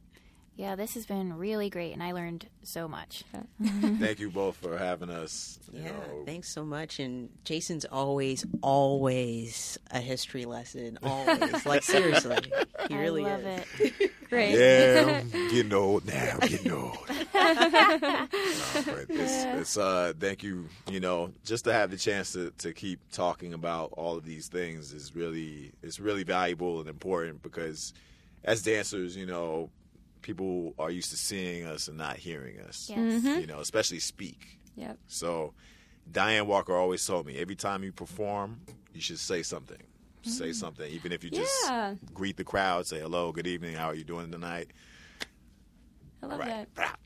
Yeah, 0.55 0.75
this 0.75 0.95
has 0.95 1.05
been 1.05 1.37
really 1.37 1.69
great, 1.69 1.93
and 1.93 2.03
I 2.03 2.11
learned 2.11 2.45
so 2.63 2.87
much. 2.89 3.23
Thank 3.63 4.19
you 4.19 4.29
both 4.29 4.57
for 4.57 4.77
having 4.77 5.09
us. 5.09 5.57
You 5.71 5.83
Yeah, 5.83 5.91
know, 5.91 6.23
thanks 6.25 6.49
so 6.49 6.65
much. 6.65 6.99
And 6.99 7.29
Jason's 7.45 7.85
always, 7.85 8.45
always 8.61 9.77
a 9.91 9.99
history 10.01 10.43
lesson. 10.43 10.99
Always, 11.01 11.65
like 11.65 11.83
seriously, 11.83 12.35
he 12.89 12.97
really 12.97 13.25
I 13.25 13.35
love 13.37 13.45
is. 13.45 13.63
it. 13.79 14.11
Great. 14.29 14.51
Yeah, 14.57 15.21
I'm 15.21 15.29
getting 15.49 15.73
old 15.73 16.05
now. 16.05 16.37
I'm 16.41 16.47
getting 16.47 16.71
old. 16.71 16.97
No, 17.39 18.27
but 18.85 19.05
it's, 19.09 19.43
it's 19.43 19.77
uh, 19.77 20.13
thank 20.19 20.43
you. 20.43 20.67
You 20.89 20.99
know, 20.99 21.31
just 21.43 21.63
to 21.65 21.73
have 21.73 21.89
the 21.89 21.97
chance 21.97 22.33
to, 22.33 22.51
to 22.59 22.73
keep 22.73 22.99
talking 23.11 23.53
about 23.53 23.91
all 23.93 24.17
of 24.17 24.25
these 24.25 24.47
things 24.47 24.93
is 24.93 25.15
really 25.15 25.71
it's 25.81 25.99
really 25.99 26.23
valuable 26.23 26.79
and 26.79 26.89
important 26.89 27.41
because 27.41 27.93
as 28.43 28.61
dancers, 28.61 29.15
you 29.15 29.25
know, 29.25 29.69
people 30.21 30.73
are 30.77 30.91
used 30.91 31.09
to 31.11 31.17
seeing 31.17 31.65
us 31.65 31.87
and 31.87 31.97
not 31.97 32.17
hearing 32.17 32.59
us. 32.59 32.89
Yes. 32.89 33.23
You 33.23 33.47
know, 33.47 33.59
especially 33.59 33.99
speak. 33.99 34.59
Yep. 34.75 34.97
So 35.07 35.53
Dianne 36.11 36.45
Walker 36.45 36.75
always 36.75 37.05
told 37.05 37.25
me 37.25 37.37
every 37.37 37.55
time 37.55 37.83
you 37.83 37.91
perform, 37.91 38.61
you 38.93 39.01
should 39.01 39.19
say 39.19 39.43
something. 39.43 39.81
Say 40.23 40.49
mm. 40.49 40.55
something, 40.55 40.89
even 40.91 41.11
if 41.11 41.23
you 41.23 41.29
just 41.29 41.53
Yeah. 41.65 41.95
greet 42.13 42.37
the 42.37 42.43
crowd, 42.43 42.85
say 42.85 42.99
hello, 42.99 43.31
good 43.31 43.47
evening, 43.47 43.75
how 43.75 43.87
are 43.87 43.95
you 43.95 44.03
doing 44.03 44.31
tonight? 44.31 44.69
I 46.21 46.25
love 46.25 46.39
right. 46.39 46.67
that. 46.75 46.99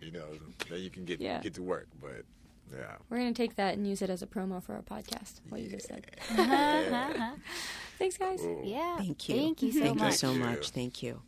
You 0.00 0.10
know, 0.12 0.26
then 0.70 0.80
you 0.80 0.90
can 0.90 1.04
get 1.04 1.20
Yeah. 1.20 1.40
get 1.40 1.54
to 1.54 1.62
work. 1.62 1.88
But 2.00 2.24
yeah, 2.72 2.96
We're 3.10 3.18
going 3.18 3.32
to 3.32 3.42
take 3.42 3.56
that 3.56 3.74
and 3.74 3.86
use 3.86 4.02
it 4.02 4.10
as 4.10 4.22
a 4.22 4.26
promo 4.26 4.62
for 4.62 4.74
our 4.74 4.82
podcast, 4.82 5.40
what 5.48 5.60
you 5.60 5.68
just 5.68 5.88
said. 5.88 6.06
Thanks, 7.98 8.16
guys. 8.18 8.40
Yeah. 8.62 8.96
Thank 8.98 9.28
you. 9.28 9.36
Thank 9.36 9.62
you 9.62 9.72
so 9.72 9.80
Thank 9.80 9.98
much. 9.98 10.12
you 10.12 10.18
so 10.18 10.28
Thank 10.28 10.40
much. 10.40 10.56
you. 10.56 10.72
Thank 10.72 11.02
you. 11.02 11.22